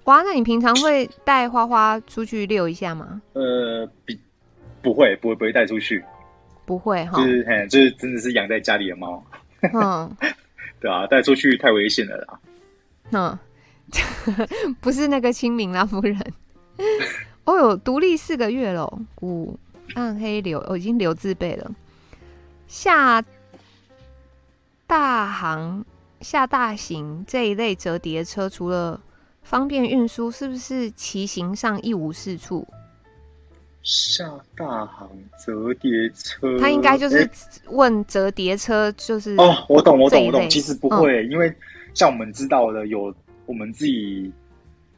[0.04, 3.22] 哇，那你平常会带花花出去遛一下吗？
[3.34, 4.20] 呃，比
[4.82, 6.04] 不会不会不会带出去，
[6.66, 7.18] 不会哈。
[7.18, 9.24] 就是哎，就是真的是养在家里的猫。
[9.74, 10.16] 嗯，
[10.80, 12.40] 对啊，带出去太危险了啦。
[13.12, 13.40] 嗯，
[14.80, 16.18] 不是那个清明啦，夫人。
[17.48, 18.86] 哦哟，独立四个月了，
[19.22, 19.58] 五
[19.96, 21.72] 暗黑流，我、哦、已经流自备了。
[22.68, 23.24] 下
[24.86, 25.86] 大行、
[26.20, 29.00] 下大型这一类折叠车，除了
[29.44, 32.68] 方便运输，是不是骑行上一无是处？
[33.82, 35.10] 下大行
[35.46, 37.30] 折叠车，他应该就是
[37.70, 40.50] 问折叠车，就是哦，我懂，我懂，我懂。
[40.50, 41.56] 其实不会，嗯、因为
[41.94, 43.16] 像我们知道的，有
[43.46, 44.30] 我们自己。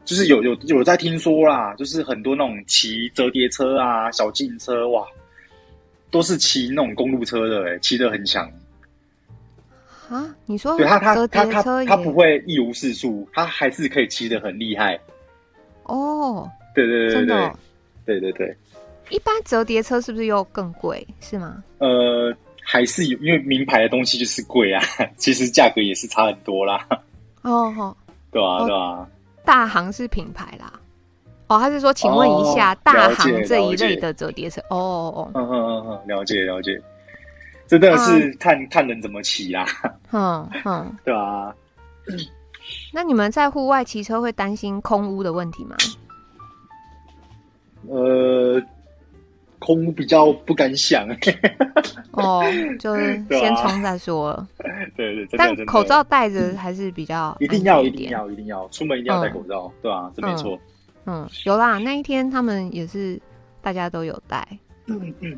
[0.05, 5.05] 就是有有有在听说啦，就是很多那种骑折叠车啊、小径车哇，
[6.09, 8.49] 都是骑那种公路车的，哎，骑得很强。
[10.09, 14.99] 啊，你说对他他他他他，不会一无是处，他还是可以骑得很厉害。
[15.84, 17.55] 哦，对对对对，真的，
[18.05, 18.57] 对对对。
[19.11, 21.05] 一般折叠车是不是又更贵？
[21.21, 21.63] 是吗？
[21.77, 24.84] 呃，还是有，因为名牌的东西就是贵啊，
[25.17, 26.88] 其实价格也是差很多啦。
[27.43, 27.95] 哦吼，
[28.31, 29.07] 对啊对啊。
[29.49, 30.71] 大行是品牌啦，
[31.47, 36.80] 哦，他是说，请问一下，大行这一类的折叠车，哦哦，嗯嗯嗯嗯，了解了解，
[37.65, 39.65] 真的是看、嗯、看人怎么骑啦，
[40.11, 41.51] 嗯嗯， 对啊，
[42.93, 45.76] 那你们在户外骑车会担心空污的问题吗？
[47.89, 48.61] 呃。
[49.60, 51.07] 空比较不敢想
[52.11, 52.44] 哦，
[52.80, 54.48] 就是先冲再说。
[54.95, 60.57] 对 对，但口罩戴着还是比较一定要一定要一定要出门一定要戴口罩，对啊，这没错。
[61.06, 63.19] 嗯，有啦，那一天他们也是
[63.61, 64.48] 大家都有戴。
[64.88, 65.38] 嗯嗯。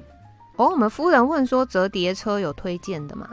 [0.55, 3.27] 哦，我们夫人问说折叠车有推荐的吗？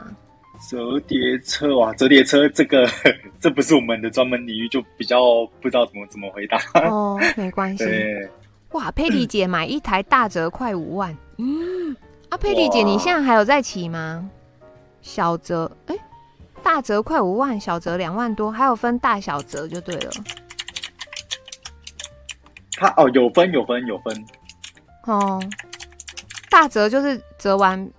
[0.69, 2.85] 折叠车哇，折叠车这个
[3.39, 6.57] 这不是我们的专门领域，就比较不知道怎么怎么回答。
[6.89, 7.85] 哦，没关系。
[8.71, 11.95] 哇，佩蒂姐买一台大折快五万，嗯，
[12.29, 14.29] 啊，佩蒂姐，你现在还有在骑吗？
[15.01, 16.01] 小折，哎、欸，
[16.61, 20.11] 大折快五万，小折两万多，还有分大小折就对了。
[22.73, 24.25] 它哦，有分有分有分。
[25.05, 25.41] 哦，
[26.51, 27.89] 大折就是折完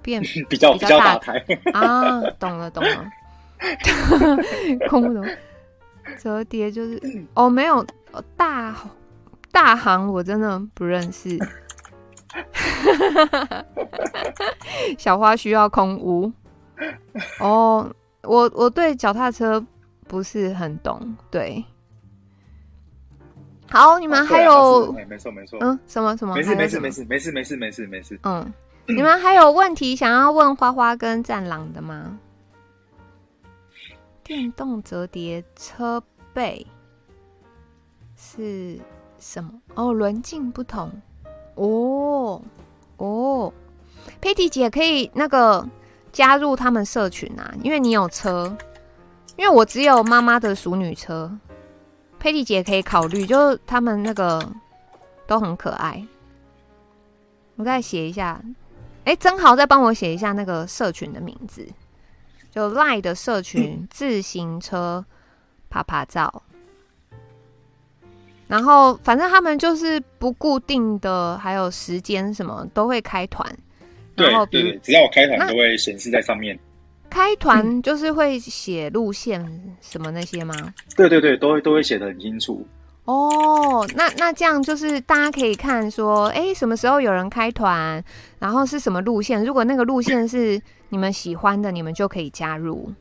[0.00, 1.44] 变比较比较大台
[1.74, 3.04] 啊，懂了懂了。
[4.88, 5.26] 空不懂？
[6.18, 7.00] 折叠就是
[7.34, 7.86] 哦，没有
[8.36, 8.74] 大。
[9.56, 11.38] 大行我真的不认识，
[14.98, 16.30] 小花需要空屋
[17.40, 17.90] 哦。
[18.20, 19.64] 我我对脚踏车
[20.06, 21.64] 不是很懂，对。
[23.70, 24.92] 好，你们还有？
[24.92, 25.58] 没错没错。
[25.62, 26.34] 嗯，什么什么？
[26.34, 28.20] 没事没事没事没事没事没事没事。
[28.24, 28.52] 嗯，
[28.84, 32.18] 你们还有问题想要问花花跟战狼的吗？
[34.22, 36.02] 电动折叠车
[36.34, 36.66] 背
[38.16, 38.78] 是。
[39.26, 39.50] 什么？
[39.74, 40.88] 哦，轮径不同。
[41.56, 42.40] 哦
[42.98, 43.52] 哦，
[44.20, 45.68] 佩蒂姐可以那个
[46.12, 48.56] 加入他们社群啊，因为你有车。
[49.36, 51.30] 因为我只有妈妈的淑女车，
[52.18, 54.40] 佩蒂姐可以考虑，就他们那个
[55.26, 56.02] 都很可爱。
[57.56, 58.40] 我再写一下，
[59.04, 61.66] 哎、欸，正好再帮我写一下那个社群的名字，
[62.50, 65.04] 就 Lie 的社群自行车
[65.68, 66.42] 趴趴造。
[68.48, 73.46] 然后，反正他们就是不固定的，还有时间什么都会开团。
[74.14, 76.58] 对对对，只要我开团都会显示在上面。
[77.10, 79.40] 开团就是会写路线
[79.80, 80.54] 什么那些吗？
[80.96, 82.66] 对对对，都会都会写的很清楚。
[83.04, 88.02] 哦，那那这样就是大家可以看说，哎，什么时候有人开团，
[88.38, 89.44] 然后是什么路线？
[89.44, 92.92] 如果那个路线是你们喜欢的，你们就可以加入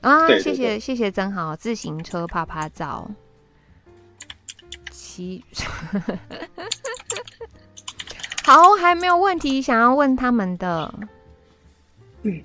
[0.00, 0.28] 啊。
[0.38, 2.68] 谢谢谢谢，真好，自行车趴趴
[5.52, 5.64] 造。
[8.44, 10.92] 好，还没有问题想要问他们的，
[12.22, 12.42] 嗯，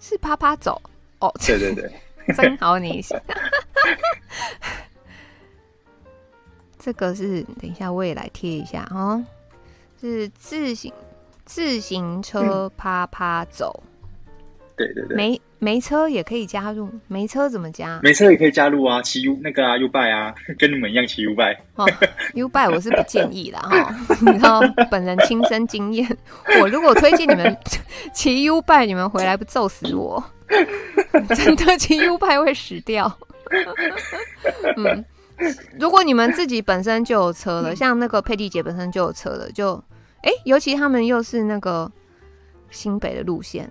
[0.00, 0.80] 是趴趴走。
[1.20, 1.92] 哦，对对对，
[2.34, 3.02] 真好你，
[6.78, 9.24] 这个是等一下我也来贴一下哦，
[10.00, 10.92] 是自行
[11.44, 13.82] 自行车趴趴走。
[14.76, 17.98] 对对对，没没车也可以加入，没车怎么加？
[18.02, 21.56] 没车也可以加入啊，骑 U 那个啊 U-bike 啊， 跟你们一样骑 U-bike。
[21.76, 21.86] 哦
[22.34, 26.06] ，U-bike 我是不建议的哈， 你知道本人亲身经验，
[26.60, 27.56] 我如果推荐你们
[28.12, 30.22] 骑 U-bike，你们回来不揍死我？
[31.34, 33.18] 真的骑 U-bike 会死掉。
[34.76, 35.04] 嗯，
[35.80, 39.82] 如果你们自己本身就有车了，像那个佩蒂姐本身就有车了，就
[40.22, 41.90] 哎，尤其他们又是那个
[42.70, 43.66] 新北的路线。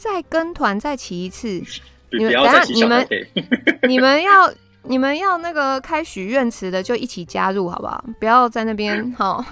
[0.00, 1.62] 再跟团再骑一次，
[2.10, 3.06] 你们等下你们
[3.86, 4.50] 你们要
[4.84, 8.02] 你们要那个开许愿池的就一起加入好不好？
[8.18, 9.44] 不要在那边 好。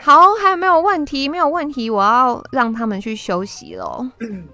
[0.00, 1.28] 好，还有没有问题？
[1.28, 4.06] 没有问题，我要让他们去休息喽。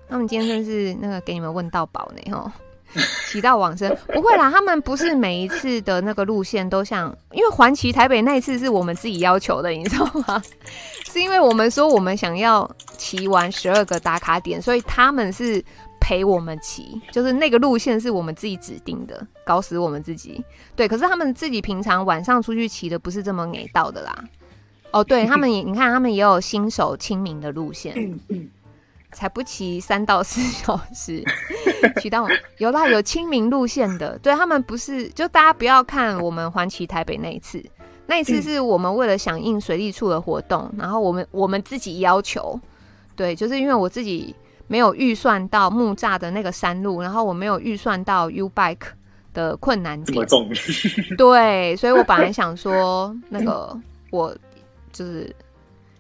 [0.09, 2.51] 他们今天真是那个给你们问到饱呢，吼。
[3.31, 10.43] 骑到往生不会啦，他们不是每一次的那个路线都像，因为环骑台北那一次是我们自己要求的，你知道吗？
[11.11, 15.65] 是因为我们说我们想要骑完十二个打卡点，所以他们是
[16.01, 20.45] 陪我们骑，就是那个路线是我们自己指定的，搞死我们自己。
[20.77, 24.25] 对，可是他们自己平常晚上出去骑的不是这么给到的啦。
[24.93, 28.19] 哦，对他们也，你看他们也有新手亲民的路线。
[29.13, 31.23] 才不骑三到四小时，
[32.01, 32.27] 骑到
[32.59, 37.65] 有啦，有清明路线的，对他们不是，就大家不要看我们环骑台北那一次，
[38.07, 42.59] 那一次是我们为了响应水利处的活动，然后我们我们自己要求，
[43.17, 44.35] 对，就是因为我自己
[44.69, 48.89] 没有预算到木栅的那个山路，然后我没有预算到 U bike
[49.35, 50.25] 的困难点，
[51.17, 53.77] 对，所以我本来想说那个
[54.11, 54.37] 我
[54.93, 55.35] 就是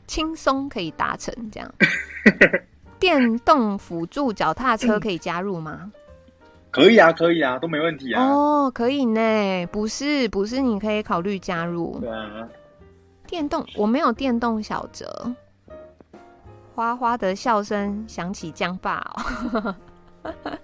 [0.07, 1.75] 轻松可以达成这样。
[3.01, 5.91] 电动辅助脚踏车可以加入吗？
[6.71, 8.23] 可以啊，可以啊，都没问题啊。
[8.25, 11.99] 哦，可以呢，不是，不是，你可以考虑加入。
[11.99, 12.47] 对啊，
[13.27, 15.35] 电动我没有电动小折。
[16.75, 19.75] 花花的笑声响起江爸哦，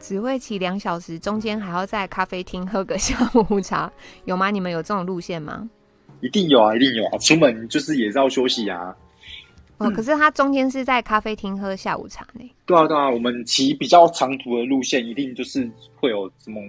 [0.00, 3.16] 只会骑两小时，中间还要在咖啡厅喝个下
[3.48, 3.90] 午茶，
[4.24, 4.50] 有吗？
[4.50, 5.68] 你们有这种路线吗？
[6.20, 8.94] 一定有啊，一定有啊，出门就是也是要休息啊。
[9.78, 12.50] 哦，可是它中间是在咖啡厅喝下午茶呢。
[12.64, 16.60] 对啊，对啊，我们骑比较长途的路线，一定就是会有什么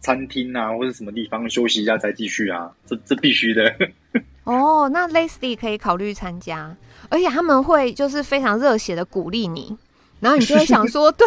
[0.00, 3.74] 餐厅啊，或者什么地方休息一下再继续啊，这这必须的。
[4.44, 6.72] 哦，那 Leslie 可以考虑参加，
[7.08, 9.76] 而且他们会就是非常热血的鼓励你，
[10.20, 11.26] 然后你就会想说， 对，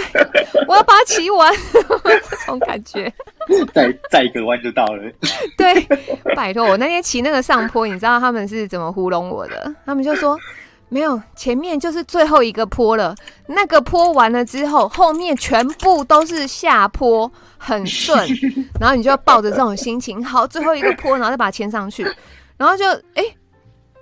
[0.69, 1.53] 我要把它骑完，
[2.31, 3.13] 这种感觉。
[3.73, 5.03] 再再一个弯就到了。
[5.57, 5.85] 对，
[6.33, 9.75] 拜托，我那天骑那个上坡，你知道他们是怎么糊弄我的？
[9.85, 10.39] 他们就说。
[10.89, 13.15] 没有，前面就是最后一个坡了。
[13.45, 18.27] 那个坡完了之后，后面全部都是下坡，很顺。
[18.79, 22.03] 然后你就要抱着这种心情，好，最后一个坡，然后再把它牵上去。
[22.57, 23.23] 然后就，哎，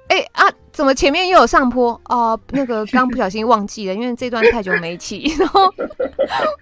[0.08, 1.92] 哎啊，怎么前面又有上坡？
[2.06, 5.72] 哦、呃，那个刚不小心忘记了，因为这段太久没骑， 然后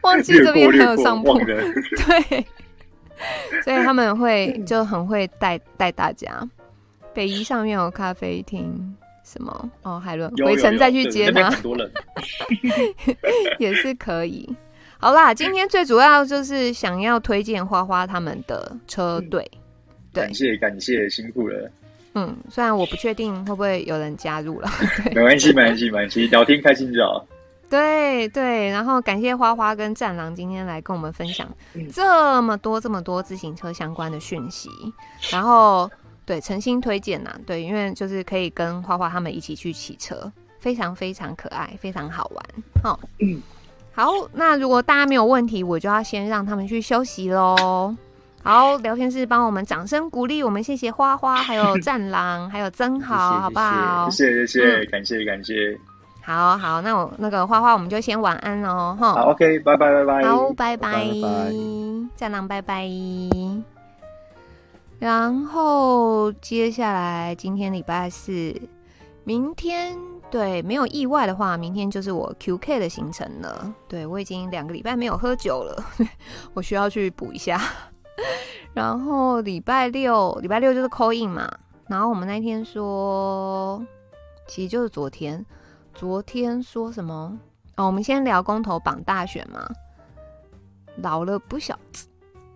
[0.01, 1.37] 忘记这边还有上坡。
[1.45, 2.45] 对，
[3.63, 6.29] 所以他们会就很会带带大家。
[7.13, 8.97] 北宜上面有咖啡厅。
[9.25, 9.69] 什么？
[9.81, 11.49] 哦，海伦回程再去接吗？
[11.49, 11.91] 很多人
[13.57, 14.47] 也是可以。
[14.99, 19.41] 好啦，今天最主要就是想要推荐花花他们的车队。
[19.51, 19.59] 嗯、
[20.13, 21.69] 对，感谢感谢，辛苦了。
[22.13, 24.69] 嗯，虽然我不确定会不会有人加入了，
[25.13, 27.25] 没关系，没关系，没关系，聊天开心就好。
[27.67, 31.49] 对对，然后感谢花花跟战狼今天来跟我们分享
[31.91, 34.69] 这么多这么多自行车相关的讯息，
[35.31, 35.89] 然后。
[36.25, 37.39] 对，诚心推荐呐、啊。
[37.45, 42.45] 对，因为就是可以跟花花他们一起去骑车，非常非常可爱，非常好玩。
[42.83, 43.41] 好，嗯，
[43.93, 47.95] 好，那如果大家没有问题，我就要先让他们去休息喽。
[48.43, 54.09] 好，聊天室帮我们掌声鼓励，我们谢谢花花，还有 战狼，还有曾豪，好不好？
[54.09, 55.75] 谢谢谢谢，感谢感谢。
[56.21, 58.97] 好好，那我那个花花，我们就先晚安哦。
[58.99, 60.23] 哈，好，OK，拜拜拜拜。
[60.23, 61.07] 好，拜拜，
[62.15, 62.87] 战狼，拜拜。
[65.05, 68.59] 然后接下来今天礼拜四，
[69.23, 69.95] 明天
[70.31, 73.71] 对，没有意外的话，明天就是我 QK 的行程了。
[73.87, 75.85] 对，我已经两个礼拜没有喝酒了，
[76.55, 77.61] 我需要去补一下。
[78.73, 81.47] 然后礼拜六，礼拜六就是 call in 嘛。
[81.87, 83.85] 然后我们那天说，
[84.47, 85.45] 其实就是昨天，
[85.93, 87.37] 昨天说什么？
[87.75, 89.69] 哦，我们先聊公投绑大选嘛。
[90.97, 91.77] 老了不小，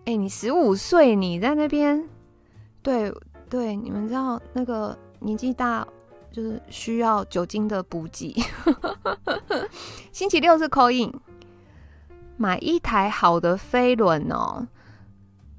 [0.04, 2.04] 哎，你十五岁，你在那边。
[2.82, 3.12] 对
[3.48, 5.86] 对，你们知道那个年纪大
[6.32, 8.34] 就是需要酒精的补给。
[10.12, 11.12] 星期六是 call in，
[12.36, 14.66] 买一台好的飞轮哦。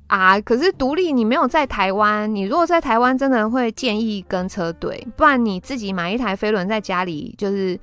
[0.07, 7.79] 啊，可是独立你没有在台湾，你如果在台湾，真的会建议跟车队，不然你自己买一台飞轮在家里就是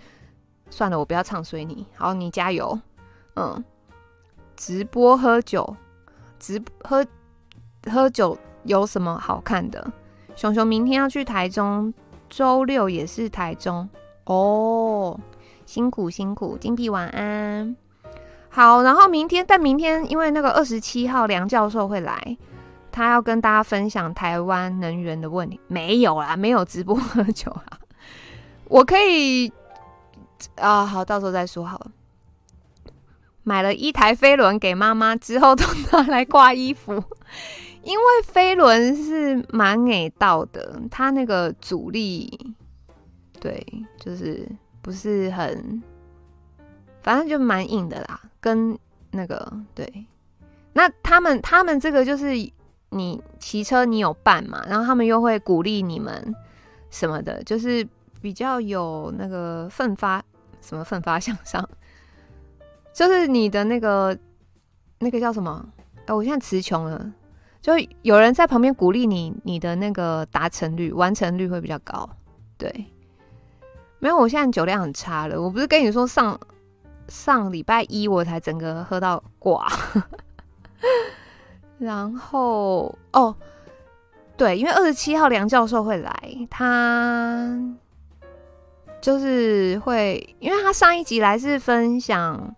[0.69, 1.87] 算了，我不要唱衰你。
[1.95, 2.79] 好，你加油。
[3.37, 3.65] 嗯，
[4.57, 5.77] 直播喝酒，
[6.39, 7.07] 直喝
[7.91, 8.37] 喝酒。
[8.65, 9.93] 有什么好看的？
[10.37, 11.93] 熊熊明天要去台中，
[12.29, 13.89] 周六也是台中
[14.25, 15.19] 哦。
[15.67, 17.77] 辛苦辛苦，金币晚安。
[18.49, 22.39] 好，然后明天，但明天因为那个二十七号梁教授会来，
[22.91, 25.61] 他要跟大家分享台湾能源的问题。
[25.67, 27.79] 没有啦，没有直播喝酒啦。
[28.65, 29.53] 我可以
[30.57, 31.91] 啊，好，到时候再说好了。
[33.43, 37.03] 买了一台飞轮给妈妈，之后都拿来挂衣服。
[37.89, 42.55] 因为飞轮是蛮给到的，它那个阻力，
[43.41, 43.67] 对，
[43.99, 44.47] 就是
[44.83, 45.83] 不是很，
[47.01, 48.21] 反正就蛮硬的啦。
[48.41, 48.79] 跟
[49.11, 50.05] 那个对，
[50.75, 52.27] 那他们他们这个就是
[52.91, 56.35] 你骑车你有伴嘛，然后他们又会鼓励你们
[56.91, 57.89] 什么的，就是
[58.21, 60.23] 比较有那个奋发
[60.61, 61.67] 什么奋发向上，
[62.93, 64.15] 就是你的那个
[64.99, 65.67] 那个叫什么？
[66.05, 67.11] 哎，我现在词穷了。
[67.61, 67.73] 就
[68.03, 72.09] 有人在旁边鼓励你，你的那个达成率、完成率会比较高。
[72.57, 72.87] 对，
[73.99, 75.41] 没有，我现在酒量很差了。
[75.41, 76.39] 我不是跟你说上
[77.09, 79.67] 上礼拜一我才整个喝到挂，
[81.79, 83.35] 然后哦，
[84.37, 86.15] 对，因为二十七号梁教授会来，
[86.49, 87.59] 他
[89.01, 92.55] 就是会，因为他上一集来是分享。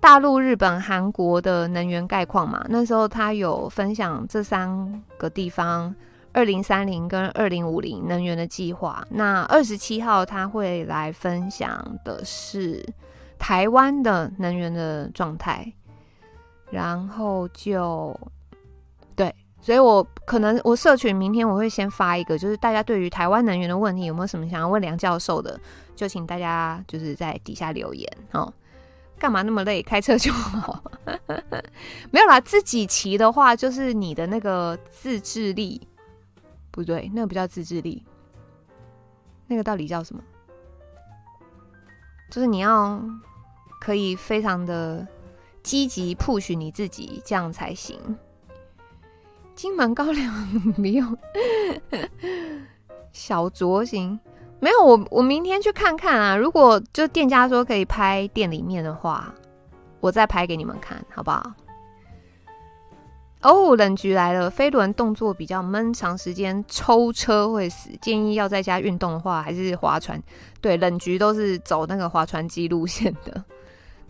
[0.00, 5.94] 大陆、日本、韩国的能源概况嘛，那时候他有分享这三个地方
[6.32, 9.04] 二零三零跟二零五零能源的计划。
[9.10, 12.84] 那二十七号他会来分享的是
[13.38, 15.70] 台湾的能源的状态，
[16.70, 18.18] 然后就
[19.16, 25.58] 对，所以我可能我社群明天我会先发一个，就是大家对于台湾能源的问题有没有什么想要问梁教授的，
[25.96, 28.50] 就请大家就是在底下留言哦。
[29.18, 29.82] 干嘛那么累？
[29.82, 30.82] 开车就好。
[32.10, 35.86] 没有啦，自己骑的话，就是你的那个自制力，
[36.70, 38.04] 不对，那个不叫自制力，
[39.46, 40.22] 那个到底叫什么？
[42.30, 43.02] 就是你要
[43.80, 45.06] 可以非常的
[45.62, 47.98] 积极 push 你自己，这样才行。
[49.54, 51.04] 金门高粱没有，
[53.12, 54.18] 小酌型。
[54.60, 56.36] 没有我，我明天去看看啊。
[56.36, 59.32] 如果就店家说可以拍店里面的话，
[60.00, 61.52] 我再拍给你们看，好不好？
[63.42, 64.50] 哦，冷局来了。
[64.50, 67.88] 飞轮动作比较闷，长时间抽车会死。
[68.02, 70.20] 建议要在家运动的话，还是划船。
[70.60, 73.44] 对，冷局都是走那个划船机路线的。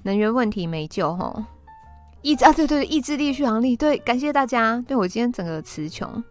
[0.03, 1.45] 能源问题没救齁。
[2.23, 3.77] 意志啊，对对对，意志力、续航力。
[3.77, 4.83] 对，感谢大家。
[4.89, 6.25] 对我今天整个词穷。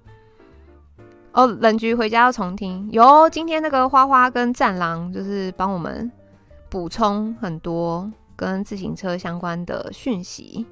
[1.37, 2.89] 哦，冷局回家要重听。
[2.91, 6.11] 有今天那个花花跟战狼，就是帮我们
[6.67, 10.65] 补充很多跟自行车相关的讯息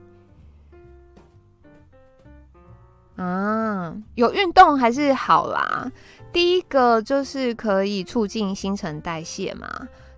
[3.16, 3.96] 啊。
[4.16, 5.92] 有运动还是好啦。
[6.34, 9.70] 第一个就是可以促进新陈代谢嘛。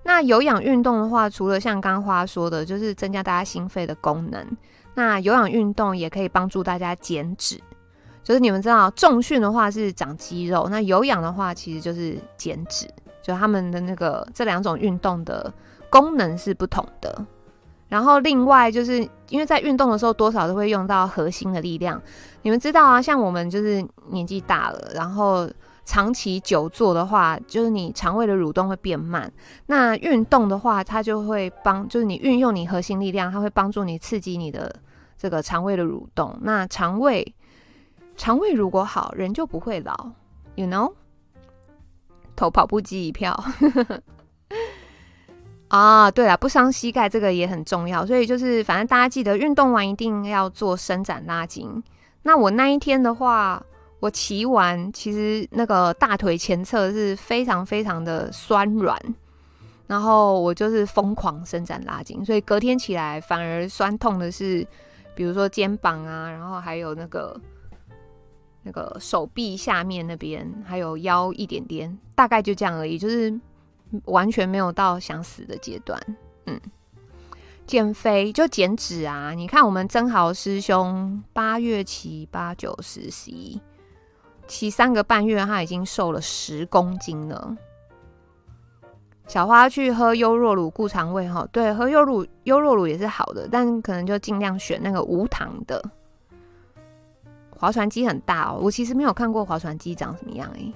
[0.04, 4.48] 那有氧运动的话，除了像刚花说的，就是增加大家心肺的功能。
[4.96, 7.60] 那有氧运动也可以帮助大家减脂。
[8.28, 12.86] 就是你们知道，重训的话是长肌肉，那有氧的话其实就是减脂。
[13.22, 15.54] 就他们的那个这两种运动的
[15.90, 17.26] 功能是不同的。
[17.88, 18.98] 然后另外就是
[19.30, 22.02] 因为在运动的时候，多少都会用到核心的力量。
[22.42, 25.50] 你们知道啊，像我们就是年纪大了，然后
[25.86, 29.32] 长期久坐的话，就是你肠胃的蠕动会变慢。
[29.68, 34.76] 那运动的话，它就会帮，就是你运用你核心力量，它会帮助你刺激你的
[35.18, 36.38] 这个肠胃的蠕动。
[36.42, 37.34] 那肠胃。
[38.18, 40.12] 肠胃如果好，人就不会老
[40.56, 40.92] ，you know？
[42.36, 43.42] 投跑步机一票。
[45.70, 51.84] 啊，对了，不伤膝盖这个也很重要，所以就是反正大家记得运动完一定要做伸展拉筋。
[52.24, 53.64] 那我那一天的话，
[54.00, 59.00] 我骑完其实那个大腿前侧是非常非常的酸软，
[59.86, 64.66] 然后我就是疯狂伸展拉筋，所以隔天起来反而酸痛的是，
[65.14, 67.40] 比如说肩膀啊，然后还有那个。
[68.68, 73.34] 那个手臂下面那边还有腰一点点，大概就这样而已，就是
[74.04, 75.98] 完全没有到想死的阶段。
[76.48, 76.60] 嗯，
[77.66, 79.32] 减肥就减脂啊！
[79.32, 83.58] 你看我们曾豪师兄八月骑八九十十一，
[84.48, 87.56] 骑三个半月他已经瘦了十公斤了。
[89.28, 95.82] 小花去喝优若乳固肠胃哈，对，喝优乳优若乳也是好的，但可能就尽量选那个无糖的。
[97.60, 100.72] 划船机很大哦，我其实没有看过划船机长什么样哎。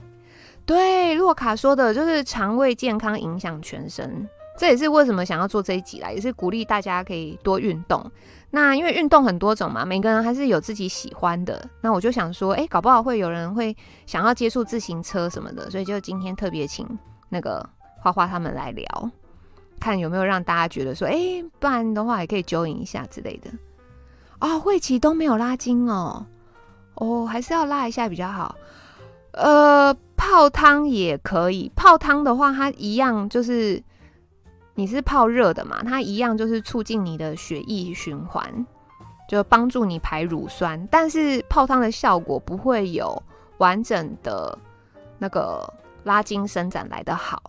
[0.65, 4.27] 对，洛卡说的就是肠胃健康影响全身，
[4.57, 8.09] 这也是为什么想要做这一集来，也是鼓励大家可以多运动。
[8.51, 11.67] 那因为运动很多种嘛，每个人还是有自己喜欢的。
[11.81, 13.75] 那我就想说，哎，搞不好会有人会
[14.05, 16.87] 想要接触自行车什么的，所以就今天特别请
[17.29, 17.67] 那个
[17.99, 19.11] 花花他们来聊，
[19.79, 23.49] 看有没有让大家觉得说，哎，不然的话也可以 join 一下之类的。
[24.39, 26.25] 啊、哦，会骑都没有拉筋哦。
[26.95, 28.55] 哦，还是要拉一下比较好。
[29.33, 31.71] 呃，泡汤也可以。
[31.75, 33.81] 泡汤的话，它一样就是
[34.75, 38.65] 你是泡热的嘛，它一样就是促进你的血液循环。
[39.29, 43.23] 就帮助你排乳酸，但是泡汤的效果不会有
[43.59, 44.57] 完整的
[45.17, 45.73] 那个
[46.03, 47.41] 拉筋伸展来的好。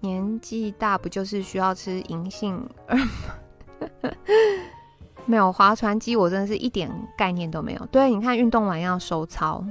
[0.00, 2.68] 年纪大不就是需要吃银杏？
[5.26, 7.86] 没有划船机，我真的是一点概念都没有。
[7.86, 9.64] 对，你看运动完要收操，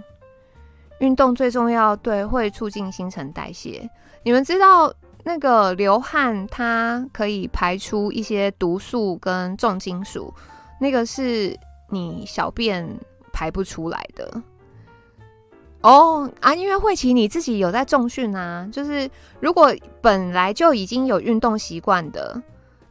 [0.99, 3.89] 运动最重要，对，会促进新陈代谢。
[4.23, 10.33] 你们知道那个流汗，它可以排出一些毒素跟重金属，
[10.79, 11.57] 那个是
[11.89, 12.85] 你小便
[13.31, 14.41] 排不出来的。
[15.81, 19.09] 哦啊，因为慧琪你自己有在重训啊，就是
[19.39, 22.41] 如果本来就已经有运动习惯的。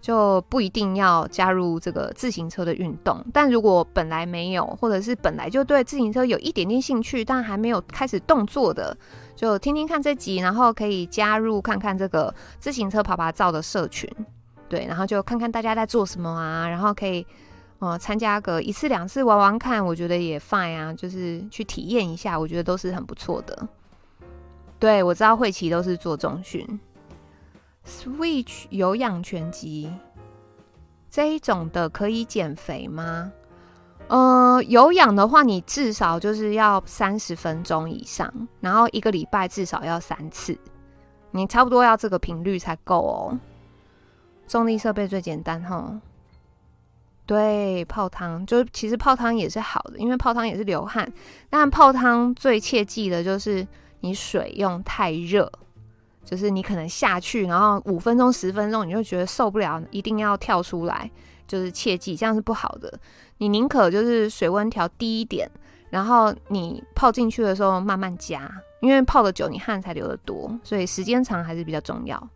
[0.05, 8.94] 就不一定要加入这个自行车的运动，但如果本来没有，或者是本来就对自行车有一点点兴趣，但还没有开始动作的，
[9.35, 14.06] 就听听看这集，然后可以加入看看这个自行车爬爬照的社群，
[14.68, 17.26] 对，然后就看看大家在做什么啊，然后可以
[17.78, 23.66] 呃参加个一次两次玩玩看，我觉得也 fine 啊，就是去体验一下，我觉得都是很不错的。
[24.78, 26.78] 对，我知道慧琪都是做中训。
[27.86, 29.93] Switch 有氧拳击
[31.11, 33.32] 这一种的可以减肥吗？
[34.09, 40.59] 呃，有氧的话，你至少就是要三十分钟以上，然后一个礼拜至少要三次，
[41.31, 43.39] 你差不多要这个频率才够哦。
[44.47, 45.98] 重力设备最简单齁，
[47.24, 51.11] 对，泡汤就其实泡汤也是好的，因为泡汤也是流汗，
[51.48, 53.66] 但泡汤最切记的就是
[54.01, 55.51] 你水用太热。
[56.24, 61.10] 就是你可能下去，然后五分钟、十分钟，你就觉得受不了，一定要跳出来，
[61.46, 62.98] 就是切记这样是不好的。
[63.38, 65.51] 你宁可就是水温调低一点，
[65.90, 72.28] 然后你泡进去的时候慢慢加，因为泡的久，你汗才流得多，所以时间长还是比较重要。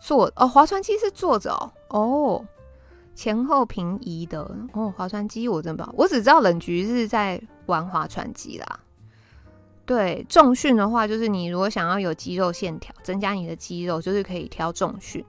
[0.00, 2.46] 坐哦，划船机是坐着哦，哦，
[3.14, 4.40] 前后平移的
[4.72, 8.80] 哦，划船机我真不知道，我只知道冷局是在玩划船机啦。
[9.86, 15.24] 对，重训的话，就是你如果想要有肌肉线条，增加你的肌肉，就是可以挑重训。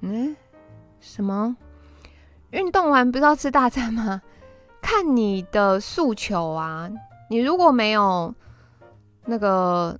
[0.00, 0.34] 嗯，
[0.98, 1.54] 什么？
[2.50, 4.22] 运动完不是要吃大餐吗？
[4.80, 6.90] 看你的诉求啊。
[7.28, 8.34] 你如果没有
[9.26, 9.98] 那个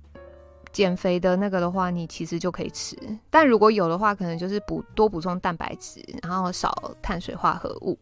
[0.71, 2.97] 减肥的那个的话，你其实就可以吃。
[3.29, 7.95] 但如果有的话，可能就是补多补充蛋白质，然后少碳水化合物。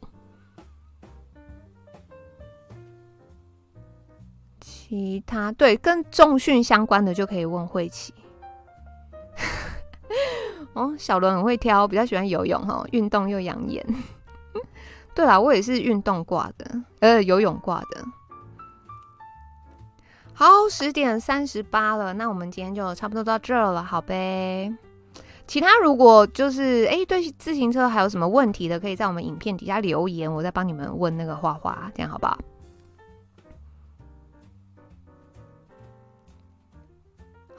[4.89, 8.13] 其他对跟重训相关的就可以问慧琪。
[10.71, 13.85] 哦，小伦很会挑，比较喜欢游泳哈，运动又养眼。
[15.13, 18.05] 对啦，我也是运动挂的，呃，游泳挂的。
[20.33, 24.73] 好，十点三十八了，那我们今天就差不多到这儿了，好呗。
[25.47, 32.37] 其他如果就是哎、对自行车还有什么问题的，可以在我们影片底下留言，我再帮你们问那个花花，这样好不好？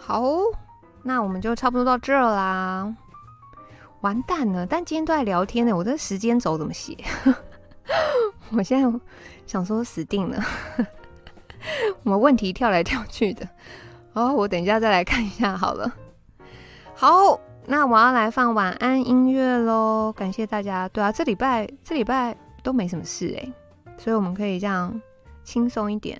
[0.09, 0.25] 好，
[1.03, 2.97] 那我们就差不多到这儿啦。
[4.01, 6.97] 完蛋了，但今天都在聊天呢，我这时间轴怎么写？
[8.51, 9.01] 我现在
[9.45, 10.43] 想说死定了，
[12.05, 13.47] 我们问题跳来跳去的。
[14.15, 15.93] 好，我等一下再来看一下好了。
[16.95, 20.11] 好，那我要来放晚安音乐喽。
[20.17, 20.89] 感谢大家。
[20.89, 23.53] 对啊，这礼拜这礼拜都没什么事哎，
[23.99, 24.99] 所以我们可以这样
[25.45, 26.19] 轻松一点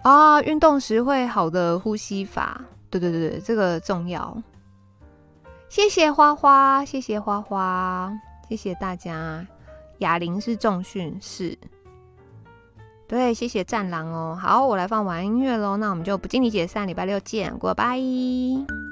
[0.00, 0.40] 啊。
[0.40, 2.58] 运动时会好的呼吸法。
[2.98, 4.36] 对对对对，这个重要。
[5.68, 8.12] 谢谢花花，谢谢花花，
[8.48, 9.46] 谢谢大家。
[9.98, 11.56] 哑铃是重训，是。
[13.08, 14.38] 对，谢谢战狼哦。
[14.40, 15.76] 好，我来放晚安音乐喽。
[15.76, 18.85] 那我们就不敬礼解散，礼拜六见，，goodbye。